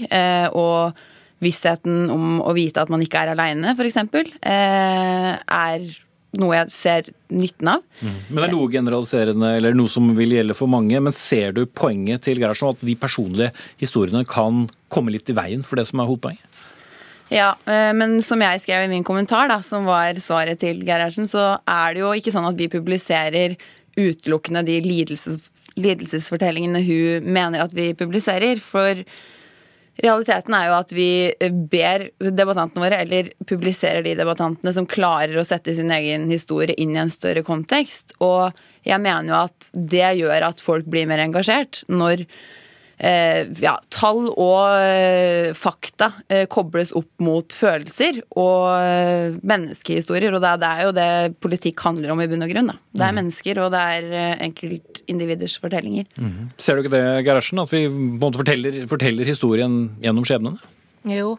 Og 0.55 1.03
vissheten 1.43 2.09
om 2.13 2.39
å 2.43 2.53
vite 2.57 2.83
at 2.83 2.91
man 2.91 3.03
ikke 3.03 3.23
er 3.23 3.33
aleine, 3.33 3.75
f.eks., 3.75 3.99
er 4.43 5.89
noe 6.37 6.57
jeg 6.59 6.73
ser 6.73 7.07
nytten 7.33 7.71
av. 7.71 7.85
Mm. 8.03 8.17
Men 8.27 8.37
det 8.37 8.45
er 8.45 8.53
noe 8.53 8.73
generaliserende, 8.73 9.53
eller 9.57 9.77
noe 9.77 9.89
som 9.89 10.11
vil 10.17 10.35
gjelde 10.37 10.57
for 10.57 10.69
mange. 10.69 10.99
Men 11.01 11.15
ser 11.15 11.55
du 11.57 11.63
poenget 11.65 12.27
til 12.27 12.41
Gerhardsen, 12.41 12.75
at 12.75 12.85
de 12.85 12.95
personlige 12.99 13.49
historiene 13.81 14.21
kan 14.29 14.67
komme 14.93 15.15
litt 15.15 15.29
i 15.31 15.37
veien 15.37 15.65
for 15.65 15.79
det 15.79 15.87
som 15.89 16.03
er 16.03 16.09
hovedpoenget? 16.09 16.45
Ja, 17.33 17.51
eh, 17.69 17.91
men 17.93 18.19
som 18.25 18.41
jeg 18.41 18.61
skrev 18.63 18.87
i 18.87 18.91
min 18.91 19.05
kommentar, 19.05 19.49
da, 19.51 19.59
som 19.65 19.85
var 19.89 20.17
svaret 20.21 20.61
til 20.61 20.81
Gerhardsen, 20.85 21.29
så 21.29 21.59
er 21.61 21.93
det 21.93 22.03
jo 22.03 22.13
ikke 22.17 22.33
sånn 22.33 22.47
at 22.49 22.57
vi 22.57 22.69
publiserer 22.73 23.57
utelukkende 23.99 24.63
de 24.65 24.79
lidelses, 24.85 25.49
lidelsesfortellingene 25.77 26.81
hun 26.85 27.27
mener 27.29 27.65
at 27.65 27.73
vi 27.75 27.91
publiserer. 27.97 28.61
For 28.63 29.03
Realiteten 29.99 30.55
er 30.55 30.69
jo 30.69 30.75
at 30.77 30.93
vi 30.95 31.09
eh, 31.31 31.51
ber 31.51 32.07
debattantene 32.19 32.85
våre, 32.85 33.01
eller 33.03 33.33
publiserer 33.49 34.03
de 34.05 34.15
debattantene 34.19 34.73
som 34.75 34.87
klarer 34.87 35.35
å 35.39 35.47
sette 35.47 35.75
sin 35.75 35.91
egen 35.91 36.29
historie 36.31 36.77
inn 36.79 36.95
i 36.95 37.01
en 37.01 37.11
større 37.11 37.43
kontekst. 37.47 38.15
Og 38.23 38.55
jeg 38.87 39.01
mener 39.03 39.33
jo 39.33 39.37
at 39.41 39.69
det 39.75 40.07
gjør 40.21 40.49
at 40.51 40.63
folk 40.63 40.87
blir 40.87 41.09
mer 41.09 41.23
engasjert. 41.25 41.83
Når 41.91 42.23
ja, 42.99 43.77
tall 43.93 44.25
og 44.27 44.73
eh, 44.75 45.51
fakta 45.55 46.09
eh, 46.27 46.45
kobles 46.51 46.91
opp 46.97 47.23
mot 47.23 47.55
følelser 47.55 48.19
og 48.35 48.65
eh, 48.75 49.37
menneskehistorier. 49.39 50.35
Og 50.35 50.43
det, 50.43 50.51
det, 50.59 50.71
er 50.71 50.87
jo 50.87 50.95
det 50.97 51.11
politikk 51.39 51.85
handler 51.87 52.11
om 52.13 52.23
i 52.23 52.27
bunn 52.31 52.43
og 52.43 52.51
grunn. 52.51 52.73
Da. 52.73 52.75
Det 52.91 53.05
er 53.05 53.13
mm. 53.13 53.19
mennesker, 53.21 53.61
og 53.63 53.71
det 53.75 53.83
er 53.95 54.09
eh, 54.09 54.33
enkeltindividers 54.49 55.55
fortellinger. 55.63 56.09
Mm. 56.19 56.49
Ser 56.59 56.75
du 56.75 56.83
ikke 56.83 56.97
det, 56.97 57.05
Gerhardsen, 57.27 57.63
at 57.63 57.71
vi 57.71 57.85
forteller, 58.41 58.81
forteller 58.91 59.31
historien 59.31 59.79
gjennom 60.03 60.27
skjebnene? 60.27 60.75
Jo, 61.07 61.37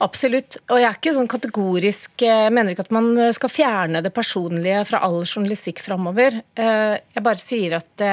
absolutt. 0.00 0.56
Og 0.72 0.80
jeg 0.80 0.88
er 0.88 0.96
ikke 0.96 1.12
sånn 1.12 1.28
kategorisk 1.28 2.22
Jeg 2.24 2.52
mener 2.56 2.72
ikke 2.72 2.86
at 2.86 2.94
man 2.96 3.10
skal 3.36 3.52
fjerne 3.52 4.00
det 4.00 4.14
personlige 4.16 4.86
fra 4.88 5.02
all 5.04 5.18
journalistikk 5.20 5.82
framover. 5.84 6.38
Jeg 6.56 7.24
bare 7.26 7.42
sier 7.44 7.76
at 7.76 8.06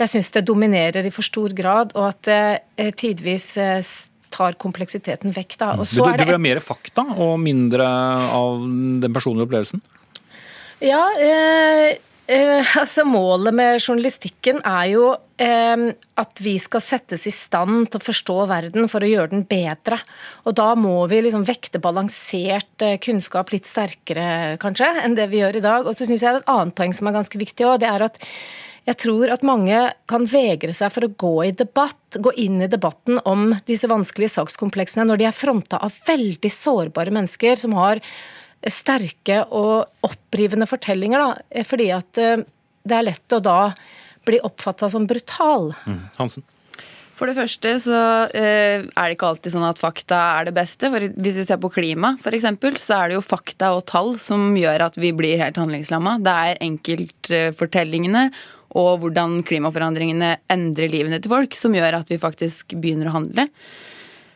jeg 0.00 0.10
syns 0.10 0.32
det 0.34 0.44
dominerer 0.48 1.06
i 1.06 1.12
for 1.14 1.26
stor 1.26 1.54
grad, 1.56 1.94
og 1.94 2.10
at 2.10 2.22
det 2.26 2.42
eh, 2.80 2.90
tidvis 2.98 3.52
eh, 3.62 3.92
tar 4.34 4.56
kompleksiteten 4.60 5.34
vekk. 5.34 5.58
Da. 5.60 5.74
du, 5.78 5.84
du, 5.84 6.00
du 6.02 6.24
vil 6.24 6.34
ha 6.34 6.40
mer 6.42 6.62
fakta 6.64 7.06
og 7.14 7.36
mindre 7.42 7.86
av 8.34 8.64
den 9.04 9.14
personlige 9.14 9.46
opplevelsen? 9.48 9.84
Ja, 10.84 11.04
eh, 11.22 11.94
eh, 12.26 12.74
altså 12.80 13.06
målet 13.06 13.54
med 13.54 13.78
journalistikken 13.78 14.58
er 14.66 14.88
jo 14.90 15.04
eh, 15.40 15.86
at 16.20 16.42
vi 16.42 16.56
skal 16.60 16.82
settes 16.84 17.28
i 17.30 17.34
stand 17.34 17.92
til 17.92 18.02
å 18.02 18.04
forstå 18.04 18.38
verden 18.50 18.90
for 18.90 19.06
å 19.06 19.12
gjøre 19.12 19.36
den 19.36 19.46
bedre. 19.48 20.00
Og 20.44 20.58
da 20.58 20.72
må 20.74 20.96
vi 21.12 21.22
liksom 21.24 21.46
vekte 21.46 21.80
balansert 21.82 22.84
eh, 22.84 22.98
kunnskap 23.02 23.54
litt 23.54 23.70
sterkere, 23.70 24.58
kanskje, 24.62 24.90
enn 25.06 25.16
det 25.18 25.30
vi 25.32 25.40
gjør 25.44 25.62
i 25.62 25.64
dag. 25.70 25.86
Og 25.86 25.96
så 25.96 26.10
syns 26.10 26.26
jeg 26.26 26.42
et 26.42 26.52
annet 26.52 26.76
poeng 26.76 26.96
som 26.96 27.08
er 27.08 27.18
ganske 27.20 27.44
viktig 27.46 27.70
òg, 27.70 27.80
det 27.86 27.90
er 27.94 28.08
at 28.10 28.18
jeg 28.84 29.00
tror 29.00 29.32
at 29.32 29.44
mange 29.46 29.78
kan 30.10 30.26
vegre 30.28 30.74
seg 30.76 30.92
for 30.92 31.06
å 31.06 31.12
gå 31.16 31.32
i 31.46 31.52
debatt, 31.56 32.18
gå 32.20 32.34
inn 32.40 32.60
i 32.64 32.70
debatten 32.70 33.20
om 33.24 33.54
disse 33.68 33.88
vanskelige 33.88 34.36
sakskompleksene 34.36 35.06
når 35.08 35.22
de 35.22 35.28
er 35.30 35.36
fronta 35.36 35.80
av 35.80 35.94
veldig 36.04 36.50
sårbare 36.52 37.14
mennesker 37.14 37.56
som 37.60 37.76
har 37.78 38.02
sterke 38.68 39.42
og 39.52 40.04
opprivende 40.04 40.68
fortellinger. 40.68 41.20
Da, 41.20 41.64
fordi 41.68 41.90
at 41.96 42.20
eh, 42.20 42.42
det 42.84 42.96
er 42.96 43.06
lett 43.08 43.36
å 43.36 43.40
da 43.44 43.60
bli 44.24 44.40
oppfatta 44.44 44.90
som 44.92 45.08
brutal. 45.08 45.72
Mm. 45.88 46.02
Hansen? 46.18 46.44
For 47.14 47.30
det 47.30 47.36
første 47.38 47.70
så 47.78 47.98
eh, 48.34 48.82
er 48.82 49.06
det 49.06 49.14
ikke 49.14 49.28
alltid 49.30 49.54
sånn 49.54 49.68
at 49.68 49.80
fakta 49.80 50.18
er 50.40 50.48
det 50.48 50.56
beste. 50.56 50.90
For 50.90 51.08
hvis 51.14 51.38
vi 51.38 51.46
ser 51.46 51.60
på 51.62 51.70
klima 51.72 52.16
f.eks., 52.18 52.48
så 52.82 52.98
er 52.98 53.12
det 53.12 53.18
jo 53.18 53.24
fakta 53.24 53.70
og 53.76 53.84
tall 53.88 54.16
som 54.20 54.50
gjør 54.58 54.88
at 54.88 54.98
vi 54.98 55.14
blir 55.16 55.40
helt 55.40 55.60
handlingslamma. 55.60 56.18
Det 56.24 56.34
er 56.48 56.62
enkeltfortellingene 56.66 58.26
og 58.74 59.02
hvordan 59.02 59.40
klimaforandringene 59.46 60.36
endrer 60.50 60.90
livene 60.90 61.20
til 61.22 61.32
folk, 61.32 61.54
som 61.58 61.74
gjør 61.76 62.00
at 62.00 62.10
vi 62.10 62.20
faktisk 62.20 62.74
begynner 62.74 63.10
å 63.10 63.18
handle. 63.20 63.48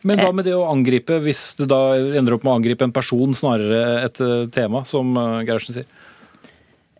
Men 0.07 0.21
hva 0.21 0.31
med 0.31 0.47
det 0.47 0.55
å 0.55 0.67
angripe, 0.69 1.17
hvis 1.25 1.57
det 1.59 1.67
da 1.71 1.97
ender 1.97 2.37
opp 2.37 2.45
med 2.45 2.53
å 2.53 2.59
angripe 2.61 2.87
en 2.87 2.95
person 2.95 3.35
snarere 3.35 4.05
et 4.05 4.21
eh, 4.23 4.45
tema, 4.55 4.85
som 4.87 5.11
eh, 5.11 5.41
Gerhardsen 5.43 5.81
sier? 5.81 5.89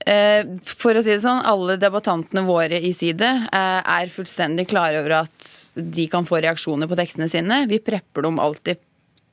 Eh, 0.09 0.41
for 0.65 0.97
å 0.97 1.03
si 1.03 1.11
det 1.11 1.21
sånn, 1.23 1.41
alle 1.47 1.77
debattantene 1.79 2.43
våre 2.47 2.79
i 2.81 2.91
Side 2.95 3.29
eh, 3.29 3.79
er 3.79 4.11
fullstendig 4.11 4.67
klare 4.71 4.99
over 5.03 5.19
at 5.21 5.49
de 5.75 6.07
kan 6.11 6.27
få 6.27 6.41
reaksjoner 6.43 6.89
på 6.89 6.99
tekstene 6.99 7.29
sine. 7.31 7.63
Vi 7.71 7.81
prepper 7.83 8.27
dem 8.27 8.39
alltid 8.41 8.83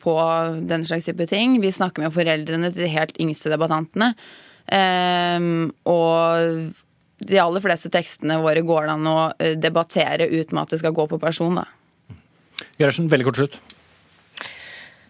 på 0.06 0.16
den 0.68 0.86
slags 0.86 1.08
type 1.08 1.26
ting. 1.30 1.58
Vi 1.62 1.74
snakker 1.74 2.04
med 2.04 2.14
foreldrene 2.14 2.70
til 2.70 2.86
de 2.86 2.94
helt 2.94 3.18
yngste 3.22 3.50
debattantene. 3.50 4.12
Eh, 4.66 5.50
og 5.90 6.85
de 7.18 7.38
aller 7.40 7.64
fleste 7.64 7.90
tekstene 7.92 8.40
våre 8.42 8.60
går 8.66 8.86
det 8.88 8.94
an 8.96 9.08
å 9.08 9.18
debattere 9.56 10.28
uten 10.28 10.60
at 10.60 10.74
det 10.74 10.82
skal 10.82 10.94
gå 10.96 11.06
på 11.08 11.20
person. 11.22 11.56
da. 11.56 11.64
Gerhardsen, 12.76 13.08
veldig 13.08 13.26
kort 13.30 13.40
slutt. 13.40 13.58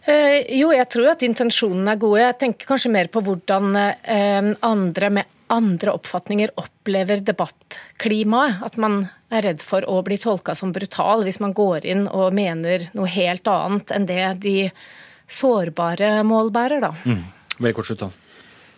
Eh, 0.07 0.45
jo, 0.55 0.71
jeg 0.71 0.87
tror 0.93 1.09
at 1.17 1.25
intensjonene 1.27 1.97
er 1.97 2.03
gode. 2.03 2.21
Jeg 2.23 2.39
tenker 2.39 2.69
kanskje 2.69 2.93
mer 2.95 3.11
på 3.11 3.23
hvordan 3.27 3.75
eh, 3.75 4.53
andre 4.67 5.11
med 5.19 5.33
andre 5.51 5.93
oppfatninger 5.95 6.55
opplever 6.59 7.23
debattklimaet. 7.27 8.63
At 8.67 8.79
man 8.83 9.05
er 9.35 9.49
redd 9.49 9.63
for 9.63 9.87
å 9.91 9.99
bli 10.07 10.19
tolka 10.23 10.55
som 10.59 10.73
brutal 10.75 11.27
hvis 11.27 11.41
man 11.43 11.55
går 11.55 11.87
inn 11.87 12.07
og 12.07 12.35
mener 12.35 12.87
noe 12.99 13.11
helt 13.11 13.47
annet 13.51 13.91
enn 13.95 14.07
det 14.07 14.27
de 14.43 14.57
sårbare 15.27 16.21
mål 16.27 16.53
bærer, 16.55 16.83
da. 16.87 16.93
Mm. 17.03 17.25
Veldig 17.59 17.77
kort 17.79 17.91
slutt, 17.91 18.07
Hans. 18.07 18.19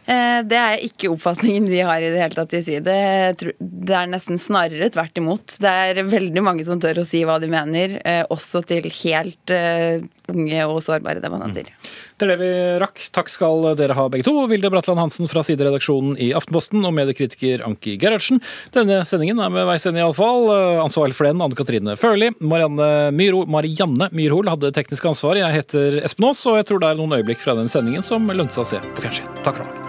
Eh, 0.09 0.40
det 0.48 0.56
er 0.56 0.82
ikke 0.86 1.11
oppfatningen 1.12 1.68
vi 1.68 1.82
har 1.84 2.00
i 2.00 2.09
det 2.09 2.22
hele 2.22 2.36
tatt 2.38 2.54
i 2.56 2.62
side. 2.64 2.96
Det 3.36 3.96
er 3.96 4.09
nesten 4.09 4.40
snarere 4.40 4.88
tvert 4.94 5.20
imot. 5.20 5.59
Det 5.61 5.68
er 5.68 6.00
veldig 6.09 6.44
mange 6.44 6.64
som 6.64 6.80
tør 6.80 7.02
å 7.02 7.09
si 7.09 7.24
hva 7.28 7.36
de 7.42 7.50
mener, 7.52 7.98
eh, 8.09 8.22
også 8.32 8.62
til 8.68 8.88
helt 9.02 9.52
eh, 9.52 10.00
unge 10.32 10.62
og 10.64 10.80
sårbare 10.84 11.20
debattanter. 11.20 11.68
Mm. 11.68 11.90
Det 12.18 12.26
er 12.26 12.32
det 12.32 12.38
vi 12.40 12.52
rakk. 12.82 13.02
Takk 13.14 13.28
skal 13.30 13.68
dere 13.78 13.94
ha 13.94 14.06
begge 14.11 14.26
to. 14.26 14.34
Vilde 14.50 14.70
Bratland 14.72 15.00
Hansen 15.00 15.28
fra 15.30 15.44
sideredaksjonen 15.46 16.16
i 16.24 16.32
Aftenposten 16.36 16.82
og 16.88 16.96
mediekritiker 16.96 17.62
Anki 17.68 17.94
Gerhardsen. 18.00 18.40
Denne 18.74 19.02
sendingen 19.09 19.38
er 19.44 19.52
med 19.54 19.68
veis 19.68 19.86
ende, 19.86 20.02
iallfall. 20.02 20.48
Ansvarlig 20.82 21.16
for 21.18 21.28
den 21.28 21.44
Anne 21.44 21.59
Katrine 21.59 21.94
Førli. 22.00 22.32
Marianne, 22.40 23.12
Myro, 23.14 23.44
Marianne 23.46 24.11
Myrhol 24.16 24.50
hadde 24.50 24.72
teknisk 24.74 25.06
ansvar. 25.12 25.38
Jeg 25.38 25.61
heter 25.61 26.00
Espen 26.02 26.30
Aas, 26.32 26.42
og 26.48 26.59
jeg 26.59 26.66
tror 26.68 26.82
det 26.82 26.90
er 26.90 26.98
noen 26.98 27.20
øyeblikk 27.20 27.44
fra 27.44 27.54
den 27.59 27.70
sendingen 27.70 28.04
som 28.04 28.26
lønte 28.32 28.59
seg 28.59 28.66
å 28.66 28.72
se 28.74 28.82
på 28.96 29.06
fjernsyn. 29.06 29.30
Takk 29.46 29.62
for 29.62 29.68
nå. 29.68 29.88